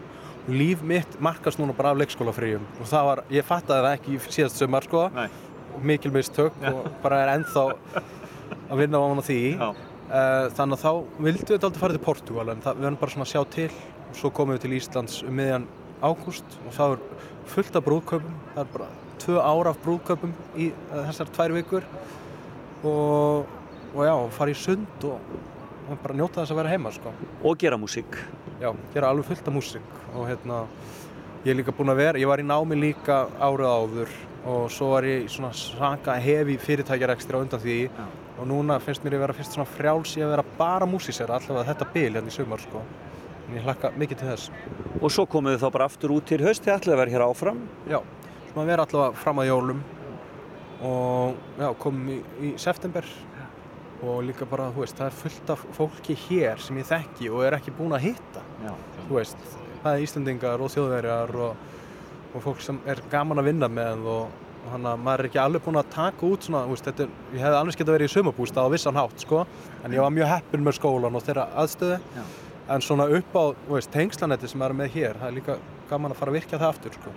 Líf 0.53 0.83
mitt 0.83 1.17
markast 1.23 1.59
núna 1.59 1.75
bara 1.75 1.93
af 1.95 1.99
leikskólafríum 2.01 2.63
og 2.83 2.87
það 2.91 3.07
var, 3.09 3.21
ég 3.31 3.47
fattaði 3.47 3.85
það 3.87 3.97
ekki 3.97 4.15
í 4.15 4.21
síðast 4.37 4.59
sumar 4.59 4.85
sko, 4.87 5.07
mikil 5.83 6.11
mistök 6.13 6.55
og 6.69 6.87
bara 7.03 7.23
er 7.25 7.33
ennþá 7.37 7.63
að 7.73 8.79
vinna 8.83 8.99
á 9.01 9.05
hana 9.09 9.23
því. 9.25 9.39
Já. 9.57 9.69
Eh, 10.13 10.47
Þannig 10.53 10.77
að 10.77 10.83
þá 10.83 10.91
vildum 11.25 11.49
við 11.49 11.63
alltaf 11.63 11.81
fara 11.81 11.95
til 11.97 12.03
Portugal 12.05 12.51
en 12.53 12.61
það, 12.61 12.79
við 12.79 12.89
erum 12.91 12.99
bara 13.01 13.13
svona 13.15 13.25
að 13.25 13.31
sjá 13.33 13.43
til 13.55 13.69
svo 14.17 14.31
komum 14.33 14.57
við 14.57 14.65
til 14.65 14.77
Íslands 14.77 15.21
um 15.27 15.35
miðjan 15.37 15.67
ágúst 16.03 16.57
og 16.67 16.75
það 16.75 16.95
er 16.95 17.31
fullt 17.53 17.79
af 17.79 17.85
brúðkaupum, 17.85 18.35
það 18.53 18.63
er 18.63 18.71
bara 18.73 18.89
tvö 19.23 19.39
ára 19.39 19.71
af 19.73 19.81
brúðkaupum 19.83 20.33
í 20.59 20.69
eh, 20.71 20.99
þessar 21.09 21.31
tvær 21.35 21.55
vikur 21.57 21.87
og, 22.83 23.53
og 23.93 24.01
já, 24.07 24.15
fara 24.37 24.53
í 24.53 24.57
sund 24.57 25.07
og, 25.07 25.31
og 25.87 26.03
bara 26.03 26.17
njóta 26.19 26.41
þess 26.41 26.55
að 26.55 26.61
vera 26.61 26.73
heima 26.73 26.91
sko. 26.95 27.13
Og 27.43 27.57
gera 27.59 27.79
músík. 27.79 28.19
Já, 28.61 28.71
gera 28.93 29.11
alveg 29.11 29.29
fullt 29.31 29.47
af 29.47 29.55
músík 29.55 29.95
og 30.13 30.27
hérna, 30.29 30.63
ég 31.43 31.53
er 31.53 31.59
líka 31.59 31.75
búinn 31.75 31.93
að 31.93 32.03
vera, 32.03 32.21
ég 32.21 32.29
var 32.29 32.43
í 32.43 32.47
námi 32.47 32.79
líka 32.79 33.23
árið 33.39 33.71
áður 33.71 34.13
og 34.43 34.67
svo 34.71 34.89
var 34.91 35.07
ég 35.07 35.29
svona 35.31 35.53
svaka 35.55 36.17
hefi 36.19 36.57
fyrirtækjarekstir 36.59 37.37
á 37.39 37.43
undan 37.43 37.61
því 37.63 37.77
Já. 37.87 38.05
og 38.41 38.47
núna 38.49 38.79
finnst 38.83 39.03
mér 39.05 39.15
að 39.15 39.23
vera 39.23 39.35
fyrst 39.37 39.55
svona 39.55 39.69
frjáls 39.69 40.17
í 40.19 40.23
að 40.23 40.33
vera 40.33 40.45
bara 40.57 40.87
músísera 40.89 41.37
allavega 41.37 41.69
þetta 41.71 41.87
bil 41.93 42.09
hérna 42.09 42.31
í 42.31 42.35
sumar 42.35 42.63
sko. 42.63 42.81
Ég 43.53 43.65
hlakka 43.67 43.91
mikið 43.99 44.21
til 44.21 44.29
þess. 44.31 44.51
Og 44.99 45.11
svo 45.13 45.25
komið 45.29 45.55
þið 45.55 45.63
þá 45.63 45.73
bara 45.75 45.87
aftur 45.89 46.13
út 46.15 46.25
til 46.29 46.39
haust, 46.41 46.63
þið 46.65 46.73
ætlaði 46.75 46.95
að 46.95 47.01
vera 47.03 47.13
hér 47.13 47.25
áfram. 47.27 47.59
Já, 47.91 47.99
svona 48.49 48.63
að 48.63 48.71
vera 48.71 48.85
allavega 48.87 49.21
fram 49.23 49.41
að 49.43 49.49
jólum 49.51 49.83
og 50.83 51.37
já, 51.61 51.67
komum 51.79 52.09
í, 52.11 52.17
í 52.43 52.53
september 52.59 53.07
og 54.03 54.23
líka 54.27 54.47
bara, 54.49 54.67
þú 54.75 54.83
veist, 54.83 54.97
það 54.99 55.09
er 55.09 55.19
fullt 55.21 55.51
af 55.53 55.65
fólki 55.77 56.15
hér 56.25 56.59
sem 56.59 56.79
ég 56.81 56.87
þekki 56.89 57.29
og 57.31 57.45
er 57.47 57.55
ekki 57.55 57.75
búin 57.77 57.95
að 57.95 58.09
hitta. 58.09 58.43
Já. 58.65 58.73
þú 59.07 59.19
veist, 59.19 59.45
það 59.83 59.91
er 59.93 60.07
Íslandingar 60.07 60.63
og 60.63 60.73
þjóðverjar 60.73 61.35
og, 61.45 61.69
og 62.33 62.43
fólk 62.43 62.63
sem 62.65 62.81
er 62.89 62.99
gaman 63.11 63.39
að 63.39 63.51
vinna 63.51 63.69
með 63.71 64.09
og 64.11 64.41
þannig 64.71 64.89
að 64.91 65.01
maður 65.05 65.23
er 65.23 65.29
ekki 65.29 65.41
alveg 65.43 65.63
búinn 65.65 65.79
að 65.79 65.89
taka 65.93 66.27
út 66.27 66.47
svona, 66.47 66.63
veist, 66.69 66.87
þetta, 66.87 67.07
ég 67.35 67.43
hefði 67.43 67.59
alveg 67.59 67.79
getað 67.79 67.97
verið 67.97 68.09
í 68.09 68.13
sumabústað 68.13 68.67
á 68.67 68.73
vissan 68.73 68.99
hátt, 68.99 69.23
sko 69.23 69.41
en 69.83 69.95
ég 69.95 70.03
var 70.03 70.13
mjög 70.15 70.31
heppinn 70.31 70.63
með 70.67 70.77
skólan 70.79 71.19
og 71.19 71.25
þeirra 71.25 71.49
aðstöðu 71.63 71.99
Já. 71.99 72.23
En 72.69 72.81
svona 72.81 73.07
upp 73.11 73.35
á, 73.35 73.43
tengslanetti 73.91 74.47
sem 74.47 74.61
er 74.63 74.75
með 74.77 74.95
hér, 74.95 75.19
það 75.19 75.29
er 75.29 75.37
líka 75.37 75.57
gaman 75.89 76.13
að 76.13 76.19
fara 76.19 76.31
að 76.33 76.37
virkja 76.39 76.59
það 76.61 76.73
aftur, 76.73 76.97
sko. 76.97 77.13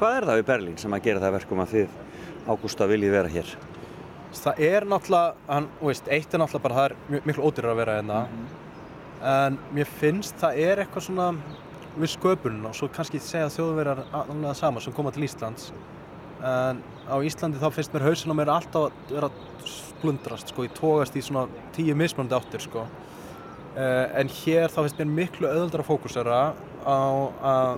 Hvað 0.00 0.16
er 0.16 0.28
það 0.28 0.40
við 0.40 0.46
Berlín 0.50 0.78
sem 0.80 0.96
að 0.96 1.04
gera 1.08 1.22
það 1.24 1.36
verkum 1.38 1.62
að 1.64 1.74
þið, 1.74 1.98
Ágústa, 2.50 2.88
viljið 2.88 3.14
vera 3.16 3.32
hér? 3.32 3.50
Það 4.40 4.62
er 4.64 4.86
náttúrulega, 4.88 5.34
hann, 5.48 5.66
veist, 5.80 6.08
eitt 6.08 6.34
er 6.34 6.40
náttúrulega 6.40 6.66
bara, 6.66 6.78
það 6.78 7.18
er 7.18 7.26
miklu 7.28 7.48
ódýrar 7.48 7.74
að 7.74 7.80
vera 7.82 7.96
hérna. 7.98 8.20
En 9.30 9.58
mér 9.76 9.90
finnst 10.00 10.38
það 10.40 10.60
er 10.64 10.80
eitthvað 10.84 11.06
svona 11.08 11.26
við 11.98 12.12
sköpunum 12.14 12.70
og 12.70 12.76
svo 12.78 12.88
kannski 12.94 13.20
segja 13.20 13.50
þjóðverjar 13.52 14.04
annað 14.22 14.56
sama 14.56 14.80
sem 14.80 14.94
koma 14.96 15.12
til 15.12 15.26
Íslands. 15.26 15.72
En 16.40 16.80
á 17.04 17.16
Íslandi 17.20 17.60
þá 17.60 17.68
finnst 17.74 17.92
mér 17.92 18.06
hausin 18.06 18.32
á 18.32 18.36
mér 18.38 18.52
alltaf 18.54 18.88
að 18.88 19.12
vera 19.12 19.30
splundrast 19.68 20.54
sko, 20.54 20.64
ég 20.64 20.76
tógast 20.78 21.18
í 21.18 21.24
svona 21.26 21.44
tíu 21.76 21.96
mismunandi 21.98 22.38
áttir 22.38 22.64
sko 22.64 22.86
en 23.76 24.30
hér 24.40 24.72
þá 24.72 24.80
finnst 24.80 24.98
mér 24.98 25.10
miklu 25.14 25.46
öðuldra 25.50 25.84
fókusera 25.86 26.40
á 26.82 26.98
að 27.52 27.76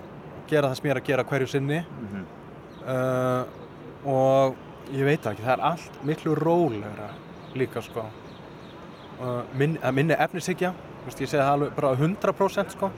gera 0.49 0.71
það 0.71 0.79
sem 0.79 0.89
ég 0.89 0.95
er 0.95 1.01
að 1.01 1.09
gera 1.11 1.27
hverju 1.29 1.51
sinni. 1.53 1.81
Uh, 2.83 3.43
og 4.09 4.57
ég 4.91 5.07
veit 5.07 5.27
ekki, 5.29 5.45
það 5.45 5.53
er 5.55 5.65
allt 5.69 6.01
miklu 6.09 6.35
rólegra 6.39 7.13
líka 7.59 7.83
sko. 7.85 8.07
Uh, 9.21 9.43
minn, 9.59 9.77
að 9.85 9.95
minni 10.01 10.19
efnishyggja 10.19 10.73
ég 11.03 11.15
segi 11.17 11.33
það 11.35 11.49
alveg 11.53 11.75
bara 11.77 11.95
100% 11.99 12.77
sko. 12.77 12.91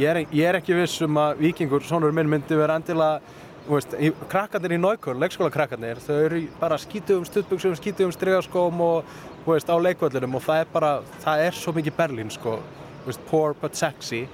Ég 0.00 0.08
er, 0.08 0.20
ég 0.32 0.48
er 0.48 0.58
ekki 0.58 0.76
viss 0.76 1.02
um 1.04 1.18
að 1.20 1.42
vikingur, 1.42 1.84
sonur 1.84 2.14
minn 2.16 2.30
myndi 2.30 2.56
vera 2.56 2.78
endilega 2.80 3.20
veist, 3.68 3.94
krakkarnir 4.30 4.74
í 4.76 4.80
Náukvöld, 4.80 5.20
leikskóla 5.22 5.52
krakkarnir 5.54 6.00
þau 6.02 6.16
eru 6.24 6.40
bara 6.60 6.78
skítugum 6.80 7.26
stuttbuxum 7.28 7.76
skítugum 7.78 8.14
strigaskóm 8.14 8.80
og 8.82 9.12
þú 9.44 9.54
veist, 9.54 9.70
á 9.70 9.76
leikvöldunum 9.86 10.38
og 10.38 10.44
það 10.46 10.64
er 10.64 10.72
bara, 10.72 10.90
það 11.22 11.44
er 11.46 11.58
svo 11.58 11.74
mikið 11.76 11.96
Berlín 11.98 12.32
sko, 12.32 12.58
þú 13.02 13.10
veist, 13.10 13.24
poor 13.30 13.56
but 13.60 13.78
sexy. 13.78 14.26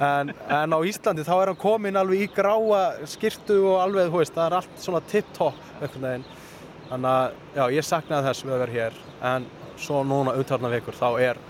En, 0.00 0.30
en 0.48 0.72
á 0.72 0.78
Íslandi 0.80 1.26
þá 1.26 1.34
er 1.34 1.50
hann 1.52 1.60
komin 1.60 1.98
alveg 2.00 2.24
í 2.24 2.30
gráa 2.32 2.84
skirtu 3.10 3.58
og 3.68 3.82
alveg, 3.82 4.14
það 4.30 4.46
er 4.46 4.56
allt 4.60 4.78
svona 4.80 5.02
tip-top 5.10 5.58
einhvern 5.80 6.06
veginn. 6.08 6.24
Þannig 6.88 7.10
að, 7.10 7.36
já, 7.58 7.64
ég 7.74 7.86
saknaði 7.88 8.28
þess 8.30 8.46
við 8.46 8.54
að 8.54 8.62
vera 8.64 8.76
hér. 8.78 8.96
En 9.34 9.46
svo 9.80 10.00
núna 10.06 10.34
umtalna 10.38 10.70
vikur 10.72 10.96
þá 10.96 11.08
er, 11.20 11.40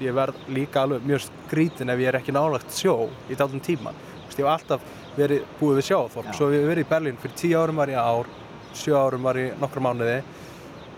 ég 0.00 0.16
verð 0.16 0.48
líka 0.54 0.86
alveg 0.86 1.04
mjög 1.04 1.26
skrítin 1.26 1.92
ef 1.92 2.00
ég 2.00 2.12
er 2.12 2.20
ekki 2.20 2.34
nálagt 2.34 2.72
sjó 2.76 2.96
í 3.28 3.36
dálum 3.36 3.60
tíma, 3.64 3.92
ég 4.30 4.38
hef 4.38 4.48
alltaf 4.48 4.84
verið 5.16 5.44
búið 5.60 5.80
við 5.80 5.88
sjóþorp, 5.90 6.30
svo 6.36 6.48
ég 6.52 6.68
verið 6.68 6.86
í 6.86 6.90
Berlín 6.90 7.18
fyrir 7.20 7.36
tíu 7.38 7.60
árum 7.60 7.80
var 7.80 7.92
ég 7.92 8.00
ár, 8.00 8.30
sjö 8.76 8.96
árum 8.96 9.26
var 9.26 9.40
ég 9.40 9.58
nokkra 9.60 9.84
mánuði. 9.84 10.20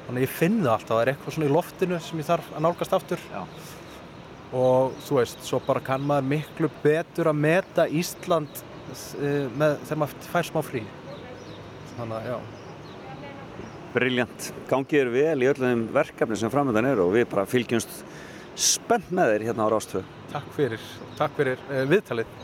Þannig 0.04 0.26
ég 0.26 0.34
finn 0.36 0.58
það 0.60 0.74
alltaf, 0.74 0.90
það 0.90 1.00
er 1.02 1.10
eitthvað 1.12 1.36
svona 1.36 1.48
í 1.48 1.54
loftinu 1.54 2.00
sem 2.04 2.20
ég 2.20 2.28
þarf 2.28 2.50
að 2.52 2.66
nálgast 2.66 2.96
aftur. 2.98 3.24
Já. 3.32 3.42
og 4.54 4.92
þú 5.02 5.16
veist, 5.18 5.40
svo 5.42 5.58
bara 5.66 5.80
kann 5.82 6.04
maður 6.06 6.28
miklu 6.30 6.68
betur 6.82 7.26
að 7.26 7.40
meta 7.42 7.88
Ísland 7.90 8.60
uh, 8.60 9.48
með, 9.50 9.80
þegar 9.88 10.00
maður 10.04 10.28
fær 10.30 10.50
smá 10.50 10.60
frí. 10.62 10.84
Þannig 11.96 12.18
að 12.20 12.28
já. 12.28 12.36
Briljant. 13.94 14.48
Gangið 14.70 15.00
er 15.00 15.10
vel 15.14 15.42
í 15.42 15.50
öllum 15.50 15.84
verkefni 15.94 16.38
sem 16.38 16.52
framöndan 16.52 16.86
eru 16.92 17.08
og 17.08 17.16
við 17.16 17.26
bara 17.32 17.46
fylgjumst 17.50 18.04
spennt 18.54 19.10
með 19.14 19.32
þeir 19.32 19.46
hérna 19.48 19.66
á 19.66 19.72
Rástvö. 19.74 20.04
Takk 20.30 20.54
fyrir, 20.54 20.90
takk 21.18 21.34
fyrir 21.40 21.66
uh, 21.70 21.82
viðtalið 21.90 22.43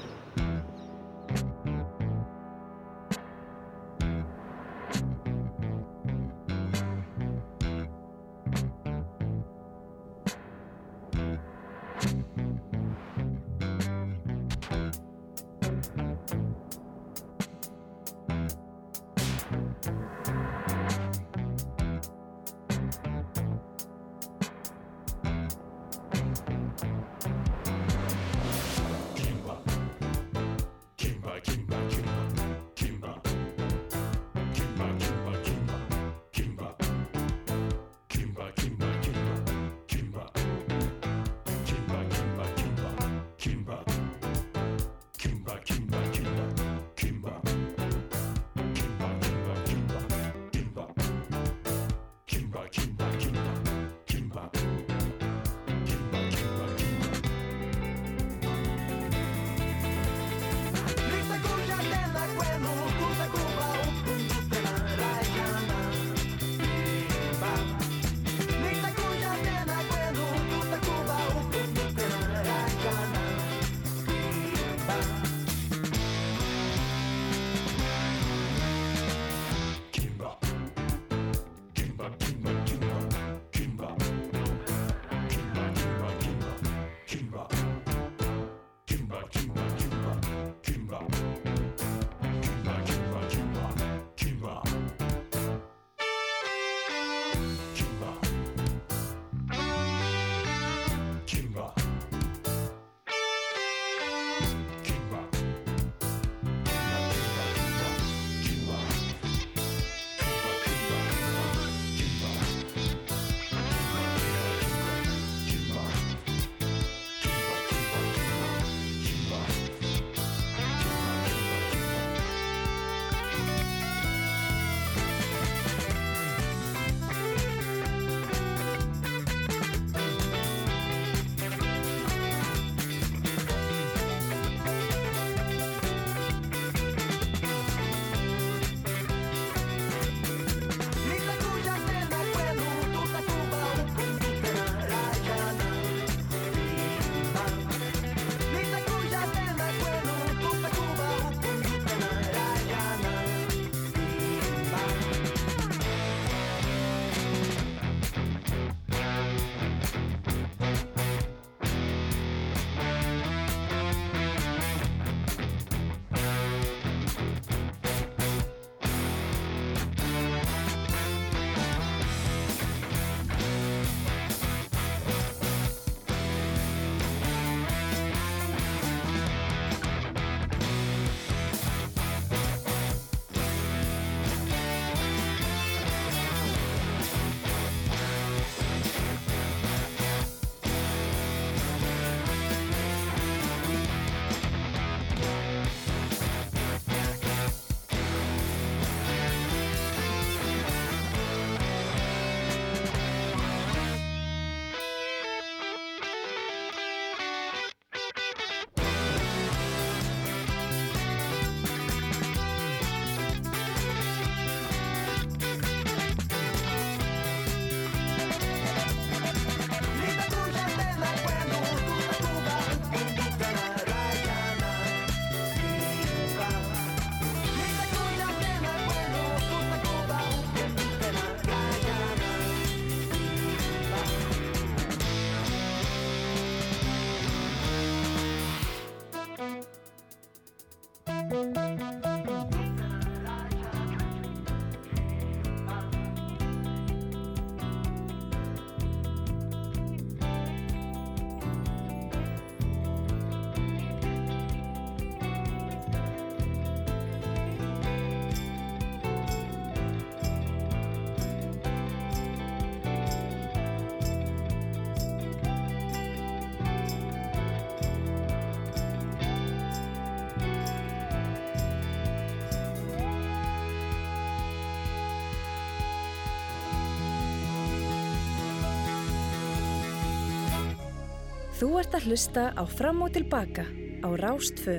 Þú 281.60 281.74
ert 281.76 281.92
að 281.92 282.06
hlusta 282.08 282.42
á 282.56 282.64
Fram 282.64 283.02
og 283.04 283.10
Tilbaka 283.12 283.66
á 284.00 284.08
Rástfö. 284.16 284.78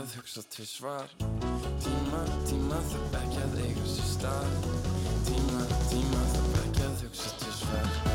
Ekki 0.00 0.08
að 0.08 0.16
hugsa 0.16 0.42
til 0.48 0.66
svar. 0.66 1.08
Tíma, 1.84 2.20
tíma 2.48 2.78
þarf 2.90 3.18
ekki 3.20 3.42
að 3.44 3.58
eiga 3.64 3.88
sér 3.94 4.08
stað. 4.14 4.54
Tíma, 5.28 5.66
tíma 5.90 6.22
þarf 6.36 6.62
ekki 6.64 6.86
að 6.86 7.04
hugsa 7.04 7.36
til 7.42 7.58
svar 7.58 8.09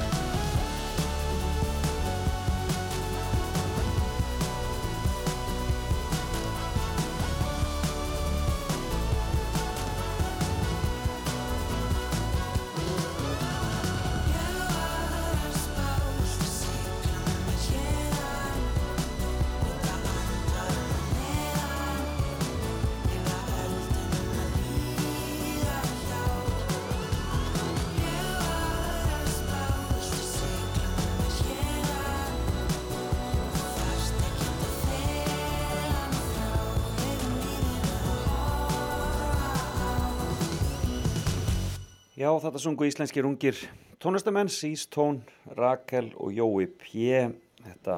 Já, 42.26 42.32
þetta 42.42 42.58
sungu 42.58 42.88
íslenskir 42.88 43.26
ungir 43.28 43.58
tónlistamenn, 44.02 44.48
Sístón, 44.50 45.20
Rakel 45.54 46.08
og 46.18 46.32
Jói 46.34 46.66
P. 46.66 47.20
Þetta 47.62 47.98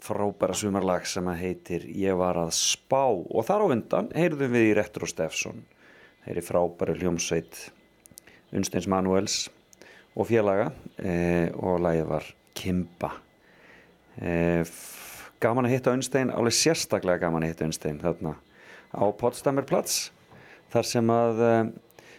frábæra 0.00 0.56
sumarlag 0.56 1.04
sem 1.10 1.28
að 1.28 1.42
heitir 1.42 1.84
Ég 1.92 2.16
var 2.16 2.40
að 2.40 2.54
spá 2.56 3.02
og 3.12 3.44
þar 3.44 3.66
á 3.68 3.72
undan 3.74 4.08
heyrðum 4.16 4.56
við 4.56 4.70
í 4.70 4.72
Retro 4.80 5.10
Steffsson 5.10 5.60
heyri 6.24 6.46
frábæru 6.46 6.96
hljómsveit 7.02 7.60
Unsteins 8.56 8.88
Manuels 8.88 9.36
og 10.16 10.30
félaga 10.32 10.70
eh, 10.96 11.52
og 11.52 11.84
lagið 11.84 12.08
var 12.14 12.32
Kimba 12.56 13.12
eh, 14.16 14.64
gaman 15.36 15.68
að 15.68 15.76
hitta 15.76 15.98
Unstein 16.00 16.32
alveg 16.32 16.56
sérstaklega 16.62 17.26
gaman 17.26 17.44
að 17.44 17.52
hitta 17.52 17.68
Unstein 17.68 18.00
þarna 18.00 18.38
á 18.96 19.04
Potsdamerplatz 19.20 20.06
þar 20.72 20.94
sem 20.96 21.18
að 21.20 21.48
eh, 21.52 21.64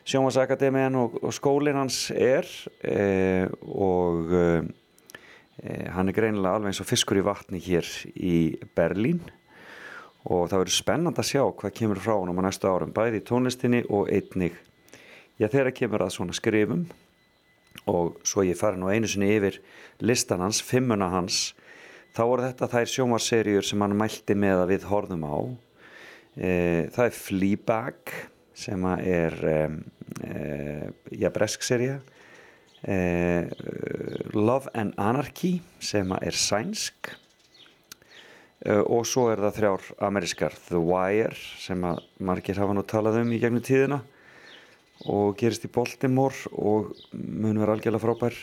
sjónvarsakademiðan 0.09 0.97
og, 0.99 1.19
og 1.23 1.35
skólinn 1.35 1.79
hans 1.79 2.09
er 2.11 2.47
eh, 2.83 3.47
og 3.63 4.33
eh, 4.35 4.65
hann 5.93 6.09
er 6.09 6.17
greinilega 6.17 6.57
alveg 6.57 6.73
eins 6.73 6.81
og 6.83 6.89
fiskur 6.89 7.21
í 7.21 7.25
vatni 7.25 7.61
hér 7.63 7.87
í 8.15 8.35
Berlín. 8.75 9.21
Og 10.23 10.47
það 10.51 10.63
verður 10.63 10.75
spennand 10.77 11.19
að 11.19 11.29
sjá 11.33 11.43
hvað 11.43 11.75
kemur 11.77 11.99
frá 12.03 12.15
hann 12.15 12.31
á 12.31 12.43
næstu 12.45 12.69
árum, 12.71 12.93
bæði 12.95 13.19
í 13.19 13.25
tónlistinni 13.27 13.81
og 13.91 14.11
einnig, 14.11 14.55
já 15.39 15.49
þegar 15.51 15.75
kemur 15.75 16.05
að 16.05 16.13
svona 16.15 16.35
skrifum. 16.35 16.85
Og 17.91 18.21
svo 18.27 18.45
ég 18.47 18.55
fari 18.55 18.79
nú 18.79 18.87
einu 18.87 19.09
sinni 19.11 19.33
yfir 19.35 19.59
listan 20.03 20.43
hans, 20.43 20.61
fimmuna 20.63 21.09
hans 21.11 21.49
þá 22.13 22.23
voru 22.29 22.45
þetta 22.45 22.69
þær 22.71 22.91
sjónvarserjur 22.91 23.67
sem 23.67 23.83
hann 23.83 23.97
mælti 23.97 24.35
með 24.37 24.63
að 24.63 24.71
við 24.73 24.87
horfðum 24.91 25.25
á. 25.27 25.37
E, 26.33 26.51
það 26.93 27.07
er 27.07 27.17
Fleabag 27.17 28.13
sem 28.53 28.85
er 29.01 29.35
e, 29.49 29.57
e, 30.21 30.37
já, 31.17 31.29
bresk 31.33 31.65
serja 31.65 31.99
e, 32.85 33.49
Love 34.33 34.71
and 34.77 34.93
Anarchy 34.97 35.57
sem 35.81 36.13
er 36.21 36.37
sænsk 36.37 37.11
e, 38.65 38.77
og 38.85 39.05
svo 39.09 39.29
er 39.33 39.41
það 39.41 39.59
þrjár 39.59 39.91
amerískar 40.09 40.57
The 40.69 40.81
Wire 40.81 41.37
sem 41.61 41.81
að 41.87 42.03
margir 42.21 42.61
hafa 42.61 42.77
nú 42.77 42.85
talað 42.85 43.21
um 43.23 43.33
í 43.33 43.41
gegnum 43.41 43.65
tíðina 43.65 44.03
og 45.09 45.35
gerist 45.39 45.65
í 45.67 45.73
Baltimore 45.73 46.53
og 46.53 46.93
mun 47.11 47.59
vera 47.59 47.73
algjörlega 47.75 48.05
frábær. 48.05 48.37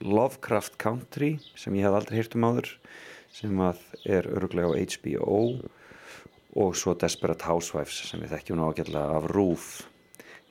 Lovecraft 0.00 0.76
Country 0.80 1.34
sem 1.58 1.74
ég 1.76 1.84
hef 1.84 1.96
aldrei 1.96 2.20
heyrt 2.20 2.36
um 2.38 2.46
áður 2.46 2.70
sem 3.34 3.60
að 3.64 3.82
er 4.08 4.28
öruglega 4.30 4.70
á 4.72 4.78
HBO 4.78 5.40
og 6.58 6.74
svo 6.76 6.96
Desperate 6.98 7.46
Housewives 7.46 8.00
sem 8.08 8.22
við 8.22 8.34
þekkjum 8.34 8.58
nú 8.58 8.70
ágjörlega 8.70 9.18
af 9.18 9.28
Rúf. 9.30 9.68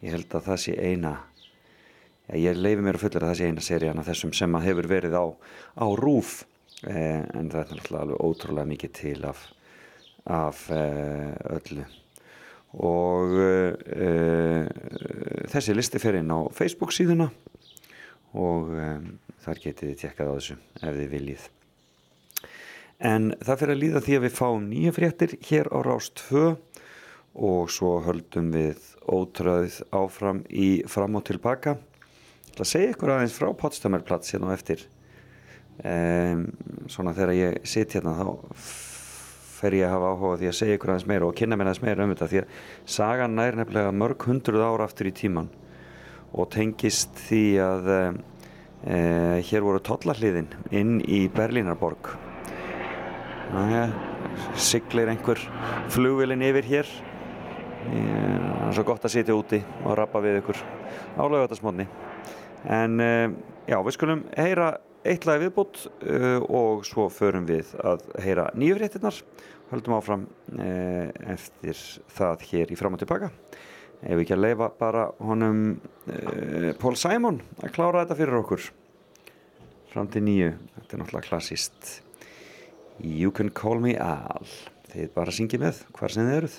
Ég 0.03 0.15
held 0.15 0.31
að 0.37 0.47
það 0.47 0.61
sé 0.63 0.75
eina 0.79 1.17
ég 2.37 2.57
leifi 2.57 2.83
mér 2.85 2.99
að 2.99 3.05
fullera 3.05 3.27
að 3.27 3.33
það 3.33 3.39
sé 3.39 3.49
eina 3.49 3.65
seríana 3.65 4.05
þessum 4.05 4.33
sem 4.37 4.55
að 4.55 4.67
hefur 4.69 4.89
verið 4.91 5.17
á, 5.17 5.25
á 5.81 5.85
Rúf. 5.97 6.43
Eh, 6.87 7.23
en 7.35 7.49
það 7.51 7.61
er 7.61 7.71
náttúrulega 7.75 8.03
alveg 8.05 8.21
ótrúlega 8.23 8.69
mikið 8.69 8.93
til 8.95 9.17
af, 9.27 9.41
af 10.29 10.61
eh, 10.71 11.33
öllu. 11.57 11.87
Og 12.69 13.31
uh, 13.33 14.67
þessi 15.49 15.73
listi 15.73 15.97
fer 15.97 16.19
inn 16.19 16.29
á 16.29 16.45
Facebook 16.53 16.93
síðuna. 16.93 17.31
Og 18.37 18.69
um, 18.69 19.07
þar 19.41 19.63
getið 19.63 19.89
þið 19.89 20.01
tjekkað 20.03 20.29
á 20.29 20.37
þessu 20.37 20.57
ef 20.77 20.99
þið 20.99 21.07
viljið 21.15 21.47
En 22.99 23.29
það 23.39 23.61
fyrir 23.61 23.75
að 23.75 23.83
líða 23.83 23.99
því 24.03 24.15
að 24.17 24.23
við 24.25 24.33
fáum 24.35 24.65
nýja 24.67 24.91
fréttir 24.91 25.35
hér 25.47 25.69
á 25.71 25.79
Rástfö 25.87 26.41
og 27.39 27.69
svo 27.71 27.93
höldum 28.03 28.49
við 28.51 28.81
ótröð 29.07 29.77
áfram 29.95 30.41
í 30.51 30.81
fram 30.91 31.15
og 31.15 31.23
tilbaka. 31.29 31.77
Það 32.57 32.71
segja 32.73 32.91
ykkur 32.91 33.13
aðeins 33.15 33.37
frá 33.37 33.47
Potsdamerplats 33.55 34.35
hérna 34.35 34.49
og 34.49 34.57
eftir. 34.57 34.83
Um, 35.79 36.49
svona 36.91 37.15
þegar 37.15 37.35
ég 37.37 37.59
sitt 37.71 37.95
hérna 37.95 38.17
þá 38.19 38.33
fer 39.59 39.77
ég 39.79 39.87
að 39.87 39.95
hafa 39.95 40.11
áhuga 40.11 40.39
því 40.41 40.49
að 40.49 40.57
segja 40.59 40.75
ykkur 40.75 40.91
aðeins 40.91 41.07
meira 41.07 41.29
og 41.29 41.37
kynna 41.39 41.55
mér 41.55 41.69
aðeins 41.71 41.85
meira 41.85 42.03
um 42.03 42.11
þetta 42.11 42.31
því 42.33 42.41
að 42.41 42.57
sagan 42.99 43.37
nær 43.39 43.59
nefnilega 43.59 43.95
mörg 43.95 44.27
hundruð 44.27 44.65
ára 44.65 44.87
aftur 44.89 45.07
í 45.07 45.15
tíman 45.15 45.47
og 46.35 46.51
tengist 46.51 47.15
því 47.29 47.43
að 47.63 47.93
um, 47.95 48.23
uh, 48.83 49.37
hér 49.39 49.63
voru 49.63 49.79
tollarliðin 49.87 50.51
inn 50.75 50.99
í 51.07 51.29
Berlínarborg 51.31 52.11
Næja, 53.49 53.87
siglir 54.53 55.09
einhver 55.09 55.39
flugvelin 55.89 56.43
yfir 56.45 56.67
hér. 56.69 56.89
Það 57.81 58.65
er 58.67 58.75
svo 58.77 58.83
gott 58.85 59.05
að 59.07 59.13
sitja 59.15 59.33
úti 59.33 59.57
og 59.81 59.95
rappa 59.97 60.19
við 60.21 60.43
ykkur 60.43 60.59
álega 61.17 61.47
þetta 61.47 61.57
smotni. 61.57 61.87
En 62.69 62.99
eh, 63.01 63.31
já, 63.65 63.79
við 63.81 63.95
skulum 63.95 64.21
heyra 64.37 64.67
eitt 65.01 65.25
lag 65.25 65.41
viðbútt 65.41 65.87
eh, 66.03 66.37
og 66.45 66.85
svo 66.85 67.07
förum 67.09 67.47
við 67.49 67.71
að 67.81 68.03
heyra 68.21 68.49
nýjufréttinnar. 68.53 69.17
Haldum 69.71 69.95
áfram 69.97 70.27
eh, 70.53 71.09
eftir 71.33 71.79
það 72.19 72.45
hér 72.51 72.73
í 72.75 72.77
fram 72.77 72.99
og 72.99 73.01
tilbaka. 73.01 73.31
Ef 74.03 74.13
við 74.13 74.27
ekki 74.27 74.35
að 74.35 74.43
leifa 74.43 74.67
bara 74.77 75.07
honum 75.25 75.63
Pól 76.79 76.93
Sæmón 76.95 77.41
að 77.63 77.73
klára 77.79 78.05
þetta 78.05 78.19
fyrir 78.19 78.37
okkur. 78.43 78.69
Fram 79.89 80.13
til 80.13 80.21
nýju, 80.27 80.53
þetta 80.77 80.95
er 80.95 81.03
náttúrulega 81.03 81.31
klassíst. 81.31 81.91
You 83.01 83.31
Can 83.31 83.49
Call 83.49 83.79
Me 83.79 83.93
Al. 83.95 84.47
Þið 84.91 85.11
bara 85.15 85.31
syngið 85.31 85.61
með 85.63 85.77
hvar 85.95 86.11
sem 86.11 86.27
þið 86.27 86.37
eruð. 86.41 86.55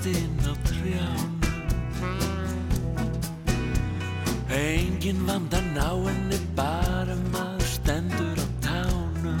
Vex 0.00 0.06
ástinn 0.06 0.40
á 0.48 0.54
trjánum. 0.64 1.40
Engin 4.48 5.26
vandan 5.26 5.76
á 5.76 5.92
henni 5.92 6.38
bara 6.56 7.16
maður 7.32 7.68
stendur 7.68 8.38
á 8.40 8.46
tánum. 8.64 9.40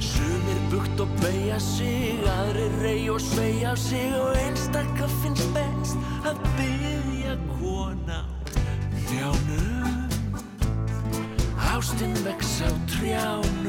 Sumir 0.00 0.60
bukt 0.70 1.00
og 1.00 1.08
beigja 1.22 1.58
sig, 1.60 2.18
aðrir 2.26 2.74
rey 2.82 3.08
og 3.10 3.20
sveigja 3.20 3.76
sig 3.76 4.10
og 4.18 4.34
einstakka 4.34 5.06
finnst 5.22 5.46
best 5.54 5.96
að 6.26 6.36
byggja 6.58 7.38
kona 7.54 8.20
á 8.26 8.34
hnjánum 9.06 10.10
Ástinn 11.74 12.16
vex 12.26 12.58
á 12.66 12.70
trjánum 12.90 13.63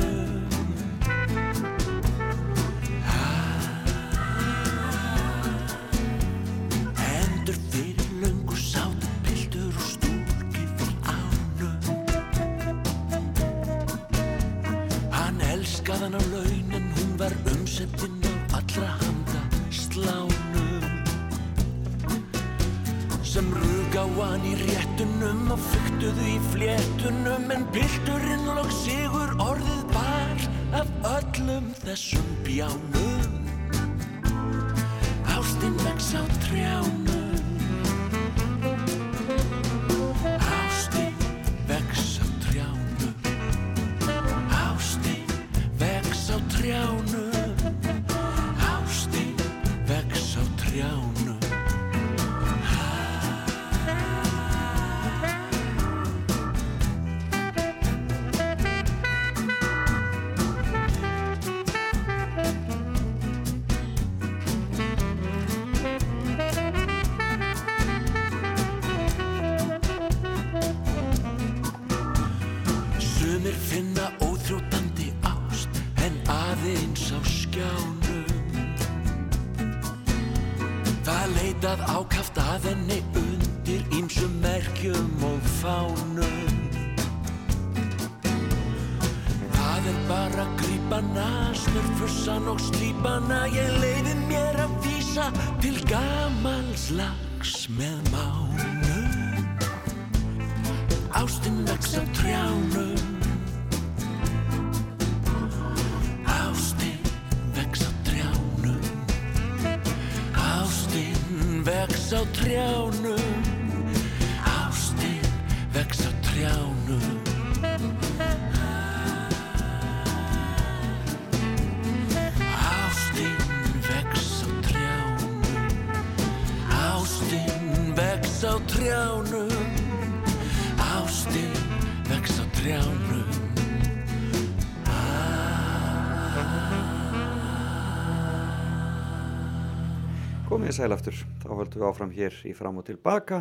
Komið 140.75 140.89
þið 140.89 140.91
sæl 140.91 140.95
aftur, 140.97 141.19
þá 141.39 141.51
höldum 141.55 141.79
við 141.79 141.87
áfram 141.87 142.09
hér 142.11 142.33
í 142.43 142.51
fram 142.51 142.79
og 142.81 142.83
tilbaka 142.83 143.37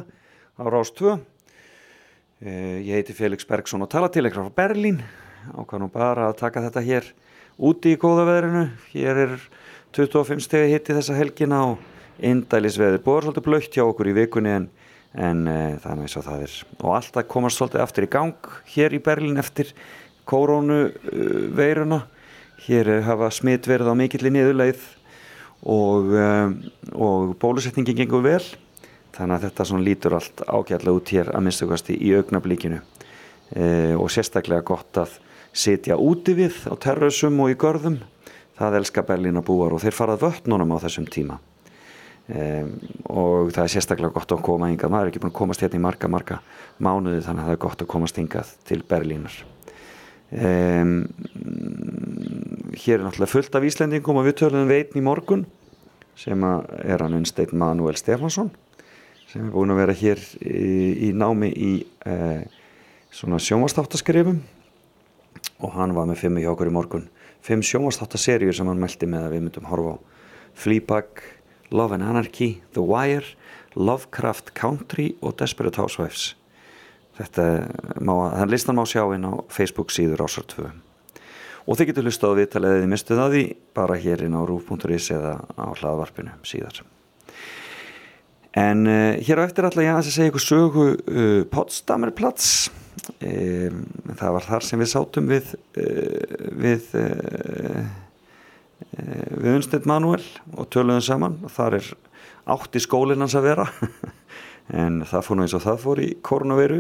á 0.54 0.62
Rás 0.70 0.92
2. 0.94 1.14
Eh, 2.46 2.78
Ég 2.86 3.00
heiti 3.00 3.16
Felix 3.16 3.42
Bergsson 3.42 3.82
og 3.82 3.90
tala 3.90 4.06
til 4.06 4.22
ykkur 4.28 4.44
frá 4.44 4.54
Berlín. 4.54 5.00
Nú 5.50 5.88
bara 5.90 6.28
að 6.28 6.36
taka 6.38 6.62
þetta 6.62 6.84
hér 6.86 7.10
úti 7.58 7.96
í 7.96 7.98
góða 7.98 8.28
veðrinu. 8.28 8.62
Hér 8.92 9.22
er 9.24 9.34
25 9.98 10.46
stegi 10.46 10.76
hitti 10.76 10.94
þessa 10.94 11.18
helgina 11.18 11.64
og 11.72 11.82
indælisveður. 12.22 13.02
Búið 13.02 13.26
svolítið 13.26 13.48
blöytt 13.50 13.74
hjá 13.74 13.82
okkur 13.82 14.14
í 14.14 14.16
vikunni 14.20 14.54
en, 14.54 14.70
en 15.18 15.44
e, 15.50 15.60
það 15.82 15.90
er 15.90 16.06
eins 16.06 16.18
og 16.20 16.28
það 16.30 16.46
er. 16.46 16.58
Og 16.78 16.96
alltaf 17.00 17.30
komast 17.34 17.58
svolítið 17.58 17.82
aftur 17.88 18.06
í 18.06 18.12
gang 18.14 18.52
hér 18.76 18.94
í 18.94 19.02
Berlín 19.02 19.42
eftir 19.42 19.74
kórónu 20.22 20.84
uh, 20.86 21.38
veiruna. 21.50 22.04
Hér 22.68 23.00
eh, 23.00 23.06
hafa 23.10 23.34
smitt 23.34 23.66
verið 23.66 23.90
á 23.90 23.94
mikilli 23.98 24.30
niðurleið 24.30 24.92
og, 25.64 26.12
um, 26.12 26.54
og 26.92 27.34
bólusetningin 27.40 27.96
gengur 28.02 28.24
vel. 28.24 28.42
Þannig 29.14 29.36
að 29.36 29.46
þetta 29.48 29.78
lítur 29.80 30.16
allt 30.18 30.42
ágætlega 30.42 30.96
út 30.98 31.12
hér 31.14 31.30
að 31.30 31.44
minnstugasti 31.46 31.94
í 32.02 32.10
augnablíkinu 32.18 32.80
e, 33.54 33.94
og 33.94 34.10
sérstaklega 34.10 34.66
gott 34.66 34.98
að 34.98 35.14
sitja 35.54 35.94
úti 35.94 36.34
við 36.34 36.56
á 36.66 36.74
terrössum 36.74 37.38
og 37.44 37.54
í 37.54 37.54
görðum. 37.54 38.00
Það 38.58 38.80
elska 38.80 39.06
Berlín 39.06 39.38
að 39.38 39.46
búar 39.46 39.74
og 39.74 39.82
þeir 39.82 39.94
farað 39.94 40.26
vötnunum 40.26 40.74
á 40.74 40.82
þessum 40.82 41.06
tíma. 41.06 41.38
E, 42.26 42.66
og 43.06 43.54
það 43.54 43.64
er 43.64 43.74
sérstaklega 43.76 44.14
gott 44.18 44.34
að 44.34 44.44
koma 44.50 44.72
hingað, 44.72 44.90
maður 44.90 45.06
er 45.06 45.14
ekki 45.14 45.22
búin 45.22 45.34
að 45.34 45.40
komast 45.44 45.62
hérna 45.62 45.78
í 45.78 45.86
marga 45.86 46.10
marga 46.10 46.42
mánuði 46.82 47.22
þannig 47.22 47.44
að 47.44 47.50
það 47.50 47.58
er 47.58 47.66
gott 47.68 47.84
að 47.84 47.92
komast 47.94 48.18
hingað 48.18 48.56
til 48.66 48.82
Berlínar 48.88 49.44
Um, 50.32 51.04
hér 52.74 52.98
er 52.98 53.04
náttúrulega 53.04 53.30
fullt 53.30 53.54
af 53.54 53.66
Íslendingum 53.68 54.18
og 54.18 54.26
við 54.26 54.38
töluðum 54.40 54.70
veitn 54.72 54.98
í 54.98 55.04
morgun 55.04 55.44
sem 56.18 56.40
er 56.42 57.02
hann 57.02 57.16
unnsteit 57.18 57.52
Manuel 57.54 57.98
Stefansson 57.98 58.50
sem 59.28 59.44
er 59.44 59.52
búin 59.52 59.74
að 59.74 59.82
vera 59.82 59.96
hér 59.98 60.22
í, 60.40 61.08
í 61.08 61.12
námi 61.14 61.50
í 61.52 61.72
uh, 62.08 62.42
svona 63.14 63.38
sjónvastáttaskrifum 63.42 64.40
og 65.60 65.76
hann 65.76 65.94
var 65.94 66.08
með 66.10 66.22
fimm 66.24 66.40
hjá 66.40 66.50
okkur 66.52 66.70
í 66.70 66.74
morgun. 66.74 67.08
Fimm 67.44 67.62
sjónvastattaserjur 67.64 68.56
sem 68.56 68.68
hann 68.68 68.80
meldi 68.80 69.08
með 69.10 69.28
að 69.28 69.34
við 69.36 69.44
myndum 69.44 69.68
horfa 69.70 69.96
á. 69.96 69.96
Fleabag, 70.54 71.22
Love 71.70 71.98
and 71.98 72.06
Anarchy, 72.06 72.62
The 72.74 72.82
Wire 72.82 73.26
Lovecraft 73.74 74.54
Country 74.54 75.14
og 75.20 75.38
Desperate 75.38 75.80
Housewives 75.80 76.34
Þetta 77.14 77.44
þann 78.00 78.50
listan 78.50 78.78
má 78.78 78.82
sjá 78.90 79.04
inn 79.14 79.28
á 79.28 79.32
Facebook 79.52 79.94
síður 79.94 80.26
ásar 80.26 80.48
2 80.50 80.66
og 81.64 81.78
þið 81.78 81.90
getur 81.90 82.08
hlusta 82.08 82.28
á 82.28 82.36
viðtalið 82.36 82.72
eða 82.72 82.80
þið 82.82 82.90
mistuð 82.92 83.20
að 83.24 83.34
því 83.34 83.44
bara 83.76 84.00
hér 84.00 84.24
inn 84.26 84.36
á 84.36 84.42
rúf.is 84.44 85.10
eða 85.14 85.34
á 85.56 85.66
hlaðvarpinu 85.72 86.34
síðar. 86.44 86.82
En 88.54 88.86
uh, 88.86 89.16
hér 89.24 89.40
á 89.42 89.46
eftir 89.48 89.66
alltaf 89.66 89.82
ég 89.82 89.96
að 89.96 90.10
segja 90.10 90.30
ykkur 90.30 90.44
sögu 90.44 90.88
uh, 90.94 91.42
Potsdamerplatz. 91.50 92.70
Um, 93.18 93.80
það 94.14 94.36
var 94.36 94.46
þar 94.46 94.66
sem 94.68 94.80
við 94.80 94.90
sátum 94.92 95.30
við 95.32 95.54
uh, 95.80 96.50
við 96.62 96.90
við 98.94 99.48
Unstedt 99.56 99.88
Manuel 99.88 100.22
og 100.54 100.68
töluðum 100.70 101.02
saman. 101.02 101.38
Og 101.42 101.50
þar 101.54 101.80
er 101.80 101.88
átt 102.54 102.76
í 102.76 102.82
skólinn 102.84 103.24
hans 103.24 103.36
að 103.38 103.48
vera. 103.50 103.70
En 104.64 105.02
það 105.04 105.26
fór 105.26 105.36
nú 105.36 105.42
eins 105.44 105.52
og 105.52 105.60
það 105.60 105.82
fór 105.82 106.00
í 106.00 106.06
koronaviru 106.24 106.78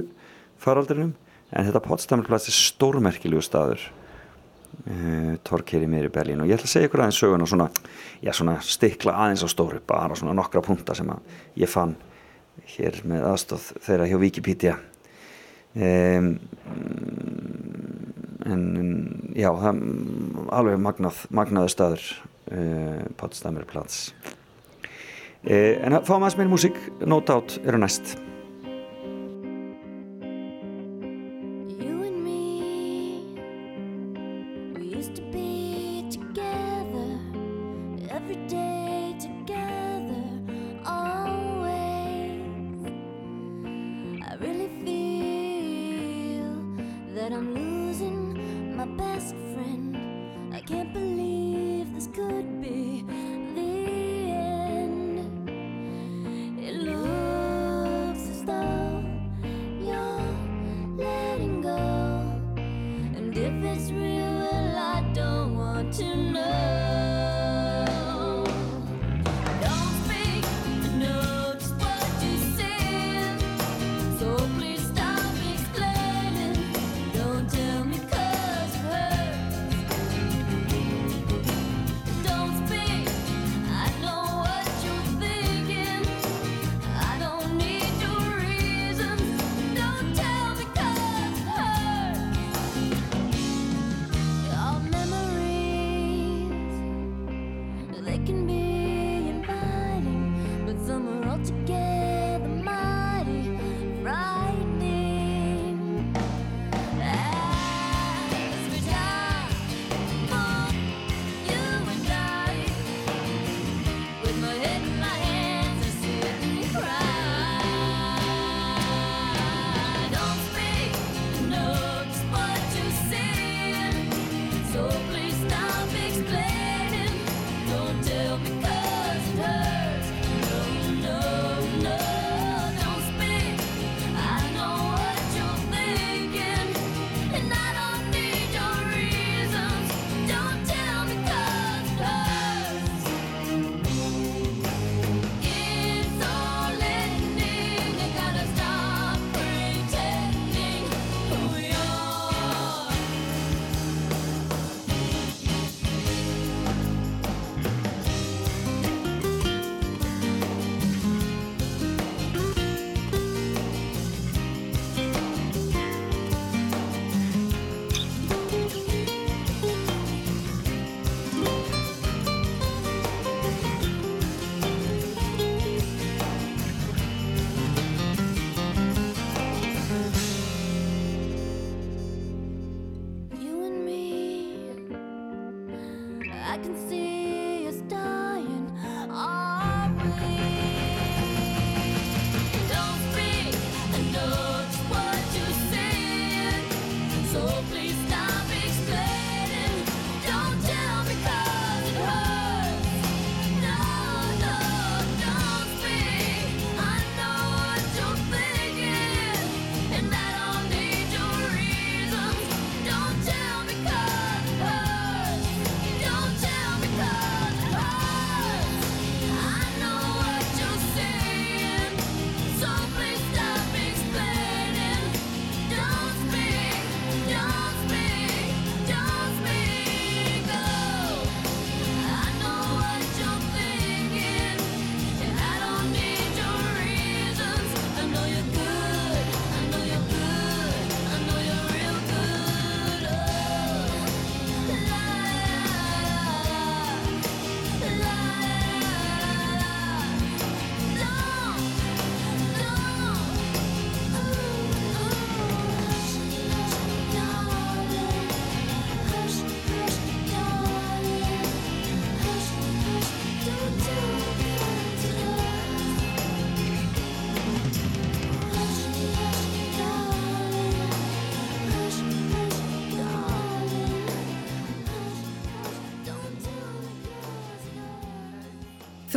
faraldrinum 0.64 1.12
en 1.54 1.68
þetta 1.68 1.82
Potsdamerplats 1.84 2.48
er 2.50 2.56
stórmerkilegu 2.56 3.42
staður 3.44 3.82
eh, 3.84 4.94
uh, 4.94 5.34
Torkeri 5.46 5.86
meiri 5.90 6.10
Berlín. 6.12 6.42
Og 6.42 6.50
ég 6.50 6.58
ætla 6.58 6.68
að 6.68 6.74
segja 6.74 6.90
ykkur 6.90 7.04
aðeins 7.04 7.20
söguna 7.22 7.46
svona, 7.48 7.68
já, 8.24 8.32
svona 8.34 8.56
stikla 8.64 9.14
aðeins 9.24 9.44
á 9.46 9.48
stóru 9.52 9.80
bara 9.86 10.18
svona 10.18 10.34
nokkra 10.36 10.64
punta 10.64 10.96
sem 10.96 11.12
ég 11.60 11.70
fann 11.70 11.94
hér 12.76 13.00
með 13.08 13.28
aðstóð 13.32 13.70
þeirra 13.84 14.10
hjá 14.10 14.18
Wikipedia. 14.22 14.76
Um, 15.74 16.36
en 18.46 18.62
já 19.34 19.48
það, 19.58 19.80
alveg 20.54 20.82
magnað, 20.84 21.24
magnaðu 21.34 21.72
staður 21.72 22.04
eh, 22.52 22.60
uh, 22.60 23.00
Potsdamerplats 23.18 24.12
uh, 24.12 24.36
eh, 25.48 25.80
en 25.82 25.98
fáum 26.06 26.22
aðeins 26.22 26.38
meira 26.38 26.52
músík. 26.52 26.78
No 27.02 27.18
Doubt 27.24 27.58
eru 27.64 27.82
næst. 27.82 28.16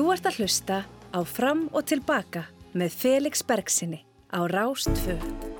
Þú 0.07 0.13
ert 0.15 0.27
að 0.29 0.37
hlusta 0.39 0.75
á 0.87 1.19
Fram 1.27 1.65
og 1.75 1.83
Tilbaka 1.91 2.45
með 2.79 2.95
Felix 2.95 3.43
Bergsinni 3.43 3.99
á 4.31 4.39
Rástföð. 4.47 5.56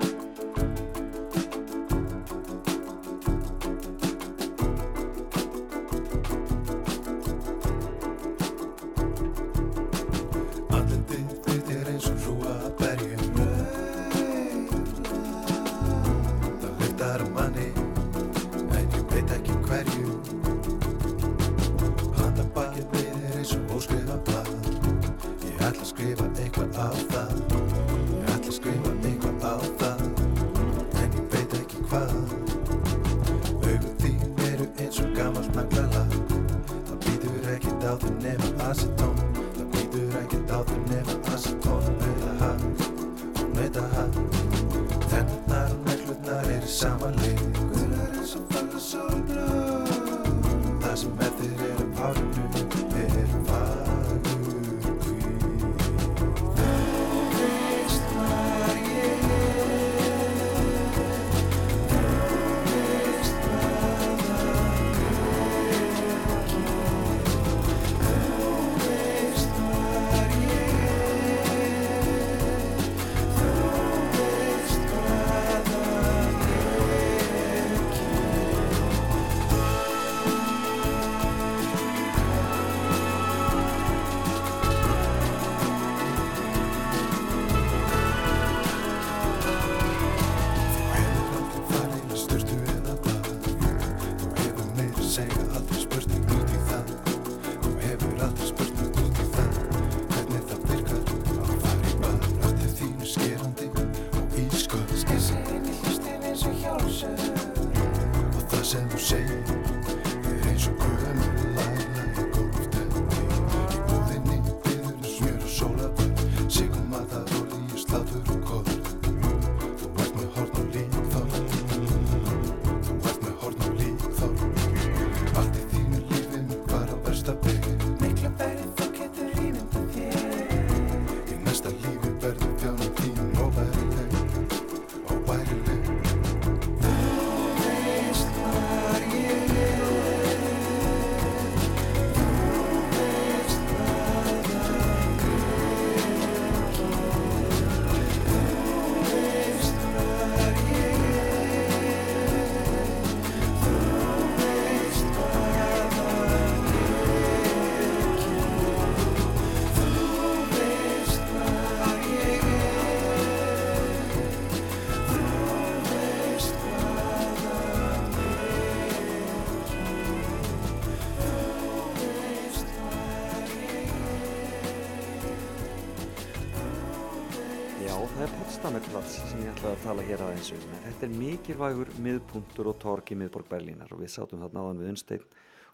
Ætlaði 179.68 179.82
að 179.82 179.88
tala 179.88 180.04
hér 180.08 180.22
aðeins 180.24 180.50
um. 180.56 180.62
Þetta 180.86 181.06
er 181.06 181.16
mikilvægur 181.18 181.90
miðpunktur 182.00 182.70
og 182.72 182.78
torg 182.80 183.10
í 183.12 183.18
miðborg 183.20 183.50
Berlínar 183.52 183.92
og 183.92 184.00
við 184.00 184.14
sátum 184.14 184.40
þarna 184.40 184.64
áðan 184.64 184.80
við 184.80 184.92
Unnstein 184.94 185.26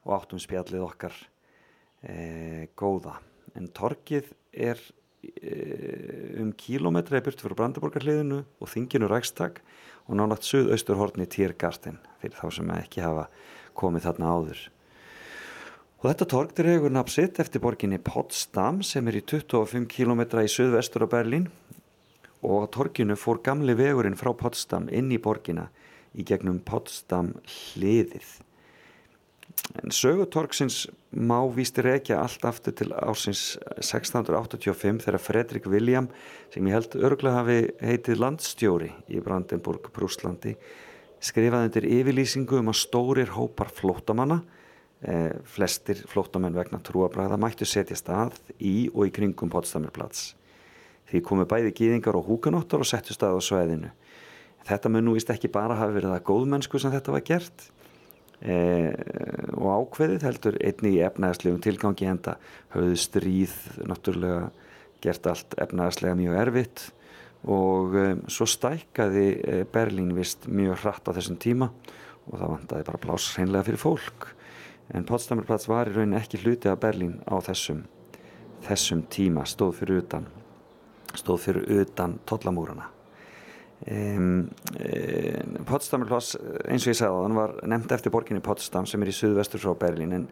og 0.01 0.13
áttum 0.15 0.41
spjallið 0.41 0.85
okkar 0.87 1.17
e, 2.01 2.15
góða. 2.79 3.19
En 3.53 3.69
torgið 3.69 4.31
er 4.49 4.81
e, 5.21 5.53
um 6.41 6.49
kílómetra 6.57 7.21
í 7.21 7.25
burt 7.27 7.43
fyrir 7.43 7.59
Brandaborgarliðinu 7.59 8.41
og 8.41 8.71
þinginu 8.73 9.11
Rækstak 9.11 9.61
og 10.07 10.17
nánagt 10.17 10.47
suðausturhorni 10.49 11.29
Tiergarten 11.29 12.01
fyrir 12.23 12.39
þá 12.39 12.47
sem 12.57 12.73
ekki 12.79 13.05
hafa 13.05 13.27
komið 13.77 14.07
þarna 14.07 14.33
áður. 14.33 14.63
Og 16.01 16.09
þetta 16.09 16.31
torg 16.33 16.57
dregur 16.57 16.91
nafn 16.91 17.13
sitt 17.13 17.37
eftir 17.39 17.61
borginni 17.63 18.01
Potsdam 18.01 18.81
sem 18.83 19.05
er 19.07 19.21
í 19.21 19.23
25 19.23 19.85
km 19.85 20.25
í 20.41 20.49
suðvestur 20.51 21.05
á 21.05 21.13
Berlín 21.13 21.45
og 22.43 22.67
á 22.67 22.73
torginu 22.75 23.17
fór 23.19 23.41
gamli 23.43 23.75
vegurinn 23.79 24.19
frá 24.19 24.33
Potsdam 24.37 24.89
inn 24.91 25.11
í 25.11 25.21
borgina 25.21 25.69
í 26.13 26.25
gegnum 26.27 26.59
Potsdam 26.63 27.33
hliðið. 27.47 28.27
En 29.79 29.93
sögutorgsins 29.95 30.87
má 31.13 31.37
víst 31.55 31.77
rekja 31.79 32.19
allt 32.19 32.43
aftur 32.45 32.75
til 32.75 32.89
ársins 32.93 33.55
1685 33.79 35.05
þegar 35.05 35.21
Fredrik 35.21 35.69
William 35.71 36.09
sem 36.53 36.67
ég 36.67 36.75
held 36.75 36.97
örgulega 36.99 37.39
hafi 37.39 37.59
heitið 37.79 38.19
landstjóri 38.19 38.91
í 39.07 39.21
Brandenburg, 39.23 39.87
Brúslandi 39.95 40.57
skrifaði 41.23 41.69
undir 41.69 41.87
yfirlýsingu 41.87 42.59
um 42.59 42.73
að 42.73 42.81
stórir 42.81 43.31
hópar 43.37 43.71
flótamanna 43.71 44.41
eh, 45.07 45.31
flestir 45.47 46.01
flótamenn 46.11 46.57
vegna 46.57 46.81
trúabræða 46.83 47.39
mættu 47.39 47.67
setja 47.69 47.97
stað 47.99 48.35
í 48.59 48.89
og 48.91 49.07
í 49.07 49.13
kringum 49.15 49.51
Potsdamerplatz. 49.53 50.33
Því 51.11 51.21
komu 51.27 51.45
bæði 51.49 51.73
gýðingar 51.77 52.17
og 52.17 52.27
húkanóttar 52.29 52.83
og 52.83 52.89
settu 52.89 53.15
stað 53.15 53.37
á 53.37 53.41
sveðinu. 53.43 53.91
Þetta 54.63 54.91
mun 54.91 55.07
nú 55.07 55.15
vist 55.17 55.31
ekki 55.33 55.51
bara 55.51 55.77
hafi 55.77 55.97
verið 55.97 56.15
að 56.15 56.25
góðmennsku 56.29 56.79
sem 56.79 56.93
þetta 56.93 57.13
var 57.13 57.23
gert 57.27 57.65
eh, 58.39 58.93
og 59.59 59.67
ákveðið 59.83 60.27
heldur 60.27 60.59
einni 60.63 60.93
í 60.95 61.01
efnæðslegum 61.03 61.61
tilgangi 61.63 62.07
enda. 62.07 62.37
Höfðu 62.75 62.99
stríð 63.03 63.55
náttúrulega 63.83 64.45
gert 65.03 65.27
allt 65.27 65.57
efnæðslega 65.59 66.15
mjög 66.15 66.37
erfitt 66.45 66.85
og 67.43 67.97
um, 67.99 68.21
svo 68.31 68.47
stækkaði 68.47 69.25
eh, 69.35 69.65
Berlín 69.67 70.13
vist 70.15 70.47
mjög 70.47 70.79
hratt 70.85 71.11
á 71.11 71.15
þessum 71.17 71.35
tíma 71.43 71.67
og 72.29 72.37
það 72.37 72.53
vantaði 72.53 72.87
bara 72.87 73.01
pláss 73.03 73.33
hreinlega 73.35 73.67
fyrir 73.67 73.83
fólk. 73.83 74.29
En 74.95 75.03
Potsdamerplatz 75.07 75.67
var 75.67 75.91
í 75.91 75.97
rauninni 75.97 76.21
ekki 76.21 76.39
hluti 76.39 76.71
af 76.71 76.79
Berlín 76.79 77.19
á 77.27 77.35
þessum 77.43 77.83
þessum 78.63 79.03
tíma 79.11 79.43
stóð 79.49 79.75
fyrir 79.81 80.05
utan 80.05 80.29
stóð 81.17 81.41
fyrir 81.47 81.81
utan 81.83 82.17
tollamúrana. 82.29 82.89
Um, 83.83 84.45
um, 84.79 85.55
Potsdamerplatz 85.67 86.37
eins 86.71 86.85
og 86.85 86.93
ég 86.93 86.95
sagði 86.95 87.25
þann 87.25 87.35
var 87.35 87.55
nefnt 87.67 87.91
eftir 87.91 88.13
borginni 88.13 88.43
Potsdam 88.43 88.85
sem 88.87 89.01
er 89.03 89.11
í 89.11 89.15
suðvestur 89.17 89.59
frá 89.59 89.73
Berlín 89.81 90.15
en, 90.15 90.27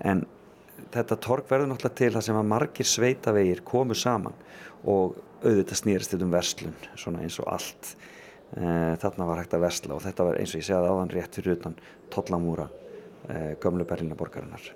en 0.00 0.22
þetta 0.94 1.18
torg 1.20 1.50
verður 1.50 1.68
náttúrulega 1.68 1.98
til 2.00 2.12
það 2.14 2.24
sem 2.28 2.38
að 2.40 2.48
margir 2.54 2.88
sveitavegir 2.88 3.60
komu 3.66 3.96
saman 3.98 4.38
og 4.88 5.18
auðvitað 5.44 5.80
snýrist 5.82 6.16
um 6.16 6.32
verslun 6.32 6.78
svona 6.96 7.20
eins 7.26 7.36
og 7.42 7.50
allt. 7.52 7.92
E, 8.54 8.64
þarna 9.02 9.28
var 9.28 9.42
hægt 9.42 9.58
að 9.58 9.66
versla 9.66 9.98
og 9.98 10.04
þetta 10.06 10.28
var 10.30 10.40
eins 10.40 10.54
og 10.54 10.62
ég 10.62 10.68
segði 10.70 10.94
áðan 10.94 11.12
rétt 11.12 11.36
fyrir 11.36 11.58
utan 11.58 11.76
tollamúra 12.14 12.70
e, 13.28 13.56
gömlu 13.60 13.84
Berlínaborgarinnar 13.88 14.70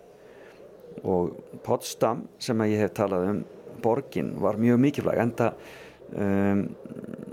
og 1.06 1.36
Potsdam 1.64 2.26
sem 2.42 2.60
að 2.60 2.74
ég 2.74 2.84
hef 2.84 2.96
talað 2.98 3.28
um 3.30 3.40
borgin 3.82 4.34
var 4.42 4.58
mjög 4.60 4.80
mikilvæg 4.84 5.22
enda 5.22 5.52
um, 6.14 6.64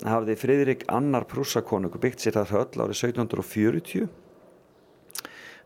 hafði 0.05 0.37
Friðrik 0.39 0.85
annar 0.91 1.27
prúsakonungur 1.29 2.01
byggt 2.03 2.25
sér 2.25 2.37
það 2.39 2.53
höll 2.55 2.85
árið 2.85 3.01
1740 3.11 4.07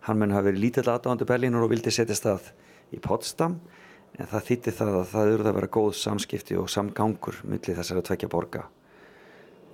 hann 0.08 0.20
mun 0.20 0.34
hafi 0.34 0.50
verið 0.50 0.64
lítill 0.64 0.88
aðdáðandi 0.88 1.28
Berlínur 1.30 1.66
og 1.66 1.74
vildi 1.74 1.94
setja 1.94 2.18
stað 2.18 2.52
í 2.96 3.02
Potsdam 3.04 3.60
en 4.18 4.28
það 4.28 4.46
þýtti 4.50 4.76
það 4.76 5.00
að 5.00 5.08
það 5.14 5.32
eru 5.34 5.48
að 5.48 5.58
vera 5.60 5.72
góð 5.78 5.90
samskipti 6.00 6.58
og 6.60 6.70
samgangur 6.72 7.42
millir 7.48 7.78
þessari 7.78 8.04
tvekja 8.08 8.30
borga. 8.32 8.66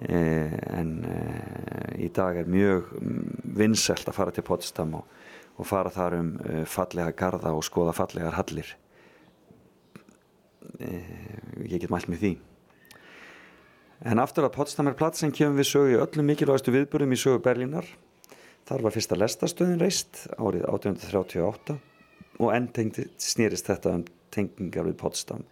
E, 0.03 0.19
en 0.76 0.91
e, 1.07 1.19
í 2.03 2.10
dag 2.14 2.41
er 2.41 2.49
mjög 2.52 2.91
vinnselt 3.56 4.10
að 4.11 4.18
fara 4.18 4.36
til 4.36 4.44
Potsdam 4.45 4.98
og, 4.99 5.06
og 5.56 5.69
fara 5.69 5.94
þar 5.94 6.18
um 6.19 6.34
e, 6.44 6.64
fallega 6.68 7.15
garda 7.15 7.53
og 7.56 7.64
skoða 7.65 7.95
fallegar 7.95 8.36
hallir 8.36 8.76
ég 10.80 11.80
get 11.80 11.91
mælt 11.93 12.10
með 12.11 12.22
því. 12.23 12.34
En 14.06 14.19
aftur 14.19 14.45
að 14.45 14.56
Potsdamer 14.57 14.95
platsin 14.97 15.31
kemur 15.34 15.61
við 15.61 15.69
sögu 15.69 15.93
í 15.93 15.99
öllum 16.03 16.27
mikilvægastu 16.30 16.73
viðburðum 16.76 17.15
í 17.15 17.19
sögu 17.19 17.41
Berlínar. 17.45 17.88
Þar 18.68 18.84
var 18.85 18.95
fyrsta 18.95 19.18
lestastöðin 19.18 19.81
reist 19.81 20.26
árið 20.35 20.65
1838 20.68 21.77
og 22.41 22.49
enn 22.52 22.68
tengdi, 22.76 23.06
snýrist 23.22 23.69
þetta 23.69 23.93
um 23.95 24.03
tengingar 24.35 24.88
við 24.89 24.97
Potsdam. 24.99 25.45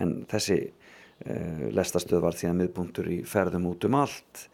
En 0.00 0.22
þessi 0.30 0.58
uh, 0.64 1.66
lestastöð 1.76 2.24
var 2.24 2.38
því 2.38 2.50
að 2.50 2.58
miðbúntur 2.62 3.10
í 3.12 3.20
ferðum 3.28 3.68
út 3.72 3.84
um 3.88 3.98
allt. 4.00 4.46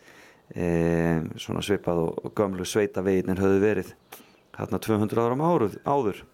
Uh, 0.50 1.22
svona 1.38 1.62
svipað 1.64 2.02
og 2.08 2.32
gömlu 2.38 2.66
sveita 2.66 3.04
veginir 3.06 3.42
höfðu 3.42 3.62
verið 3.62 3.92
hérna 4.56 4.80
200 4.82 5.22
árum 5.22 5.44
áruð, 5.44 5.78
áður. 5.86 6.24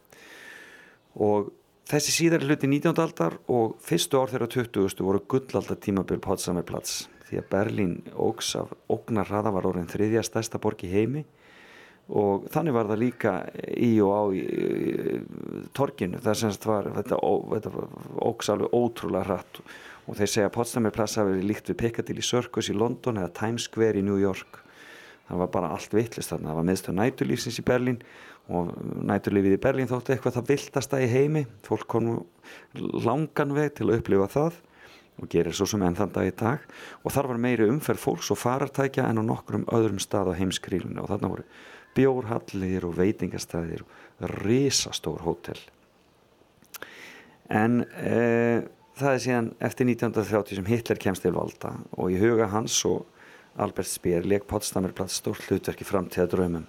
Og 1.19 1.53
þessi 1.93 2.13
síðari 2.15 2.47
hluti 2.49 2.69
19. 2.71 2.95
aldar 3.03 3.35
og 3.53 3.75
fyrstu 3.85 4.17
ár 4.17 4.31
þeirra 4.33 4.49
20. 4.49 5.03
voru 5.05 5.21
gullaldar 5.29 5.77
tímabil 5.77 6.23
Potsdamerplats 6.25 7.03
því 7.27 7.41
að 7.43 7.51
Berlín 7.53 7.93
ógs 8.17 8.55
af 8.57 8.73
ógnarraða 8.93 9.53
var 9.53 9.69
orðin 9.69 9.91
þriðja 9.91 10.23
stærsta 10.25 10.61
borg 10.63 10.81
í 10.87 10.93
heimi 10.93 11.27
og 12.09 12.49
þannig 12.53 12.77
var 12.79 12.89
það 12.89 13.03
líka 13.03 13.35
í 13.77 13.91
og 14.05 14.15
á 14.17 14.23
í, 14.33 14.41
í, 14.41 15.21
torginu 15.77 16.23
það 16.25 16.41
semst 16.41 16.65
var 16.69 16.89
þetta, 16.97 17.21
ó, 17.21 17.33
þetta 17.53 17.85
ógs 18.25 18.53
alveg 18.55 18.73
ótrúlega 18.73 19.29
hratt 19.29 19.63
og 20.09 20.17
þeir 20.17 20.33
segja 20.33 20.49
að 20.49 20.57
Potsdamerplats 20.57 21.21
hafi 21.21 21.35
verið 21.35 21.49
líkt 21.51 21.71
við 21.75 21.81
Piccadilly 21.85 22.25
Circus 22.25 22.73
í 22.73 22.77
London 22.77 23.21
eða 23.21 23.37
Times 23.37 23.69
Square 23.69 24.01
í 24.01 24.07
New 24.07 24.17
York 24.21 24.63
það 25.29 25.45
var 25.45 25.53
bara 25.61 25.75
allt 25.77 25.93
vittlist 25.93 26.33
þarna 26.33 26.55
það 26.55 26.61
var 26.63 26.71
miðstöð 26.73 27.01
næturlífsins 27.03 27.61
í 27.61 27.69
Berlín 27.69 28.01
og 28.51 28.73
næturlífið 29.07 29.57
í 29.57 29.61
Berlín 29.63 29.91
þóttu 29.91 30.15
eitthvað 30.15 30.39
það 30.39 30.49
viltasta 30.51 31.01
í 31.03 31.09
heimi. 31.11 31.45
Fólk 31.67 31.87
kom 31.91 32.09
langan 32.75 33.55
veg 33.55 33.77
til 33.79 33.89
að 33.89 34.01
upplifa 34.01 34.29
það 34.33 34.59
og 35.23 35.29
gerir 35.31 35.55
svo 35.55 35.69
sem 35.69 35.83
enn 35.85 35.97
þann 35.97 36.15
dag 36.15 36.27
í 36.27 36.35
dag. 36.35 36.65
Og 37.05 37.15
þar 37.15 37.31
var 37.31 37.43
meiri 37.45 37.69
umferð 37.71 38.03
fólks 38.03 38.33
og 38.35 38.41
farartækja 38.41 39.07
en 39.07 39.23
á 39.23 39.25
nokkrum 39.29 39.69
öðrum 39.71 40.01
stað 40.03 40.33
á 40.35 40.39
heimskrílinu 40.41 41.05
og 41.05 41.13
þarna 41.13 41.31
voru 41.35 41.47
bjórhallir 41.95 42.89
og 42.89 42.97
veitingastæðir 42.99 43.85
og 43.85 44.37
risastór 44.43 45.23
hótel. 45.23 45.61
En 47.53 47.83
e, 48.01 48.65
það 48.99 49.15
er 49.15 49.25
síðan 49.27 49.51
eftir 49.61 49.87
1930 49.93 50.59
sem 50.59 50.71
Hitler 50.73 51.01
kemst 51.01 51.27
til 51.27 51.37
valda. 51.37 51.77
Og 52.01 52.15
í 52.15 52.19
huga 52.19 52.49
hans 52.51 52.81
og 52.89 53.05
Albert 53.61 53.91
Speer 53.93 54.25
leik 54.25 54.49
Potsdamerplatz 54.49 55.21
stórt 55.21 55.45
hlutverki 55.47 55.87
framtíða 55.87 56.31
draumum 56.33 56.65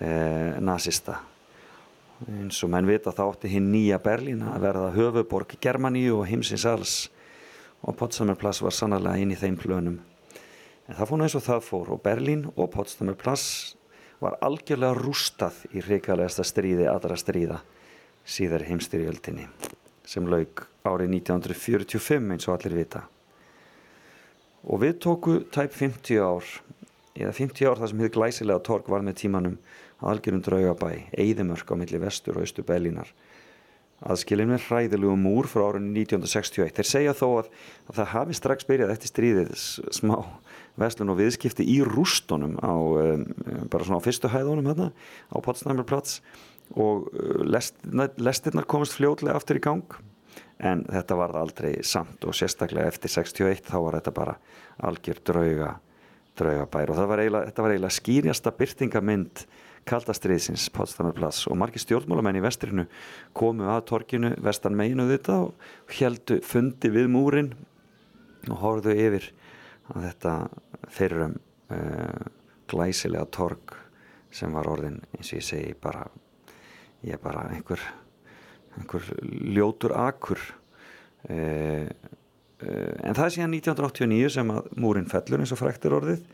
eh, 0.00 0.58
nazista 0.60 1.20
eins 2.30 2.60
og 2.62 2.70
menn 2.72 2.86
vita 2.86 3.12
þá 3.14 3.22
átti 3.24 3.50
hinn 3.50 3.70
nýja 3.72 3.98
Berlín 4.02 4.42
að 4.46 4.64
verða 4.66 4.94
höfuborg 4.94 5.56
Germaníu 5.62 6.20
og 6.20 6.28
heimsins 6.30 6.64
alls 6.68 6.96
og 7.82 7.96
Potsdamerplatz 7.98 8.62
var 8.62 8.74
sannarlega 8.76 9.22
inn 9.22 9.32
í 9.34 9.38
þeim 9.38 9.56
plönum. 9.58 9.98
En 10.86 10.98
það 10.98 11.08
fór 11.10 11.24
eins 11.24 11.36
og 11.38 11.46
það 11.46 11.64
fór 11.66 11.92
og 11.94 12.02
Berlín 12.04 12.44
og 12.54 12.70
Potsdamerplatz 12.74 13.46
var 14.22 14.38
algjörlega 14.44 14.98
rústað 14.98 15.64
í 15.74 15.82
hrikalegasta 15.82 16.46
stríði 16.46 16.86
aðra 16.90 17.18
stríða 17.18 17.62
síðar 18.22 18.66
heimstyrjöldinni 18.68 19.48
sem 20.06 20.26
laug 20.30 20.66
árið 20.86 21.16
1945 21.18 22.30
eins 22.34 22.46
og 22.48 22.54
allir 22.54 22.76
vita. 22.82 23.06
Og 24.62 24.78
við 24.84 25.00
tóku 25.02 25.40
tæp 25.50 25.74
50 25.74 26.22
ár 26.22 26.46
eða 27.18 27.34
50 27.36 27.68
ár 27.68 27.80
þar 27.80 27.92
sem 27.92 28.02
hefði 28.02 28.14
glæsilega 28.16 28.64
torg 28.66 28.88
var 28.92 29.04
með 29.04 29.20
tímanum 29.22 29.58
algjörum 30.02 30.42
draugabæ 30.42 30.90
eigðumörk 31.12 31.72
á 31.72 31.74
milli 31.78 32.00
vestur 32.02 32.38
og 32.38 32.46
austu 32.46 32.64
Berlínar 32.66 33.12
aðskilin 34.02 34.50
með 34.50 34.66
hræðilegu 34.66 35.14
múr 35.20 35.48
frá 35.50 35.64
árunni 35.68 36.02
1961 36.02 36.74
þeir 36.78 36.88
segja 36.88 37.14
þó 37.16 37.26
að, 37.42 37.50
að 37.88 37.98
það 38.00 38.08
hafi 38.16 38.38
strax 38.38 38.66
byrjað 38.68 38.94
eftir 38.96 39.12
stríðið 39.12 39.52
smá 39.94 40.16
vestlun 40.80 41.12
og 41.12 41.20
viðskipti 41.20 41.66
í 41.68 41.78
rústunum 41.86 42.56
á 42.58 42.74
um, 42.74 43.26
bara 43.70 43.86
svona 43.86 44.00
á 44.02 44.06
fyrstu 44.06 44.30
hæðunum 44.32 44.70
hérna 44.72 44.88
á 45.30 45.36
Potsdamerplatz 45.44 46.18
og 46.74 47.10
uh, 47.12 47.42
lest, 47.46 47.78
lestirnar 48.18 48.66
komast 48.66 48.96
fljótlega 48.96 49.38
aftur 49.38 49.60
í 49.60 49.64
gang 49.64 50.00
en 50.62 50.84
þetta 50.88 51.18
var 51.18 51.36
aldrei 51.38 51.74
samt 51.86 52.24
og 52.26 52.36
sérstaklega 52.38 52.90
eftir 52.90 53.12
61 53.12 53.66
þá 53.68 53.78
var 53.84 53.98
þetta 54.00 54.16
bara 54.16 54.36
algjör 54.82 55.22
drauga 55.26 55.72
draugabær 56.38 56.92
og 56.92 57.02
var 57.10 57.22
eiginlega, 57.22 57.50
þetta 57.50 57.64
var 57.64 57.74
eiginlega 57.74 57.98
skýrjasta 57.98 58.52
byrtingamind 58.56 59.44
kaldastriðsins 59.88 60.68
Potsdamerplatz 60.72 61.46
og 61.50 61.58
margir 61.58 61.82
stjórnmálamenn 61.82 62.38
í 62.38 62.44
vestrinu 62.44 62.86
komu 63.36 63.66
að 63.72 63.84
torkinu 63.90 64.32
vestan 64.42 64.76
meginu 64.78 65.08
þetta 65.10 65.38
og 65.48 65.96
heldu 65.96 66.38
fundi 66.46 66.92
við 66.94 67.10
múrin 67.10 67.52
og 68.48 68.60
horfðu 68.62 68.94
yfir 68.94 69.28
að 69.92 70.06
þetta 70.06 70.34
fyrrum 70.92 71.36
uh, 71.74 72.22
glæsilega 72.70 73.26
tork 73.34 73.76
sem 74.32 74.54
var 74.54 74.70
orðin 74.70 75.00
eins 75.16 75.32
og 75.32 75.40
ég 75.40 75.46
segi 75.46 75.74
bara 75.82 76.06
ég 77.02 77.16
er 77.16 77.22
bara 77.22 77.48
einhver 77.50 77.82
einhver 78.78 79.10
ljótur 79.52 79.96
akur 79.98 80.40
uh, 81.28 81.90
en 82.62 83.16
það 83.16 83.24
er 83.24 83.34
síðan 83.36 83.56
1989 83.58 84.32
sem 84.36 84.52
að 84.54 84.70
múrin 84.78 85.10
fellur 85.10 85.42
eins 85.42 85.52
og 85.54 85.60
fræktur 85.60 85.96
orðið 85.98 86.24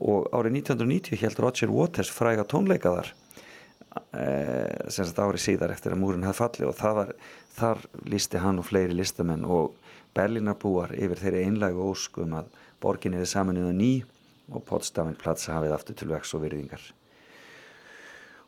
og 0.00 0.28
árið 0.34 0.60
1990 0.62 1.20
held 1.22 1.40
Roger 1.44 1.72
Waters 1.72 2.12
fræga 2.12 2.44
tónleikaðar 2.48 3.12
uh, 3.12 4.88
sem 4.88 5.04
sagt 5.04 5.20
árið 5.22 5.44
síðar 5.44 5.74
eftir 5.76 5.94
að 5.94 6.02
múrin 6.02 6.26
hafði 6.26 6.40
fallið 6.42 6.70
og 6.70 6.82
var, 7.00 7.14
þar 7.56 7.84
lísti 8.08 8.42
hann 8.42 8.60
og 8.62 8.68
fleiri 8.68 8.96
listamenn 8.96 9.44
og 9.44 9.74
Berlínarbúar 10.16 10.94
yfir 10.96 11.20
þeirri 11.20 11.44
einlægu 11.44 11.90
óskum 11.90 12.36
að 12.38 12.52
borgin 12.80 13.18
er 13.18 13.28
saminuð 13.28 13.72
ný 13.76 13.90
og 14.48 14.64
Potsdamin 14.64 15.18
platsa 15.20 15.58
hafið 15.58 15.74
aftur 15.76 15.98
til 15.98 16.12
vex 16.12 16.32
og 16.36 16.46
virðingar 16.46 16.84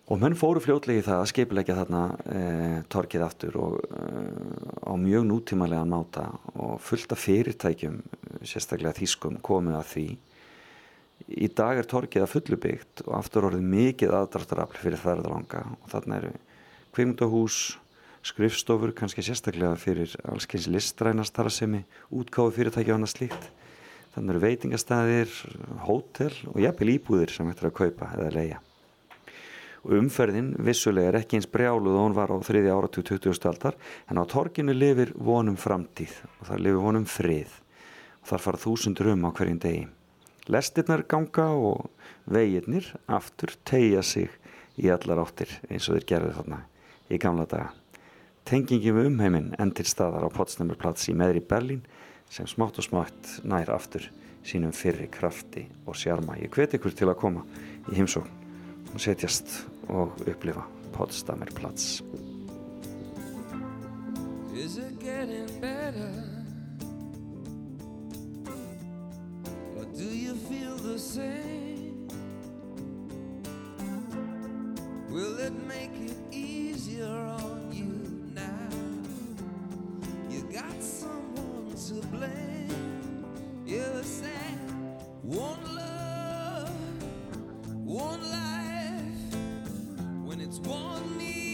og 0.09 0.17
menn 0.23 0.37
fóru 0.39 0.61
fljótlegi 0.65 1.03
það 1.05 1.21
að 1.21 1.31
skeipilegja 1.33 1.75
þarna 1.77 2.03
e, 2.33 2.43
torkið 2.89 3.25
aftur 3.27 3.57
og 3.61 3.75
e, 3.85 4.05
á 4.89 4.93
mjög 4.97 5.27
nútímalega 5.29 5.85
máta 5.89 6.25
og 6.55 6.79
fullt 6.81 7.13
af 7.13 7.21
fyrirtækjum 7.21 7.99
sérstaklega 8.41 8.97
þýskum 8.97 9.37
komið 9.45 9.77
að 9.77 9.91
því. 9.91 10.07
Í 11.29 11.49
dag 11.53 11.81
er 11.81 11.89
torkið 11.91 12.25
að 12.25 12.33
fullu 12.33 12.61
byggt 12.63 13.03
og 13.05 13.19
aftur 13.19 13.51
orðið 13.51 13.67
mikið 13.75 14.15
aðdraftarafli 14.17 14.81
fyrir 14.81 15.03
þærðalanga 15.03 15.65
og 15.77 15.93
þarna 15.93 16.23
eru 16.23 16.33
kvimdahús 16.97 17.59
skrifstofur, 18.29 18.95
kannski 18.97 19.25
sérstaklega 19.27 19.75
fyrir 19.81 20.15
allskeins 20.29 20.71
listræna 20.73 21.27
starfsemi 21.27 21.83
útkáfi 22.09 22.57
fyrirtækja 22.57 22.95
og 22.95 23.03
annað 23.03 23.13
slíkt. 23.13 23.51
Þannig 24.15 24.35
eru 24.35 24.43
veitingastæðir, 24.47 25.37
hótel 25.85 26.33
og 26.55 26.59
jafnvel 26.65 26.95
íbúðir 26.97 27.35
sem 27.35 27.53
hættir 27.53 27.69
að 27.69 27.77
kaupa 27.83 28.11
eða 28.17 28.33
leia 28.35 28.63
og 29.85 29.95
umferðin 29.99 30.53
vissulega 30.65 31.13
er 31.13 31.21
ekki 31.21 31.39
eins 31.39 31.49
brjáluð 31.51 31.97
og 31.97 32.05
hún 32.07 32.17
var 32.17 32.33
á 32.35 32.37
þriði 32.45 32.73
áratug 32.75 33.07
20. 33.09 33.39
aldar 33.51 33.79
en 34.11 34.21
á 34.21 34.25
torginu 34.29 34.75
lifir 34.75 35.15
vonum 35.15 35.59
framtíð 35.61 36.15
og 36.41 36.51
það 36.51 36.65
lifir 36.65 36.85
vonum 36.87 37.07
frið 37.09 37.57
og 38.23 38.31
þar 38.33 38.45
fara 38.47 38.63
þúsundur 38.65 39.13
um 39.15 39.29
á 39.29 39.31
hverjum 39.31 39.63
degi 39.63 39.85
lestirnar 40.49 41.05
ganga 41.09 41.51
og 41.55 41.91
veginnir 42.27 42.93
aftur 43.07 43.55
tegja 43.69 44.03
sig 44.03 44.33
í 44.79 44.91
allar 44.95 45.25
áttir 45.25 45.53
eins 45.69 45.89
og 45.89 45.99
þeir 45.99 46.09
gerðu 46.15 46.39
þarna 46.39 46.63
í 47.09 47.21
gamla 47.21 47.47
daga 47.49 47.75
tengingi 48.49 48.95
við 48.97 49.11
umheiminn 49.11 49.53
enn 49.61 49.75
til 49.77 49.85
staðar 49.85 50.25
á 50.25 50.33
Potsdamerplatz 50.33 51.11
í 51.13 51.17
meðri 51.17 51.43
Berlín 51.45 51.83
sem 52.33 52.49
smátt 52.49 52.79
og 52.81 52.87
smátt 52.87 53.35
nær 53.45 53.69
aftur 53.75 54.07
sínum 54.49 54.73
fyrri 54.73 55.09
krafti 55.13 55.67
og 55.85 55.97
sjarma. 55.99 56.39
Ég 56.41 56.53
hveti 56.55 56.79
ykkur 56.79 56.95
til 56.97 57.11
að 57.11 57.19
koma 57.21 57.45
í 57.91 57.99
heimsókn 57.99 58.48
setjast 58.97 59.67
og 59.89 60.17
upplifa 60.27 60.63
Potsdamerplatz. 60.93 62.03
Is 64.55 64.77
it 64.77 64.99
getting 64.99 65.47
better? 65.61 66.13
Or 69.77 69.85
do 69.97 70.05
you 70.05 70.35
feel 70.35 70.77
the 70.77 70.99
same? 70.99 72.09
Will 75.11 75.39
it 75.39 75.53
make 75.67 75.93
it 76.01 76.17
easier 76.33 77.07
on 77.07 77.71
you 77.73 77.93
now? 78.35 78.69
You 80.29 80.43
got 80.53 80.83
someone 80.83 81.75
to 81.89 82.07
blame. 82.09 83.25
You 83.65 83.85
said 84.03 84.59
one 85.23 85.63
love, 85.75 86.71
one 87.85 88.23
life. 88.31 88.78
It's 90.49 90.61
one 90.61 91.19
need 91.19 91.48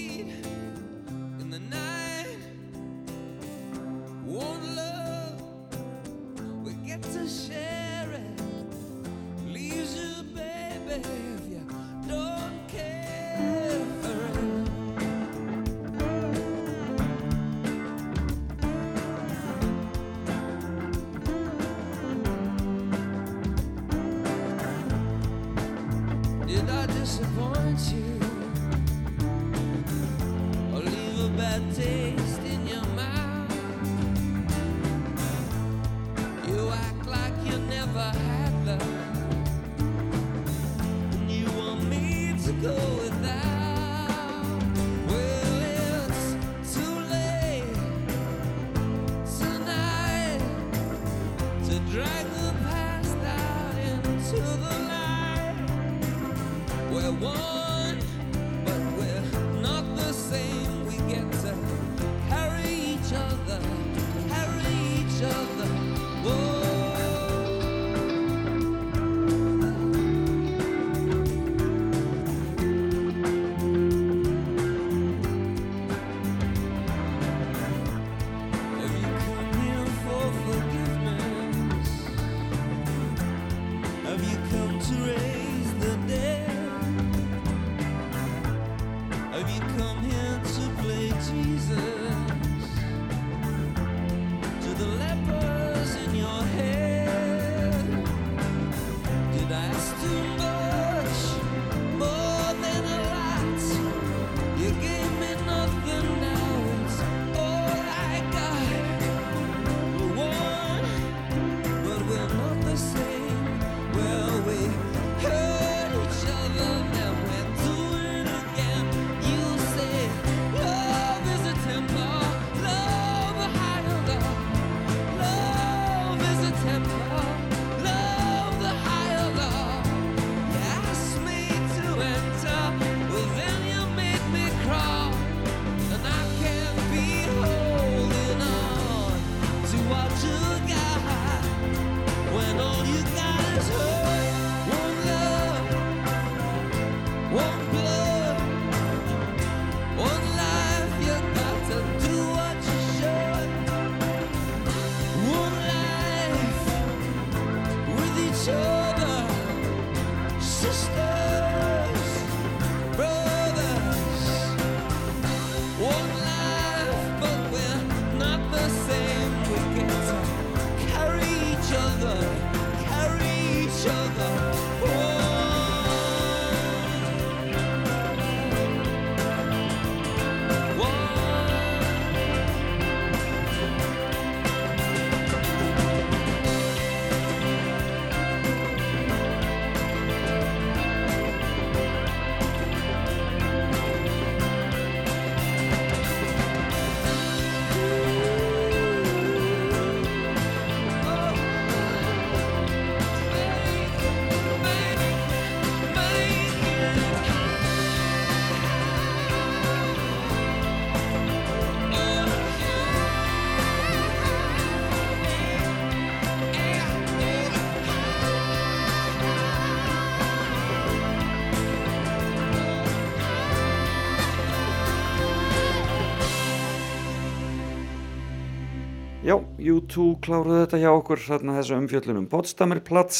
U2 229.64 230.06
kláruðu 230.24 230.64
þetta 230.64 230.80
hjá 230.82 230.90
okkur 230.92 231.20
þarna 231.24 231.56
þessu 231.58 231.76
umfjöllunum 231.78 232.26
Potsdamer 232.28 232.80
Platz 232.84 233.18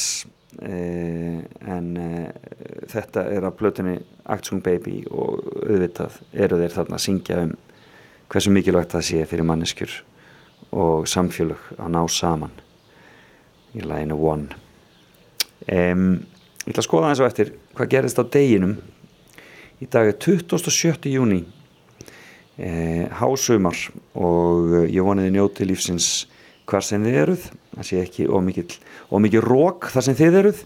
eh, 0.61 1.41
en 1.41 1.87
eh, 2.01 2.29
þetta 2.91 3.25
er 3.33 3.47
að 3.49 3.57
plötunni 3.61 3.95
Actsung 4.29 4.61
Baby 4.65 5.03
og 5.11 5.41
auðvitað 5.65 6.19
eru 6.33 6.59
þeir 6.61 6.75
þarna 6.75 6.99
að 6.99 7.05
syngja 7.07 7.39
um 7.47 7.55
hversu 8.33 8.53
mikilvægt 8.53 8.93
það 8.97 9.07
sé 9.09 9.23
fyrir 9.31 9.49
manneskjur 9.49 9.97
og 10.75 11.09
samfélög 11.09 11.71
að 11.79 11.93
ná 11.95 12.03
saman 12.11 12.55
í 13.75 13.85
læginu 13.85 14.21
One 14.21 14.61
um, 15.71 16.07
Ég 16.65 16.73
ætla 16.73 16.81
að 16.81 16.89
skoða 16.89 17.09
eins 17.13 17.21
og 17.21 17.29
eftir 17.29 17.55
hvað 17.77 17.91
gerist 17.93 18.21
á 18.21 18.25
deginum 18.25 18.79
í 19.85 19.89
dag 19.91 20.09
er 20.09 20.17
27. 20.17 21.11
júni 21.13 21.43
eh, 22.57 23.05
hásumar 23.21 23.77
og 24.17 24.79
ég 24.89 25.05
voniði 25.05 25.35
njóti 25.35 25.67
lífsins 25.69 26.25
hvar 26.69 26.85
sem 26.85 27.05
þið 27.05 27.19
eruð. 27.23 27.49
Það 27.75 27.89
sé 27.89 28.01
ekki 28.03 28.29
ómikið 28.31 29.45
rók 29.45 29.91
þar 29.93 30.09
sem 30.09 30.19
þið 30.19 30.41
eruð. 30.43 30.65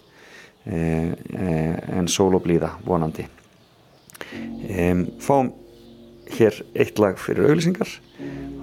Eh, 0.69 1.13
eh, 1.35 1.77
en 1.97 2.09
sól 2.09 2.35
og 2.37 2.43
blíða 2.45 2.75
vonandi. 2.85 3.25
Eh, 4.69 5.05
fáum 5.23 5.55
hér 6.29 6.59
eitt 6.77 6.99
lag 7.01 7.17
fyrir 7.17 7.49
auðlýsingar 7.49 7.89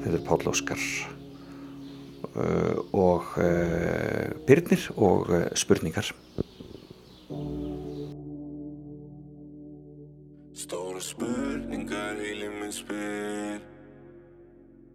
þetta 0.04 0.14
er 0.20 0.26
Páll 0.28 0.52
Óskar 0.52 0.82
uh, 2.36 2.78
og 2.94 3.32
Byrnir 4.46 4.84
og 5.02 5.32
spurningar. 5.58 6.12
Stóra 10.54 11.02
spurningar 11.02 12.22
heilin 12.22 12.60
minn 12.60 12.76
spyr 12.76 13.75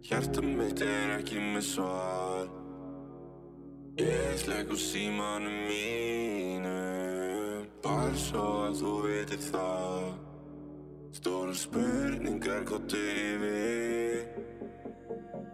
Hjarta 0.01 0.41
mitt 0.41 0.81
er 0.81 1.11
ekki 1.19 1.37
með 1.37 1.65
svar. 1.67 2.47
Ég 4.01 4.39
slegg 4.41 4.71
úr 4.73 4.79
símanum 4.81 5.57
mínu 5.67 6.77
Bara 7.83 8.17
svo 8.17 8.45
að 8.65 8.79
þú 8.81 8.93
veitir 9.05 9.43
það. 9.45 10.07
Stóra 11.19 11.53
spurningar 11.53 12.65
gottu 12.65 12.97
yfir. 12.97 14.25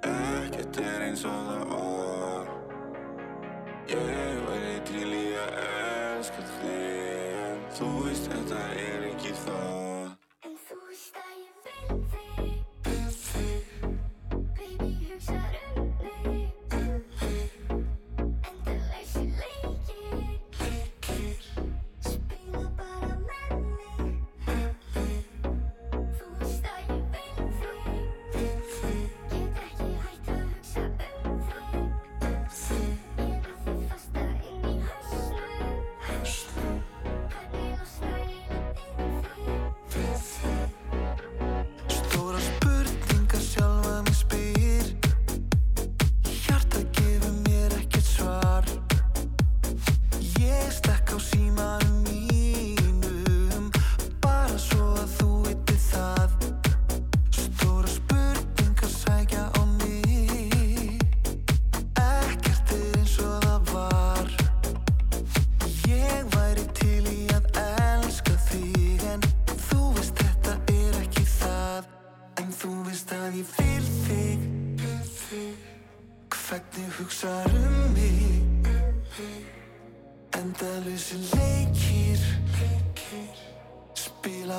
Ekkert 0.08 0.82
er 0.84 1.06
eins 1.10 1.28
og 1.28 1.38
það 1.52 1.64
var. 1.74 2.52
Ég 3.92 4.37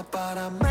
para 0.05 0.51
mí. 0.51 0.68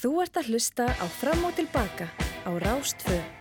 Þú 0.00 0.10
ert 0.22 0.38
að 0.40 0.46
hlusta 0.48 0.86
á 0.96 1.04
Fram 1.12 1.42
og 1.44 1.52
Tilbaka 1.58 2.06
á 2.48 2.50
Rástföð. 2.64 3.39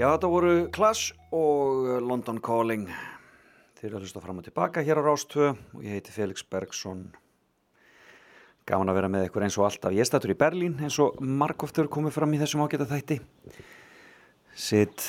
Já, 0.00 0.06
þetta 0.14 0.28
voru 0.32 0.52
Clash 0.72 1.10
og 1.36 1.88
London 2.00 2.38
Calling. 2.40 2.86
Þeir 3.76 3.88
eru 3.90 3.98
að 3.98 4.04
hlusta 4.06 4.22
fram 4.24 4.38
og 4.40 4.46
tilbaka 4.46 4.80
hér 4.80 4.96
á 4.96 5.04
Rástvö 5.04 5.50
og 5.52 5.82
ég 5.84 5.98
heiti 5.98 6.14
Felix 6.14 6.40
Bergsson. 6.40 7.02
Gaman 8.64 8.88
að 8.88 8.96
vera 8.96 9.10
með 9.12 9.26
ykkur 9.26 9.44
eins 9.44 9.58
og 9.60 9.66
alltaf. 9.66 9.92
Ég 9.92 10.08
stættur 10.08 10.32
í 10.32 10.38
Berlín 10.40 10.78
eins 10.80 10.96
og 11.04 11.20
margóftur 11.20 11.90
komið 11.92 12.16
fram 12.16 12.32
í 12.32 12.40
þessum 12.40 12.62
ágæta 12.64 12.86
þætti. 12.88 13.18
Sitt 14.56 15.04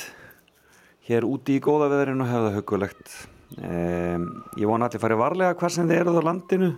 hér 1.08 1.24
úti 1.24 1.56
í 1.56 1.64
góða 1.64 1.88
veðurinn 1.94 2.20
og 2.26 2.28
hefða 2.28 2.52
hugulegt. 2.58 3.16
Um, 3.56 4.28
ég 4.60 4.68
vona 4.68 4.90
allir 4.90 5.00
farið 5.06 5.22
varlega 5.22 5.56
hvað 5.56 5.74
sem 5.78 5.88
þið 5.88 6.02
eruð 6.02 6.20
á 6.20 6.28
landinu. 6.28 6.70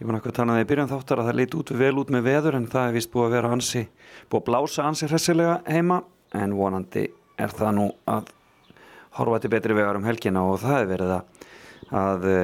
Ég 0.00 0.08
var 0.08 0.16
náttúrulega 0.16 0.32
að 0.32 0.40
tala 0.40 0.48
um 0.48 0.56
það 0.56 0.64
í 0.64 0.70
byrjun 0.72 0.92
þáttar 0.96 1.20
að 1.20 1.28
það 1.28 1.40
leit 1.42 1.60
út 1.60 1.76
vel 1.84 1.92
út 2.00 2.16
með 2.16 2.26
veður 2.30 2.56
en 2.62 2.72
það 2.72 2.96
vist 2.96 3.12
búið 3.12 3.28
að 3.28 3.36
vera 3.36 3.52
ansi, 3.52 3.84
búið 4.32 4.40
að 4.40 4.48
blása 4.48 4.88
ansi 4.88 5.12
hressilega 5.12 5.60
heima 5.68 6.00
en 6.36 6.54
vonandi 6.56 7.06
er 7.40 7.52
það 7.52 7.74
nú 7.76 7.86
að 8.08 8.30
horfa 9.18 9.42
til 9.42 9.52
betri 9.52 9.76
vegar 9.76 9.98
um 9.98 10.06
helgina 10.08 10.44
og 10.48 10.60
það 10.62 10.78
er 10.78 10.90
verið 10.90 11.14
að, 11.16 11.48
að 12.02 12.28
e, 12.32 12.36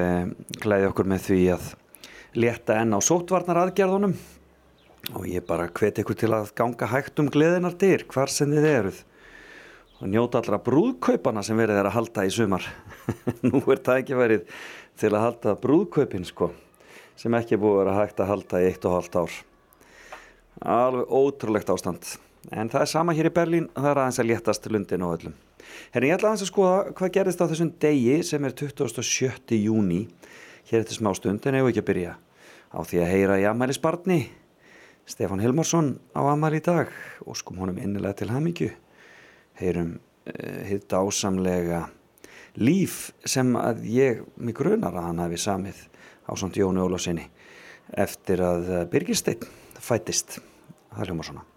glæði 0.61 0.89
okkur 0.91 1.09
með 1.09 1.23
því 1.25 1.39
að 1.55 1.69
létta 2.39 2.77
enn 2.81 2.93
á 2.93 2.99
sótvarnar 3.01 3.63
aðgerðunum 3.63 4.15
og 5.17 5.25
ég 5.25 5.45
bara 5.47 5.69
hveti 5.73 6.03
ykkur 6.03 6.19
til 6.19 6.31
að 6.35 6.51
ganga 6.57 6.89
hægt 6.91 7.21
um 7.21 7.31
gleðinar 7.33 7.77
dyr 7.81 8.05
hvar 8.11 8.29
sem 8.29 8.51
þið 8.53 8.69
eruð. 8.69 8.99
Og 9.99 10.11
njóta 10.13 10.39
allra 10.39 10.61
brúðkaupana 10.63 11.41
sem 11.43 11.57
verið 11.59 11.81
er 11.81 11.89
að 11.89 11.95
halda 11.97 12.23
í 12.23 12.31
sumar. 12.31 12.63
Nú 13.47 13.59
er 13.65 13.81
það 13.83 14.01
ekki 14.03 14.19
verið 14.19 14.61
til 14.99 15.11
að 15.11 15.25
halda 15.25 15.57
brúðkaupin 15.59 16.27
sko 16.27 16.53
sem 17.19 17.33
ekki 17.35 17.59
búið 17.59 17.89
að 17.89 17.97
hægt 17.97 18.21
að 18.21 18.29
halda 18.31 18.61
í 18.61 18.69
eitt 18.69 18.85
og 18.87 18.95
halvt 18.95 19.17
ár. 19.19 19.37
Alveg 20.59 21.11
ótrúlegt 21.11 21.71
ástand 21.73 22.13
en 22.51 22.71
það 22.71 22.81
er 22.81 22.91
sama 22.91 23.15
hér 23.17 23.29
í 23.29 23.33
Berlín 23.35 23.69
það 23.75 23.91
er 23.91 24.01
aðeins 24.03 24.19
að 24.21 24.29
léttast 24.31 24.69
lundin 24.71 25.05
og 25.05 25.15
öllum. 25.17 25.35
Herri, 25.93 26.09
ég 26.09 26.17
ætla 26.17 26.31
aðeins 26.31 26.45
að 26.45 26.51
skoða 26.51 26.79
hvað 26.97 27.13
gerist 27.17 27.41
á 27.41 27.49
þessum 27.49 27.71
degi 27.81 28.17
sem 28.25 28.45
er 28.45 28.55
27. 28.57 29.59
júni 29.59 30.01
hér 30.69 30.83
eftir 30.83 30.99
smá 30.99 31.13
stund 31.17 31.45
en 31.45 31.59
hefur 31.59 31.73
ekki 31.73 31.83
að 31.83 31.89
byrja 31.91 32.17
á 32.69 32.79
því 32.85 33.01
að 33.03 33.11
heyra 33.13 33.39
í 33.41 33.47
Amælis 33.49 33.81
barni 33.81 34.19
Stefán 35.09 35.41
Hilmarsson 35.41 35.95
á 36.13 36.21
Amæli 36.29 36.61
í 36.61 36.65
dag. 36.65 36.91
Og 37.25 37.37
skum 37.37 37.57
honum 37.57 37.79
innilega 37.81 38.21
til 38.21 38.29
hamingju. 38.29 38.69
Heyrum 39.57 39.95
uh, 39.97 40.59
hitt 40.69 40.93
ásamlega 40.93 41.87
líf 42.61 43.09
sem 43.25 43.55
að 43.57 43.85
ég 43.89 44.21
mig 44.37 44.57
grunar 44.57 44.93
að 44.93 45.09
hann 45.09 45.23
hafi 45.25 45.41
samið 45.41 45.81
á 46.29 46.31
samt 46.37 46.61
Jóni 46.61 46.83
Ólafsinni 46.83 47.25
eftir 47.89 48.43
að 48.45 48.67
eh, 48.69 48.83
Birgisteinn 48.89 49.47
fættist. 49.81 50.37
Það 50.93 51.07
hljómar 51.07 51.29
svona 51.31 51.48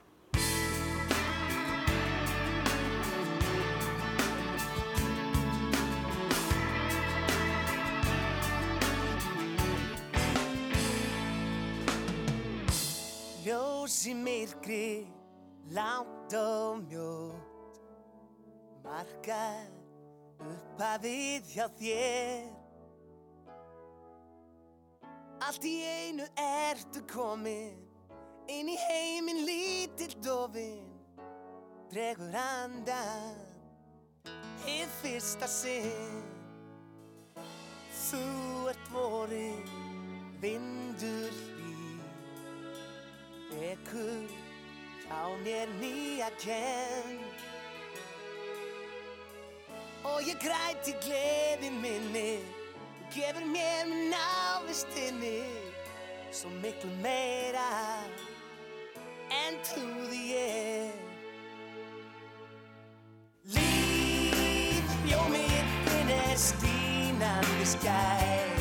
langt 15.74 16.34
og 16.34 16.82
mjótt 16.86 17.78
Markar 18.82 19.70
upphafið 20.42 21.46
hjá 21.54 21.68
þér. 21.78 22.50
Allt 25.42 25.64
í 25.66 25.76
einu 25.86 26.26
ertu 26.38 27.02
komin 27.10 27.78
Inn 28.52 28.68
í 28.70 28.76
heiminn 28.88 29.44
lítill 29.46 30.14
dofin 30.24 30.90
Dregur 31.92 32.36
andan 32.38 33.40
Hið 34.62 34.92
fyrsta 35.00 35.48
sinn. 35.50 36.20
Þú 38.02 38.22
ert 38.70 38.92
vorin 38.94 39.64
Vindur 40.42 41.34
hlýr 41.40 42.06
Vekur 43.52 44.41
hjá 45.12 45.36
mér 45.44 45.68
nýja 45.80 46.30
kenn. 46.40 47.20
Og 50.04 50.22
ég 50.26 50.38
græti 50.42 50.96
gleði 51.04 51.70
minni 51.70 52.40
Þú 53.12 53.14
gefur 53.14 53.44
mér 53.52 53.86
með 53.86 53.92
návistinni 54.10 55.38
Svo 56.34 56.50
miklu 56.58 56.90
meira 57.04 57.68
En 59.32 59.60
trúði 59.64 60.18
ég. 60.32 60.96
Líf, 63.54 64.90
ljómið 65.08 65.70
þinn 65.86 66.12
er 66.18 66.34
stínandi 66.40 67.70
skær. 67.70 68.60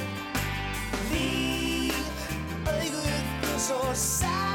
Líf, 1.10 2.24
auguð 2.72 3.12
þín 3.12 3.60
svo 3.68 3.84
saklaus 3.92 4.51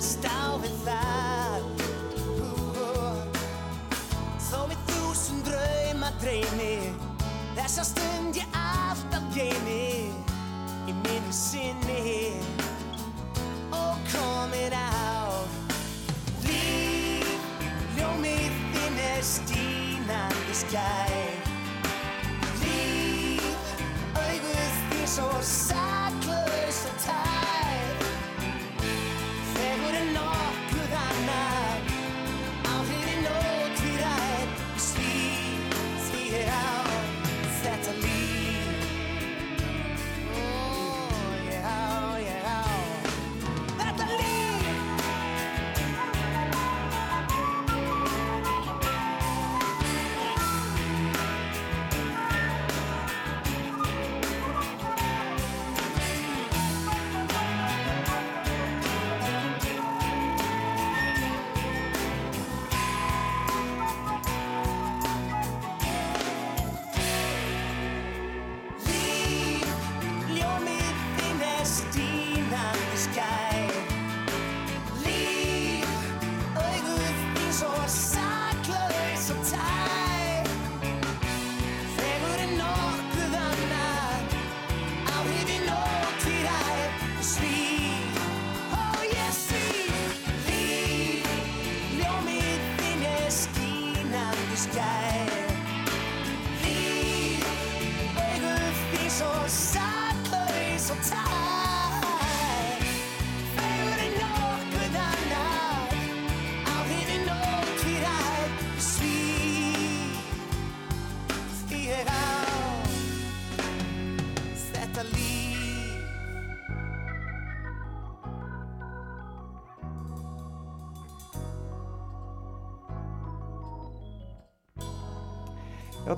jafnast 0.00 0.40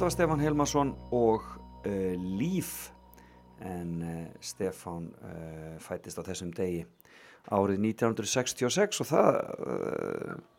Þetta 0.02 0.08
var 0.08 0.14
Stefán 0.16 0.40
Helmarsson 0.42 0.88
og 1.14 1.44
uh, 1.86 2.14
Líf. 2.18 2.88
En 3.62 4.00
uh, 4.02 4.24
Stefán 4.42 5.04
uh, 5.14 5.76
fættist 5.78 6.18
á 6.18 6.26
þessum 6.26 6.48
degi 6.56 6.80
árið 7.54 7.84
1966 7.92 8.98
og 9.04 9.08
það 9.12 9.38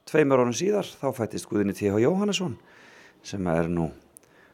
tveimur 0.08 0.46
árun 0.46 0.56
síðar 0.56 0.88
þá 0.88 1.04
fættist 1.20 1.50
Guðinni 1.52 1.76
T.H. 1.76 1.92
Jóhannesson 2.06 2.56
sem 3.20 3.52
er 3.52 3.68
nú 3.68 3.90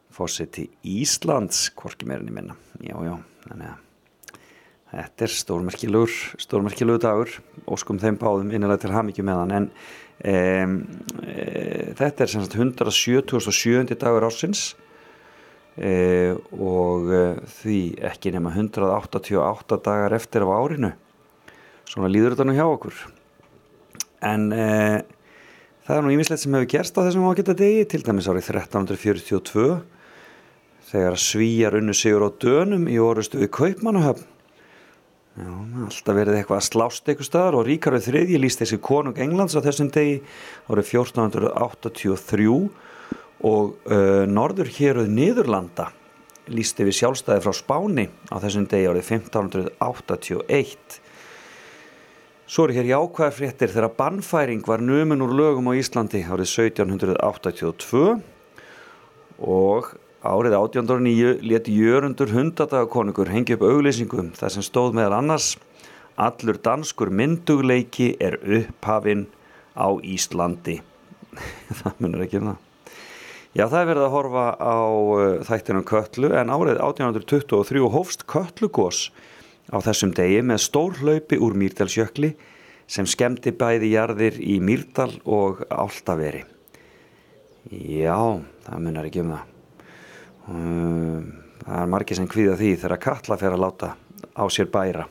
fórseti 0.10 0.66
Íslands 0.82 1.68
hvorki 1.78 2.10
meirinni 2.10 2.34
minna. 2.34 2.57
Já 2.82 2.98
já, 3.06 3.14
þannig 3.45 3.70
að 3.70 4.44
þetta 4.95 5.28
er 5.30 5.38
stórmerkilegur 5.38 6.20
stórmerkilegur 6.49 7.06
dagur. 7.06 7.40
Óskum 7.70 8.02
þeim 8.02 8.18
báðum 8.18 8.49
innilega 8.49 8.88
til 8.88 8.98
hamingju 8.98 9.30
með 9.30 9.44
hann. 9.44 9.57
En 9.61 9.74
um, 10.26 10.76
e, 11.24 11.94
þetta 11.98 12.26
er 12.26 12.32
sem 12.32 12.44
sagt 12.44 12.58
177. 12.58 13.96
dagur 14.00 14.28
ársins 14.28 14.64
e, 15.78 16.34
og 16.56 17.12
e, 17.14 17.22
því 17.60 17.80
ekki 18.12 18.34
nema 18.36 18.54
188 18.56 19.80
dagar 19.86 20.18
eftir 20.18 20.48
af 20.48 20.56
árinu 20.58 20.91
svona 21.90 22.12
líður 22.12 22.36
þetta 22.36 22.50
nú 22.50 22.58
hjá 22.58 22.66
okkur 22.68 22.98
en 24.30 24.50
það 24.52 25.96
er 25.96 26.04
nú 26.06 26.12
ímislegt 26.14 26.44
sem 26.44 26.54
hefur 26.54 26.70
gerst 26.70 26.98
á 27.00 27.06
þessum 27.06 27.30
ágæta 27.32 27.56
degi 27.58 27.88
til 27.90 28.04
dæmis 28.06 28.28
árið 28.30 28.52
1342 28.52 29.80
þegar 30.90 31.22
svíjar 31.22 31.78
unnu 31.80 31.96
sigur 31.96 32.28
á 32.28 32.30
dönum 32.41 32.86
í 32.91 33.00
orustu 33.02 33.40
við 33.41 33.54
Kaupmannahöfn 33.56 34.39
Já, 35.40 35.52
alltaf 35.86 36.18
verið 36.18 36.36
eitthvað 36.36 36.57
að 36.57 36.66
slást 36.66 37.06
eitthvað 37.07 37.28
staðar 37.30 37.56
og 37.56 37.68
Ríkarður 37.68 38.07
III 38.11 38.40
líst 38.44 38.60
þessi 38.60 38.80
konung 38.84 39.20
Englands 39.24 39.56
á 39.56 39.64
þessum 39.64 39.88
degi 39.95 40.18
árið 40.68 40.90
1483 40.99 42.48
og 43.48 43.78
uh, 43.88 44.26
norður 44.28 44.72
héruð 44.76 45.07
Niðurlanda 45.14 45.86
líst 46.52 46.82
við 46.82 46.98
sjálfstæði 46.98 47.45
frá 47.45 47.56
Spáni 47.56 48.06
á 48.28 48.36
þessum 48.44 48.68
degi 48.68 48.90
árið 48.91 49.14
1581 49.16 50.99
Svo 52.49 52.66
eru 52.66 52.74
hér 52.76 52.88
jákvæðar 52.90 53.36
fréttir 53.38 53.70
þegar 53.70 53.95
bannfæring 53.95 54.64
var 54.68 54.82
numin 54.84 55.22
úr 55.24 55.38
lögum 55.38 55.72
á 55.72 55.78
Íslandi 55.78 56.26
árið 56.26 56.49
1782 56.74 58.18
og 59.40 59.94
árið 60.26 60.58
1809 60.58 61.40
leti 61.48 61.76
Jörundur 61.80 62.34
hundadagakonungur 62.36 63.32
hengi 63.32 63.56
upp 63.56 63.66
auglýsingum 63.68 64.34
þar 64.36 64.56
sem 64.56 64.66
stóð 64.66 64.98
meðal 64.98 65.20
annars 65.22 65.54
Allur 66.20 66.58
danskur 66.60 67.08
myndugleiki 67.16 68.10
er 68.20 68.36
upphafinn 68.44 69.30
á 69.72 69.88
Íslandi. 70.04 70.82
það 71.80 72.02
munur 72.04 72.26
ekki 72.26 72.41
um 72.41 72.50
það. 72.50 72.58
Já, 73.56 73.64
það 73.64 73.80
er 73.80 73.88
verið 73.90 74.04
að 74.04 74.16
horfa 74.18 74.44
á 74.60 74.78
uh, 74.84 75.22
þættinum 75.48 75.86
Kötlu 75.88 76.32
en 76.36 76.52
árið 76.52 76.82
1823 76.84 77.86
hófst 77.96 78.26
Kötlugós 78.30 79.00
á 79.72 79.80
þessum 79.86 80.12
degi 80.18 80.41
með 80.44 80.60
stór 80.66 81.00
hlaupi 81.00 81.40
úr 81.40 81.56
Mýrdalsjökli 81.58 82.34
sem 82.90 83.08
skemmti 83.08 83.54
bæði 83.56 83.94
jarðir 83.94 84.41
í 84.44 84.58
Mýrdal 84.60 85.14
og 85.24 85.64
Áltaveri. 85.72 86.44
Já, 87.72 88.44
það 88.68 88.84
munar 88.84 89.08
ekki 89.08 89.24
um 89.24 89.34
það. 89.38 89.59
Um, 90.49 91.26
það 91.61 91.81
er 91.84 91.89
margir 91.93 92.17
sem 92.17 92.30
kvíða 92.30 92.57
því 92.57 92.69
þegar 92.81 93.01
Katla 93.03 93.38
fer 93.38 93.53
að 93.53 93.63
láta 93.63 93.89
á 94.34 94.43
sér 94.49 94.69
bæra. 94.73 95.05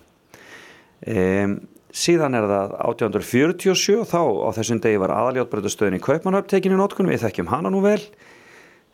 Um, 1.07 1.61
síðan 1.95 2.35
er 2.35 2.49
það 2.51 2.75
1847 2.89 4.03
þá 4.11 4.23
á 4.23 4.49
þessum 4.59 4.83
degi 4.83 4.99
var 4.99 5.15
aðaljótbröðustöðin 5.15 5.99
í 6.01 6.03
Kaupmannhöfn 6.03 6.51
tekinni 6.51 6.79
nótkun, 6.81 7.11
við 7.11 7.23
þekkjum 7.27 7.53
hana 7.53 7.71
nú 7.71 7.85
vel 7.85 8.01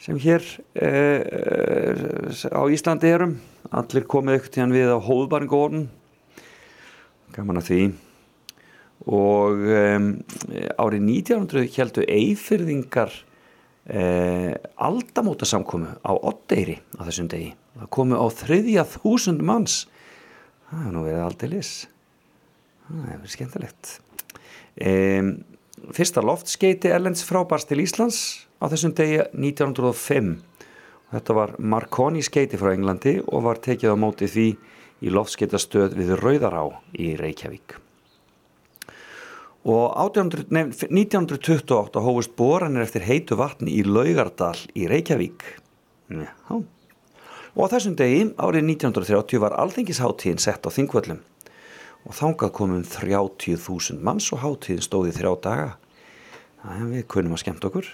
sem 0.05 0.19
hér 0.21 0.45
uh, 0.85 2.29
á 2.53 2.63
Íslandi 2.69 3.13
erum. 3.15 3.39
Allir 3.73 4.05
komið 4.11 4.43
ykkur 4.43 4.57
tíðan 4.59 4.75
við 4.77 4.93
á 4.93 4.99
hóðbarngórn 5.01 5.87
gaman 7.35 7.61
að 7.63 7.71
því. 7.71 7.85
Og 9.11 9.65
um, 9.75 10.11
árið 10.81 11.09
1900 11.09 11.73
heldur 11.79 12.07
eifyrðingar 12.09 13.17
uh, 13.91 14.53
aldamóta 14.89 15.49
samkomu 15.49 15.95
á 16.01 16.13
Oddeyri 16.15 16.79
á 16.97 17.03
þessum 17.09 17.29
degi. 17.33 17.51
Það 17.75 17.91
komu 17.99 18.21
á 18.21 18.27
þriðja 18.31 18.87
þúsund 18.99 19.43
manns. 19.45 19.83
Það 20.69 20.79
hefur 20.81 20.97
nú 20.97 21.05
verið 21.09 21.27
aldrei 21.27 21.51
lis 21.57 21.75
það 22.89 23.05
hefur 23.09 23.21
verið 23.21 23.35
skemmtilegt. 23.35 23.93
Um, 24.85 25.31
fyrsta 25.95 26.25
loftskeiti 26.25 26.91
Erlends 26.93 27.25
frábars 27.27 27.67
til 27.69 27.83
Íslands 27.85 28.19
á 28.59 28.67
þessum 28.73 28.95
degi 28.97 29.21
1905 29.37 30.35
þetta 31.15 31.37
var 31.37 31.55
Marconi 31.59 32.25
skeiti 32.25 32.59
frá 32.59 32.73
Englandi 32.75 33.21
og 33.23 33.47
var 33.47 33.63
tekið 33.63 33.95
á 33.95 33.97
móti 34.01 34.31
því 34.31 34.49
í 35.05 35.15
loftskeitastöð 35.15 35.97
við 36.01 36.15
Rauðará 36.19 36.67
í 36.99 37.15
Reykjavík 37.21 37.84
og 39.65 39.97
1800, 39.97 40.51
nei, 40.53 40.67
1928 40.69 42.03
hófust 42.05 42.35
boranir 42.37 42.85
eftir 42.85 43.05
heitu 43.07 43.39
vatni 43.41 43.73
í 43.79 43.85
Laugardal 43.87 44.59
í 44.77 44.89
Reykjavík. 44.91 45.45
Já. 46.13 46.29
og 47.57 47.71
þessum 47.73 47.95
degi 47.97 48.27
árið 48.37 48.67
1930 48.75 49.41
var 49.41 49.55
alþengisháttíðin 49.63 50.43
sett 50.43 50.67
á 50.69 50.71
þingvöllum. 50.75 51.23
Og 52.05 52.13
þangað 52.13 52.53
komum 52.59 52.83
30.000 52.85 54.05
manns 54.05 54.29
og 54.37 54.43
háttíðin 54.43 54.85
stóði 54.85 55.15
þrjá 55.17 55.33
daga. 55.47 55.69
En 56.69 56.91
við 56.93 57.07
kunum 57.09 57.33
að 57.33 57.47
skemmt 57.47 57.65
okkur. 57.65 57.89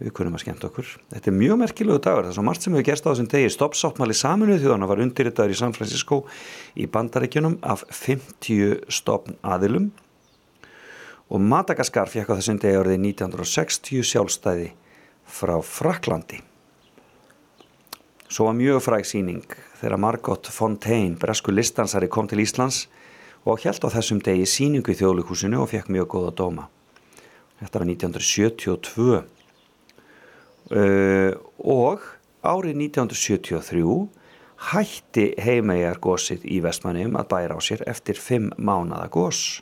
Við 0.00 0.14
kunum 0.16 0.38
að 0.38 0.46
skemmt 0.46 0.64
okkur. 0.64 0.88
Þetta 1.12 1.30
er 1.30 1.36
mjög 1.36 1.60
merkilegu 1.60 2.00
dagur, 2.00 2.24
það 2.24 2.32
er 2.32 2.38
svo 2.38 2.46
margt 2.48 2.64
sem 2.64 2.72
hefur 2.72 2.88
gerst 2.88 3.04
á 3.04 3.10
þessum 3.10 3.28
degi. 3.34 3.52
Stoppsáttmáli 3.52 4.16
saminuð 4.16 4.64
þjóðana 4.64 4.88
var 4.88 5.04
undirritaður 5.04 5.52
í 5.52 5.60
San 5.60 5.76
Francisco 5.76 6.22
í 6.80 6.88
bandaríkjunum 6.88 7.60
af 7.60 7.84
50 7.92 8.88
stoppn 8.88 9.36
aðilum 9.44 9.92
og 11.34 11.42
Madagaskar 11.42 12.10
fekk 12.12 12.30
á 12.30 12.38
þessum 12.38 12.62
degi 12.62 12.78
árið 12.78 12.98
1960 13.10 14.06
sjálfstæði 14.14 14.72
frá 15.26 15.56
Fraklandi 15.66 16.44
svo 18.34 18.48
var 18.48 18.56
mjög 18.58 18.80
fræg 18.82 19.06
síning 19.06 19.44
þegar 19.78 20.00
Margot 20.00 20.48
Fontaine 20.50 21.18
bresku 21.20 21.52
listansari 21.54 22.08
kom 22.10 22.26
til 22.30 22.42
Íslands 22.42 22.86
og 23.44 23.62
held 23.62 23.84
á 23.84 23.88
þessum 23.94 24.20
degi 24.24 24.46
síningu 24.48 24.90
í 24.90 24.98
þjóðlíkhúsinu 24.98 25.60
og 25.62 25.70
fekk 25.70 25.90
mjög 25.92 26.08
góða 26.16 26.32
dóma. 26.40 26.64
Þetta 27.60 27.78
var 27.78 27.86
1972 27.92 29.20
uh, 30.72 31.32
og 31.60 32.00
árið 32.42 32.74
1973 32.88 33.84
hætti 34.72 35.26
heimæjar 35.44 36.00
gósið 36.02 36.46
í 36.48 36.58
vestmannum 36.64 37.18
að 37.20 37.30
bæra 37.30 37.54
á 37.54 37.60
sér 37.62 37.84
eftir 37.90 38.16
fimm 38.18 38.50
mánada 38.56 39.06
gós 39.12 39.60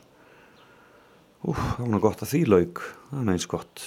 Úf, 1.43 1.59
það 1.59 1.81
var 1.81 1.91
nú 1.91 1.99
gott 2.03 2.23
að 2.23 2.31
því 2.31 2.41
laug, 2.47 2.81
það 3.09 3.19
er 3.19 3.27
næins 3.27 3.45
gott. 3.51 3.85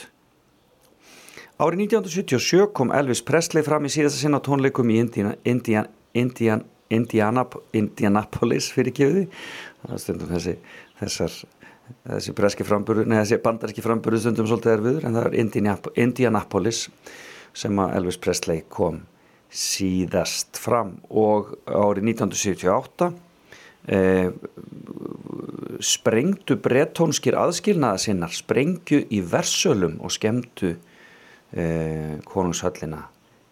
Árið 1.57 1.87
1977 1.87 2.67
kom 2.77 2.91
Elvis 2.93 3.23
Presley 3.25 3.65
fram 3.65 3.87
í 3.89 3.93
síðasta 3.93 4.21
sinna 4.21 4.43
tónleikum 4.45 4.91
í 4.93 4.99
Indiana, 5.01 5.33
Indiana, 5.49 5.89
Indiana, 6.13 6.67
Indianap, 6.93 7.57
Indianapolis 7.75 8.69
fyrir 8.75 8.93
gefiði. 8.95 9.25
Það 9.87 10.03
stundum 10.03 10.35
þessi, 10.35 10.55
þessar, 11.01 11.39
þessi 12.13 12.35
breski 12.37 12.67
framburu, 12.69 13.07
neða 13.09 13.25
þessi 13.25 13.41
bandarski 13.49 13.85
framburu 13.85 14.21
stundum 14.21 14.51
svolítið 14.51 14.75
erfiður, 14.77 15.09
en 15.09 15.17
það 15.17 15.29
er 15.31 15.39
Indianap, 15.43 15.91
Indianapolis 16.05 16.83
sem 17.57 17.81
að 17.81 17.97
Elvis 18.03 18.21
Presley 18.21 18.67
kom 18.69 19.01
síðast 19.49 20.61
fram 20.61 20.99
og 21.09 21.55
árið 21.65 22.11
1978 22.13 23.15
eh, 23.87 24.31
sprengdu 25.81 26.57
brettónskir 26.63 27.37
aðskilnaða 27.39 28.01
sinnar 28.03 28.33
sprengju 28.35 29.03
í 29.13 29.21
versölum 29.23 29.99
og 30.05 30.15
skemmtu 30.15 30.75
eh, 31.53 32.17
konungshöllina 32.27 33.07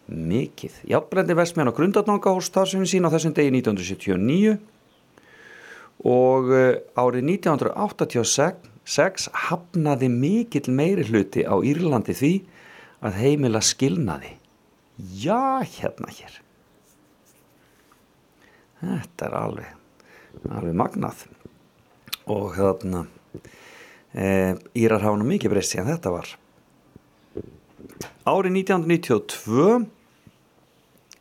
mikið. 0.07 0.81
Játbrendi 0.91 1.35
vestmenn 1.37 1.71
á 1.71 1.73
grundatnangahús 1.75 2.49
starfsefni 2.51 2.87
sín 2.89 3.07
á 3.07 3.13
þessum 3.13 3.33
degi 3.37 3.53
1979 3.57 4.57
og 6.05 6.51
eh, 6.53 6.81
árið 6.99 7.29
1986 7.41 9.29
hafnaði 9.47 10.09
mikill 10.13 10.69
meiri 10.75 11.07
hluti 11.09 11.45
á 11.47 11.55
Írlandi 11.57 12.13
því 12.17 12.33
að 13.05 13.21
heimila 13.21 13.61
skilnaði. 13.63 14.35
Já, 14.95 15.63
hérna 15.65 16.11
hér. 16.13 16.41
Þetta 18.85 19.27
er 19.27 19.35
alveg, 19.39 19.71
alveg 20.49 20.75
magnað. 20.77 21.25
Og 22.31 22.55
þarna 22.55 23.05
e, 24.13 24.55
Írar 24.77 25.03
hafa 25.03 25.19
nú 25.19 25.27
mikið 25.29 25.53
breyst 25.53 25.75
síðan 25.75 25.91
þetta 25.93 26.13
var. 26.13 26.31
Árið 28.25 28.57
1992 28.63 29.85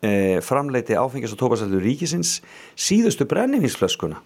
e, 0.05 0.13
framleiti 0.45 0.97
áfengis 0.99 1.35
og 1.35 1.41
tópasælur 1.43 1.85
ríkisins 1.85 2.39
síðustu 2.77 3.27
brennivínsflöskuna. 3.29 4.21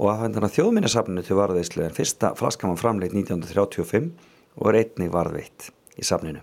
Og 0.00 0.08
aðfændana 0.08 0.50
þjóðminnesafninu 0.52 1.24
til 1.26 1.38
varðveislu 1.38 1.86
en 1.86 1.96
fyrsta 1.96 2.32
flaskan 2.38 2.72
var 2.72 2.80
framleit 2.80 3.14
1935 3.14 4.12
og 4.58 4.68
er 4.70 4.82
einnig 4.82 5.12
varðveitt 5.12 5.70
í 6.00 6.04
safninu. 6.06 6.40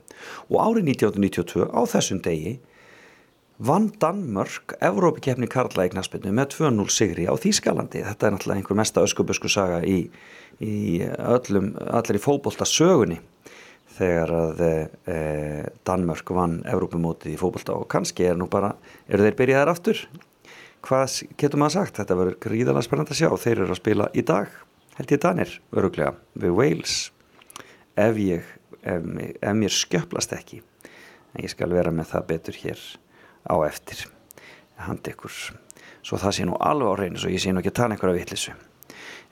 Og 0.50 0.62
árið 0.62 0.94
1992 0.94 1.70
á 1.74 1.82
þessum 1.90 2.22
degi 2.26 2.58
vann 3.60 3.90
Danmörk 4.00 4.78
Evrópikeppni 4.80 5.48
Karla 5.52 5.86
í 5.88 5.92
knaspinu 5.92 6.32
með 6.36 6.54
2-0 6.56 6.86
sigri 6.96 7.26
á 7.28 7.36
Þýskalandi. 7.36 8.06
Þetta 8.08 8.28
er 8.28 8.36
náttúrulega 8.36 8.62
einhver 8.62 8.80
mesta 8.80 9.04
öskubösku 9.04 9.52
saga 9.52 9.82
í, 9.84 10.06
í 10.64 11.02
öllum 11.04 11.74
allir 11.90 12.20
í 12.20 12.24
fótbolta 12.24 12.68
sögunni 12.70 13.20
þegar 13.98 14.32
að 14.32 14.62
e, 14.64 15.18
Danmörk 15.88 16.32
vann 16.32 16.62
Evrópumótið 16.72 17.36
í 17.36 17.40
fótbolta 17.42 17.76
og 17.76 17.90
kannski 17.92 18.30
er 18.30 18.40
nú 18.40 18.48
bara, 18.52 18.72
eru 19.12 19.28
þeir 19.28 19.38
byrjaðar 19.42 19.74
aftur? 19.74 20.06
Hvað 20.88 21.18
getur 21.36 21.60
maður 21.60 21.82
sagt? 21.82 22.00
Þetta 22.00 22.20
verður 22.22 22.40
gríðalega 22.46 22.88
spennand 22.88 23.12
að 23.12 23.20
sjá. 23.20 23.30
Þeir 23.36 23.58
eru 23.58 23.74
að 23.74 23.82
spila 23.82 24.08
í 24.16 24.24
dag, 24.24 24.56
held 24.96 25.12
ég 25.12 25.22
Danir 25.26 25.58
öruglega, 25.76 26.16
við 26.40 26.56
Wales. 26.56 26.96
Ef 28.00 28.24
ég 28.24 28.48
ef, 28.84 29.04
ef 29.42 29.54
mér 29.56 29.76
skjöplast 29.76 30.34
ekki 30.36 30.62
en 31.34 31.44
ég 31.44 31.52
skal 31.52 31.70
vera 31.74 31.92
með 31.94 32.14
það 32.14 32.28
betur 32.32 32.60
hér 32.64 32.84
á 33.50 33.56
eftir. 33.68 34.06
Hand 34.80 35.10
ykkur. 35.10 35.34
Svo 36.06 36.18
það 36.22 36.36
sé 36.38 36.46
nú 36.48 36.56
alveg 36.62 36.94
á 36.94 36.96
reynu 37.02 37.20
svo 37.20 37.34
ég 37.34 37.42
sé 37.42 37.52
nú 37.52 37.60
ekki 37.60 37.74
að 37.74 37.80
tala 37.82 37.96
einhverja 37.98 38.22
vitlisu 38.22 38.54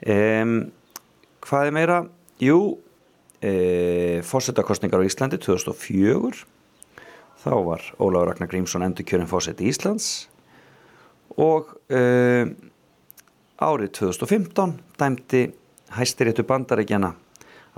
um, 0.06 0.70
hvað 1.42 1.70
er 1.70 1.74
meira? 1.74 1.98
Jú 2.38 2.78
e, 3.42 4.20
fórsetakostningar 4.26 5.02
á 5.02 5.08
Íslandi 5.08 5.40
2004 5.42 6.44
þá 7.42 7.52
var 7.66 7.86
Ólafur 7.98 8.30
Ragnar 8.30 8.50
Grímsson 8.50 8.84
endur 8.86 9.06
kjörin 9.06 9.30
fórseti 9.30 9.68
Íslands. 9.70 10.28
Og 11.38 11.70
uh, 11.94 12.50
árið 13.62 13.92
2015 14.00 14.74
dæmdi 14.98 15.42
hæstiréttu 15.94 16.42
bandaríkjana 16.48 17.12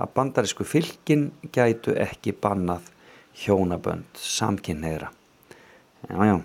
að 0.01 0.13
bandarísku 0.17 0.65
fylkin 0.65 1.29
gætu 1.53 1.93
ekki 1.93 2.33
bannað 2.41 2.89
hjónabönd 3.43 4.17
samkynneira 4.17 5.11
jájá, 6.09 6.35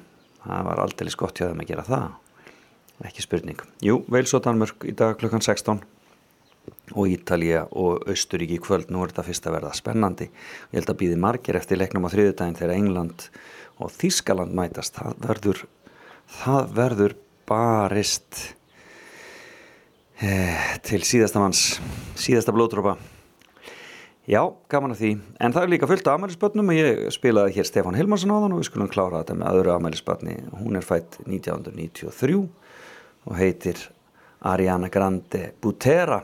það 0.44 0.70
var 0.70 0.82
aldrei 0.84 1.12
gott 1.16 1.40
hjá 1.40 1.48
þeim 1.48 1.62
að 1.64 1.70
gera 1.72 1.86
það. 1.86 2.06
Ekki 3.06 3.24
spurning. 3.24 3.60
Jú, 3.84 4.00
Veils 4.12 4.32
og 4.36 4.44
Danmörk 4.46 4.86
í 4.88 4.94
dag 4.96 5.18
klukkan 5.20 5.44
16 5.44 5.82
og 6.96 7.10
Ítalía 7.12 7.66
og 7.70 8.06
Austuríki 8.10 8.56
í 8.56 8.62
kvöld 8.62 8.90
nú 8.90 9.02
er 9.04 9.12
þetta 9.12 9.26
fyrst 9.26 9.48
að 9.48 9.58
verða 9.58 9.74
spennandi. 9.76 10.30
Ég 10.72 10.80
held 10.80 10.92
að 10.92 11.00
býði 11.02 11.18
margir 11.20 11.58
eftir 11.58 11.80
leiknum 11.80 12.08
á 12.08 12.12
þriðudaginn 12.14 12.58
þegar 12.58 12.74
England 12.76 13.26
og 13.82 13.92
Þískaland 13.92 14.56
mætast. 14.56 14.96
Það 14.96 15.20
verður 15.26 15.62
það 16.26 16.72
verður 16.76 17.16
barist 17.46 18.40
eh, 20.18 20.78
til 20.86 21.02
síðasta 21.06 21.42
manns 21.42 21.76
síðasta 22.18 22.54
blóðdrópa 22.56 22.96
já, 24.30 24.40
gaman 24.72 24.94
að 24.94 25.02
því. 25.02 25.10
En 25.40 25.54
það 25.54 25.66
er 25.66 25.72
líka 25.72 25.88
fullt 25.90 26.08
af 26.10 26.18
amælisbötnum 26.18 26.72
og 26.72 26.78
ég 26.78 27.02
spilaði 27.14 27.56
hér 27.56 27.68
Stefán 27.68 27.98
Hilmarsson 27.98 28.34
á 28.34 28.42
þann 28.42 28.56
og 28.56 28.60
við 28.62 28.68
skulum 28.70 28.90
klára 28.92 29.22
þetta 29.22 29.38
með 29.40 29.60
öðru 29.60 29.74
amælisbötni 29.76 30.36
hún 30.60 30.78
er 30.78 30.86
fætt 30.86 31.20
1993 31.24 32.40
og 33.26 33.38
heitir 33.38 33.86
Ariana 34.46 34.90
Grande 34.92 35.52
Butera 35.62 36.20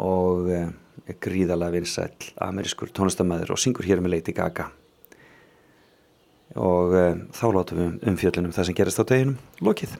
og 0.00 0.48
eh, 0.50 0.70
er 1.10 1.20
gríðalega 1.22 1.76
vinsæll 1.76 2.32
amerískur 2.42 2.90
tónlistamæður 2.94 3.54
og 3.54 3.60
syngur 3.60 3.86
hér 3.86 4.02
með 4.02 4.16
Lady 4.16 4.34
Gaga. 4.36 4.70
Og 6.54 6.92
uh, 6.94 7.14
þá 7.34 7.46
látum 7.50 7.80
við 7.80 8.10
um 8.10 8.18
fjöllunum 8.20 8.52
það 8.54 8.68
sem 8.68 8.76
gerist 8.78 9.00
á 9.02 9.04
deginum. 9.10 9.38
Lokið 9.64 9.96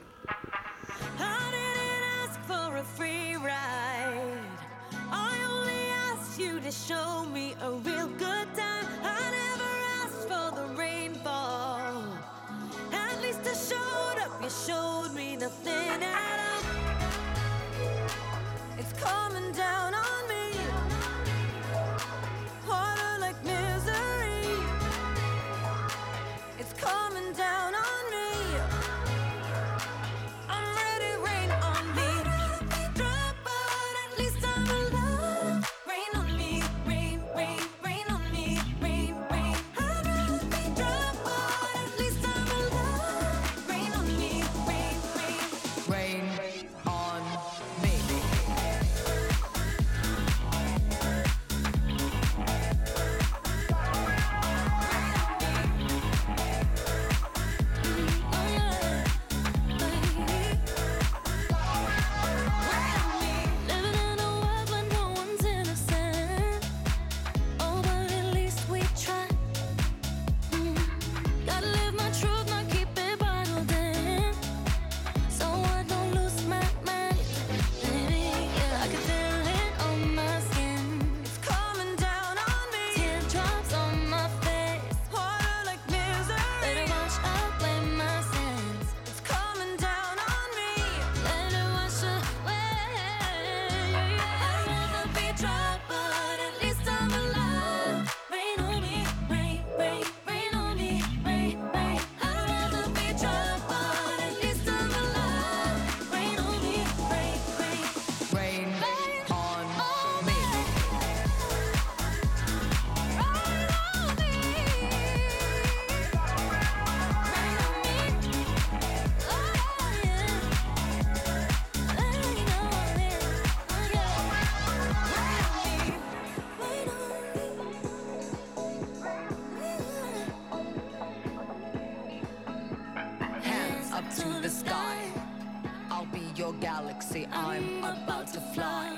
I'm 137.31 137.83
about 137.83 138.27
to 138.33 138.39
fly. 138.39 138.97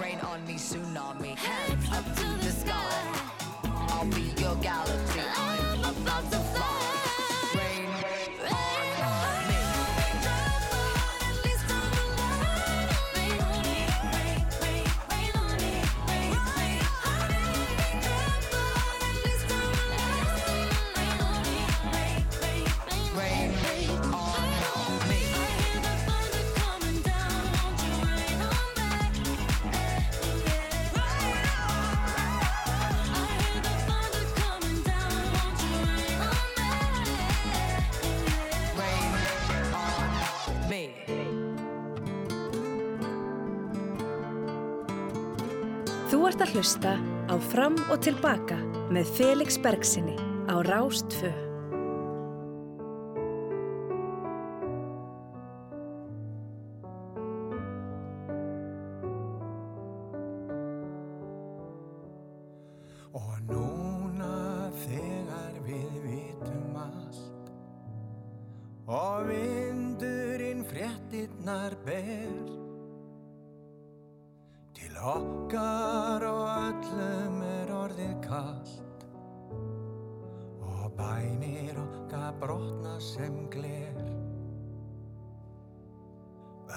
Rain 0.00 0.18
on 0.20 0.46
me, 0.46 0.54
tsunami. 0.54 0.93
Að 46.54 46.60
hlusta 46.60 46.92
á 47.26 47.34
Fram 47.50 47.74
og 47.90 47.98
Tilbaka 48.04 48.54
með 48.94 49.10
Felix 49.16 49.58
Bergsinni 49.58 50.14
á 50.46 50.62
Rástfö. 50.62 51.43
Okkar 75.04 76.24
og 76.24 76.46
öllum 76.48 77.42
er 77.44 77.72
orðið 77.76 78.14
kallt 78.24 79.04
Og 80.64 80.92
bænir 80.96 81.76
okkar 81.80 82.32
brotna 82.40 82.96
sem 83.00 83.36
gler. 83.52 84.00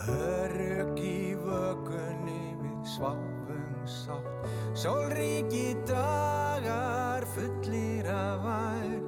Örug 0.07 0.99
í 0.99 1.35
vökunni 1.39 2.55
við 2.61 2.93
sváfum 2.97 3.87
sátt. 3.87 4.47
Sólríki 4.75 5.75
dagar 5.87 7.25
fullir 7.35 8.11
af 8.11 8.43
vær 8.43 9.06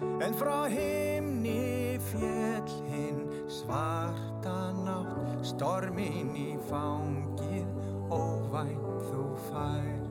En 0.00 0.34
frá 0.34 0.66
himni 0.70 1.98
fjell 2.10 2.74
hinn 2.90 3.24
svarta 3.50 4.72
nátt 4.84 5.46
Stormin 5.46 6.34
í 6.38 6.52
fangið 6.68 7.66
óvænt 8.14 9.08
þú 9.08 9.24
fær 9.48 10.04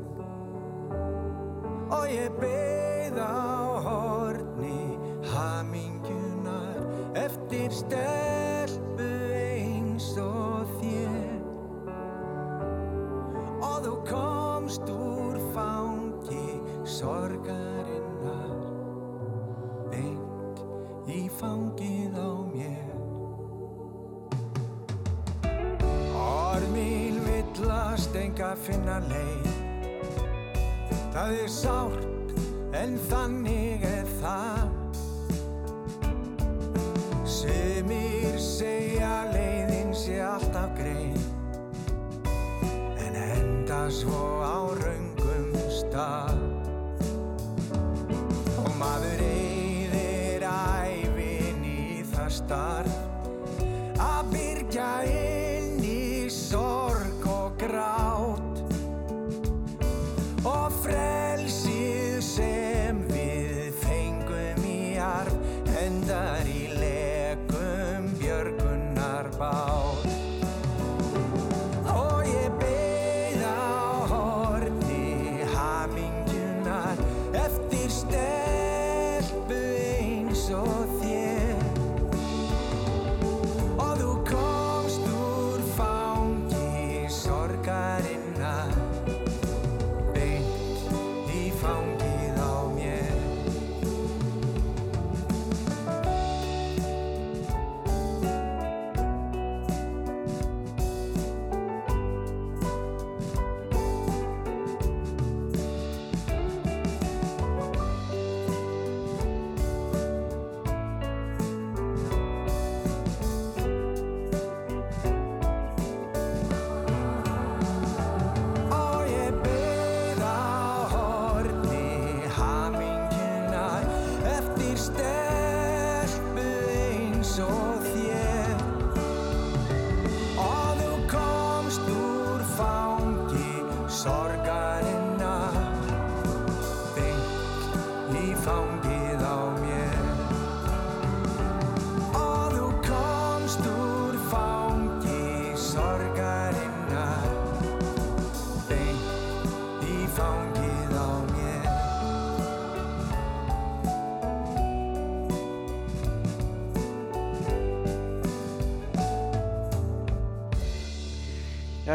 Og 1.97 2.05
ég 2.11 2.35
beið 2.41 3.19
á 3.19 3.80
horni 3.88 4.97
hamingjunar 5.31 6.84
Eftir 7.18 7.72
stelpu 7.73 9.07
eins 9.34 10.11
og 10.22 10.68
þér. 10.77 11.39
Og 13.64 13.77
þú 13.88 13.95
komst 14.11 14.91
úr 14.93 15.39
fangi 15.55 16.59
sorgarinnar 16.85 18.06
í 21.11 21.27
fangið 21.39 22.17
á 22.19 22.31
mér. 22.53 22.89
Ormin 26.23 27.21
villast 27.27 28.15
enga 28.15 28.55
finna 28.65 28.99
leið. 29.07 29.53
Það 31.13 31.38
er 31.43 31.53
sárt 31.59 32.35
en 32.77 32.99
þannig 33.09 33.88
er 33.88 34.11
það. 34.19 34.77
Sumir 37.27 38.38
segja 38.41 39.27
leiðin 39.29 39.91
sé 39.93 40.15
alltaf 40.23 40.71
greið 40.79 41.19
En 43.03 43.19
enda 43.19 43.84
svo 43.93 44.21
á 44.41 44.71
raungum 44.79 45.51
stað 45.67 46.47
í 52.48 52.97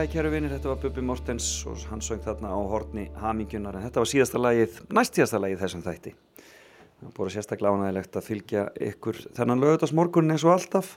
Já, 0.03 0.09
kæru 0.11 0.33
vinir, 0.33 0.51
þetta 0.51 0.67
var 0.67 0.79
Bubi 0.83 1.03
Mortens 1.07 1.45
og 1.71 1.79
hann 1.87 2.01
söng 2.03 2.25
þarna 2.25 2.49
á 2.51 2.59
horni 2.67 3.05
Hamingjunar 3.23 3.77
en 3.79 3.85
þetta 3.85 4.03
var 4.03 4.09
síðasta 4.11 4.41
lagið, 4.41 4.81
næst 4.99 5.15
síðasta 5.15 5.39
lagið 5.39 5.61
þessum 5.61 5.85
þætti. 5.85 6.13
Það 6.41 7.05
var 7.05 7.13
búin 7.15 7.31
sérstaklega 7.31 7.77
ánægilegt 7.77 8.19
að 8.19 8.27
fylgja 8.27 8.65
ykkur 8.89 9.21
þennan 9.37 9.63
lögðast 9.63 9.95
morgun 9.95 10.35
eins 10.35 10.43
og 10.43 10.57
alltaf 10.57 10.91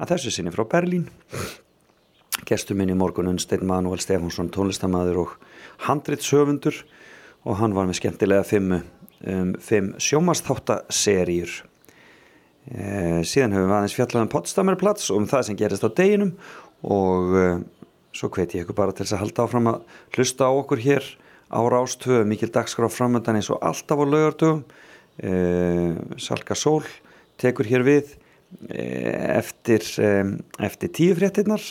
að 0.00 0.14
þessu 0.14 0.32
sinni 0.32 0.54
frá 0.54 0.64
Berlín. 0.64 1.04
Gestur 2.48 2.80
minn 2.80 2.94
í 2.94 2.96
morgun 2.96 3.28
Unstein 3.34 3.68
Manuel 3.68 4.00
Stefánsson, 4.00 4.48
tónlistamæður 4.48 5.20
og 5.26 5.38
handritsöfundur 5.84 6.86
og 7.44 7.60
hann 7.60 7.76
var 7.76 7.90
með 7.90 8.00
skemmtilega 8.00 8.48
fimm, 8.48 8.78
um, 9.28 9.56
fimm 9.60 9.92
sjómasþáttaseríur. 10.00 11.66
Eh, 12.68 13.20
síðan 13.28 13.58
höfum 13.58 13.68
við 13.68 13.76
aðeins 13.82 13.98
fjallað 14.00 14.24
um 14.24 14.32
Potsdamerplats 14.32 15.12
og 15.12 15.20
um 15.20 15.28
það 15.28 15.50
sem 15.50 15.60
gerist 15.60 15.84
á 15.84 15.92
deginum 15.92 16.38
og 16.84 17.36
eh, 17.36 17.60
svo 18.18 18.30
hveti 18.34 18.58
ég 18.58 18.66
ykkur 18.66 18.78
bara 18.78 18.94
til 18.94 19.04
þess 19.06 19.14
að 19.14 19.22
halda 19.22 19.44
áfram 19.46 19.70
að 19.70 19.82
hlusta 20.16 20.48
á 20.50 20.52
okkur 20.52 20.82
hér 20.82 21.04
á 21.48 21.60
Rástöðu, 21.64 22.24
mikil 22.28 22.50
dagskrá 22.52 22.88
framöndan 22.90 23.38
eins 23.38 23.50
og 23.52 23.62
alltaf 23.64 23.98
á 23.98 24.04
laugardögum. 24.04 24.64
Eh, 25.18 25.94
Salka 26.20 26.54
Sól 26.54 26.84
tekur 27.40 27.66
hér 27.66 27.82
við 27.86 28.12
eh, 28.70 29.38
eftir, 29.38 29.82
eh, 30.02 30.34
eftir 30.62 30.92
tíu 30.94 31.16
fréttinnar 31.18 31.62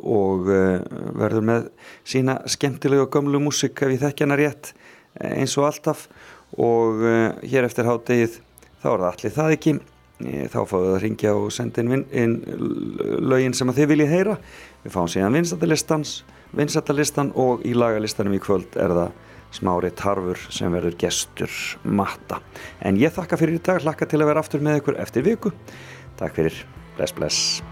og 0.00 0.48
verður 0.48 1.44
með 1.48 1.68
sína 2.04 2.38
skemmtilegu 2.48 3.06
og 3.06 3.12
gömlu 3.12 3.42
músik 3.42 3.82
ef 3.82 3.96
ég 3.96 4.04
þekki 4.04 4.26
hana 4.26 4.40
rétt 4.40 4.72
eins 5.20 5.56
og 5.58 5.68
alltaf. 5.68 6.08
Og 6.52 7.00
hér 7.48 7.64
eftir 7.64 7.88
hádegið 7.88 8.40
þá 8.82 8.88
er 8.92 9.00
það 9.00 9.08
allir 9.08 9.36
það 9.36 9.54
ekki 9.56 9.76
þá 10.22 10.58
fáum 10.68 10.84
við 10.84 10.94
að 10.94 11.02
ringja 11.06 11.34
og 11.38 11.50
senda 11.54 11.82
inn, 11.82 12.04
inn 12.10 12.38
lögin 13.22 13.56
sem 13.56 13.72
þið 13.72 13.90
viljið 13.94 14.14
heyra. 14.14 14.38
Við 14.84 14.96
fáum 14.96 15.10
síðan 15.10 15.38
vinsættalistan 16.52 17.32
og 17.40 17.62
í 17.64 17.72
lagalistanum 17.72 18.36
í 18.36 18.40
kvöld 18.42 18.76
er 18.76 18.92
það 18.92 19.12
smári 19.52 19.92
tarfur 19.96 20.40
sem 20.52 20.72
verður 20.72 20.96
gestur 21.00 21.58
matta. 21.84 22.40
En 22.80 23.00
ég 23.00 23.12
þakka 23.12 23.40
fyrir 23.40 23.60
í 23.60 23.64
dag, 23.64 23.82
hlakka 23.84 24.08
til 24.08 24.22
að 24.22 24.32
vera 24.32 24.44
aftur 24.44 24.64
með 24.64 24.82
ykkur 24.82 25.02
eftir 25.02 25.28
viku. 25.28 25.52
Takk 26.20 26.40
fyrir, 26.40 26.64
bless 26.96 27.16
bless 27.16 27.71